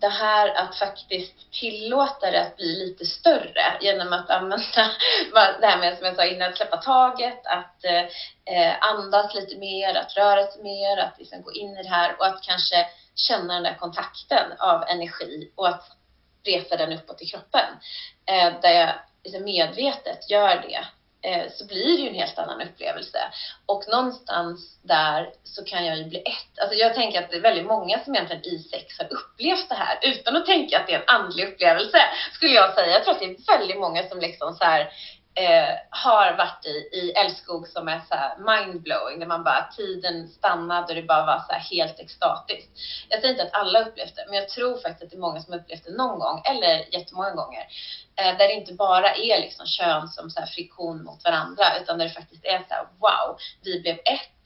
det 0.00 0.08
här 0.08 0.54
att 0.54 0.78
faktiskt 0.78 1.52
tillåta 1.52 2.30
det 2.30 2.42
att 2.42 2.56
bli 2.56 2.86
lite 2.86 3.06
större 3.06 3.78
genom 3.80 4.12
att 4.12 4.30
använda 4.30 4.90
det 5.60 5.66
här 5.66 5.78
med 5.78 5.96
som 5.96 6.06
jag 6.06 6.16
sa 6.16 6.24
innan, 6.24 6.50
att 6.50 6.56
släppa 6.56 6.76
taget, 6.76 7.46
att 7.46 7.84
eh, 7.84 8.04
eh, 8.54 8.76
andas 8.80 9.34
lite 9.34 9.56
mer, 9.56 9.94
att 9.94 10.16
röra 10.16 10.46
sig 10.46 10.62
mer, 10.62 10.96
att 10.96 11.18
liksom 11.18 11.42
gå 11.42 11.52
in 11.52 11.78
i 11.78 11.82
det 11.82 11.88
här 11.88 12.16
och 12.18 12.26
att 12.26 12.42
kanske 12.42 12.86
känna 13.14 13.54
den 13.54 13.62
där 13.62 13.74
kontakten 13.74 14.52
av 14.58 14.84
energi 14.88 15.52
och 15.56 15.68
att 15.68 15.84
resa 16.44 16.76
den 16.76 16.92
uppåt 16.92 17.22
i 17.22 17.26
kroppen. 17.26 17.66
Eh, 18.26 18.60
där 18.62 18.70
jag 18.70 18.90
liksom 19.24 19.44
medvetet 19.44 20.30
gör 20.30 20.56
det 20.56 20.84
Eh, 21.22 21.50
så 21.52 21.66
blir 21.66 21.96
det 21.96 22.02
ju 22.02 22.08
en 22.08 22.14
helt 22.14 22.38
annan 22.38 22.60
upplevelse. 22.60 23.18
Och 23.66 23.84
någonstans 23.88 24.78
där 24.82 25.30
så 25.44 25.64
kan 25.64 25.86
jag 25.86 25.98
ju 25.98 26.04
bli 26.04 26.18
ett. 26.18 26.62
Alltså 26.62 26.76
jag 26.76 26.94
tänker 26.94 27.22
att 27.22 27.30
det 27.30 27.36
är 27.36 27.40
väldigt 27.40 27.66
många 27.66 27.98
som 27.98 28.14
egentligen 28.14 28.44
i 28.44 28.58
sex 28.58 28.98
har 28.98 29.06
upplevt 29.12 29.68
det 29.68 29.74
här 29.74 29.98
utan 30.02 30.36
att 30.36 30.46
tänka 30.46 30.78
att 30.78 30.86
det 30.86 30.94
är 30.94 30.98
en 30.98 31.20
andlig 31.20 31.48
upplevelse, 31.48 31.98
skulle 32.32 32.52
jag 32.52 32.74
säga. 32.74 32.92
Jag 32.92 33.04
tror 33.04 33.14
att 33.14 33.20
det 33.20 33.26
är 33.26 33.58
väldigt 33.58 33.80
många 33.80 34.08
som 34.08 34.20
liksom 34.20 34.54
så 34.54 34.64
här, 34.64 34.88
eh, 35.34 35.74
har 35.90 36.36
varit 36.36 36.66
i, 36.66 36.96
i 36.98 37.12
älskog 37.12 37.68
som 37.68 37.88
är 37.88 38.00
så 38.08 38.14
här 38.14 38.36
mindblowing, 38.38 39.18
där 39.18 39.26
man 39.26 39.44
bara 39.44 39.70
tiden 39.76 40.28
stannade 40.28 40.86
och 40.86 40.94
det 40.94 41.02
bara 41.02 41.26
var 41.26 41.38
så 41.38 41.52
här 41.52 41.60
helt 41.60 42.00
extatiskt. 42.00 42.70
Jag 43.08 43.20
säger 43.20 43.34
inte 43.34 43.44
att 43.44 43.60
alla 43.60 43.80
upplevt 43.80 44.16
det, 44.16 44.24
men 44.28 44.36
jag 44.36 44.48
tror 44.48 44.78
faktiskt 44.78 45.02
att 45.02 45.10
det 45.10 45.16
är 45.16 45.20
många 45.20 45.40
som 45.40 45.54
upplevt 45.54 45.84
det 45.84 45.92
någon 45.92 46.18
gång 46.18 46.42
eller 46.44 46.94
jättemånga 46.94 47.34
gånger. 47.34 47.66
Eh, 48.16 48.38
där 48.38 48.48
det 48.48 48.52
inte 48.52 48.74
bara 48.74 49.14
är 49.14 49.40
liksom 49.40 49.66
kön 49.66 50.08
som 50.08 50.30
så 50.30 50.42
friktion 50.46 51.04
mot 51.04 51.24
varandra, 51.24 51.64
utan 51.82 51.98
där 51.98 52.04
det 52.04 52.14
faktiskt 52.14 52.44
är 52.44 52.58
så 52.58 52.74
här, 52.74 52.86
wow, 52.98 53.36
vi 53.62 53.80
blev 53.80 53.94
ett. 53.94 54.39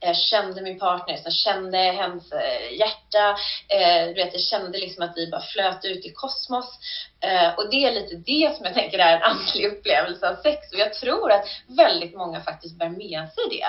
Jag 0.00 0.16
kände 0.16 0.62
min 0.62 0.78
partner, 0.78 1.20
jag 1.24 1.32
kände 1.32 1.78
hennes 1.78 2.32
eh, 2.32 2.78
hjärta. 2.78 3.36
Eh, 3.68 4.06
du 4.06 4.14
vet, 4.14 4.32
jag 4.32 4.42
kände 4.42 4.78
liksom 4.78 5.04
att 5.04 5.16
vi 5.16 5.30
bara 5.30 5.40
flöt 5.40 5.84
ut 5.84 6.06
i 6.06 6.12
kosmos. 6.12 6.78
Eh, 7.20 7.54
och 7.54 7.70
det 7.70 7.84
är 7.84 7.92
lite 7.92 8.14
det 8.16 8.56
som 8.56 8.64
jag 8.64 8.74
tänker 8.74 8.98
är 8.98 9.16
en 9.16 9.22
andlig 9.22 9.66
upplevelse 9.66 10.28
av 10.28 10.34
sex. 10.34 10.72
Och 10.72 10.78
jag 10.78 10.94
tror 10.94 11.32
att 11.32 11.46
väldigt 11.66 12.16
många 12.16 12.40
faktiskt 12.40 12.78
bär 12.78 12.88
med 12.88 13.28
sig 13.32 13.44
det. 13.50 13.66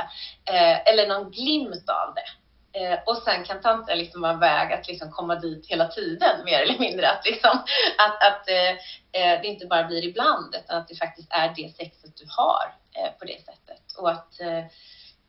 eller 0.89 1.07
någon 1.07 1.31
glimt 1.31 1.89
av 1.89 2.13
det. 2.15 2.41
Eh, 2.73 2.99
och 3.05 3.17
sen 3.17 3.43
kan 3.43 3.61
tantra 3.61 3.95
liksom 3.95 4.21
vara 4.21 4.31
en 4.31 4.39
väg 4.39 4.73
att 4.73 4.87
liksom 4.87 5.11
komma 5.11 5.35
dit 5.35 5.67
hela 5.67 5.87
tiden 5.87 6.45
mer 6.45 6.61
eller 6.61 6.79
mindre. 6.79 7.09
Att, 7.09 7.25
liksom, 7.25 7.59
att, 7.97 8.23
att 8.23 8.49
eh, 8.49 9.41
det 9.41 9.47
inte 9.47 9.65
bara 9.65 9.83
blir 9.83 10.05
ibland 10.05 10.55
utan 10.55 10.77
att 10.77 10.87
det 10.87 10.95
faktiskt 10.95 11.27
är 11.31 11.53
det 11.55 11.75
sexet 11.75 12.17
du 12.17 12.25
har 12.29 12.75
eh, 12.95 13.11
på 13.19 13.25
det 13.25 13.45
sättet. 13.45 13.97
Och 13.97 14.11
att, 14.11 14.33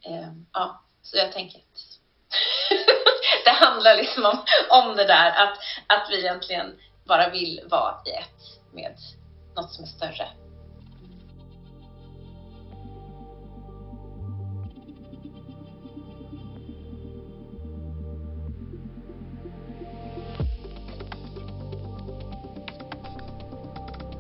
Ehm, 0.05 0.47
ja, 0.53 0.83
så 1.03 1.17
jag 1.17 1.33
tänker 1.33 1.59
att 1.59 1.65
det 3.45 3.51
handlar 3.51 3.97
liksom 3.97 4.25
om, 4.25 4.45
om 4.71 4.97
det 4.97 5.05
där 5.05 5.31
att, 5.31 5.59
att 5.87 6.11
vi 6.11 6.19
egentligen 6.19 6.81
bara 7.05 7.31
vill 7.31 7.61
vara 7.71 7.95
i 8.07 8.11
ett 8.11 8.73
med 8.73 8.97
något 9.57 9.73
som 9.73 9.85
är 9.85 9.89
större. 9.89 10.29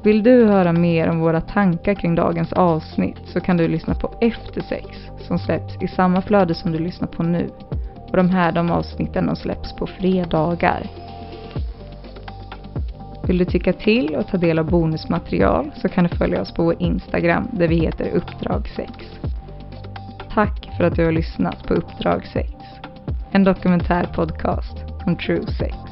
Vill 0.04 0.22
du 0.22 0.44
höra 0.46 0.72
mer 0.72 1.08
om 1.08 1.20
våra 1.20 1.40
tankar 1.40 1.94
kring 1.94 2.14
dagens 2.14 2.52
avsnitt 2.52 3.18
så 3.24 3.40
kan 3.40 3.56
du 3.56 3.68
lyssna 3.68 3.94
på 3.94 4.14
Eftersex 4.20 4.86
som 5.18 5.38
släpps 5.38 5.82
i 5.82 5.88
samma 5.88 6.22
flöde 6.22 6.54
som 6.54 6.72
du 6.72 6.78
lyssnar 6.78 7.08
på 7.08 7.22
nu. 7.22 7.48
Och 8.10 8.16
de 8.16 8.30
här 8.30 8.52
de 8.52 8.70
avsnitten 8.70 9.26
de 9.26 9.36
släpps 9.36 9.76
på 9.76 9.86
fredagar. 9.86 10.86
Vill 13.26 13.38
du 13.38 13.44
tycka 13.44 13.72
till 13.72 14.16
och 14.16 14.26
ta 14.26 14.36
del 14.36 14.58
av 14.58 14.70
bonusmaterial 14.70 15.70
så 15.76 15.88
kan 15.88 16.04
du 16.04 16.16
följa 16.16 16.42
oss 16.42 16.54
på 16.54 16.64
vår 16.64 16.82
Instagram 16.82 17.48
där 17.52 17.68
vi 17.68 17.76
heter 17.76 18.10
Uppdrag 18.14 18.68
6. 18.76 18.92
Tack 20.34 20.68
för 20.76 20.84
att 20.84 20.96
du 20.96 21.04
har 21.04 21.12
lyssnat 21.12 21.66
på 21.66 21.74
Uppdrag 21.74 22.26
6. 22.32 22.48
En 23.32 23.44
dokumentärpodcast 23.44 24.84
om 25.06 25.16
true 25.16 25.46
sex. 25.46 25.91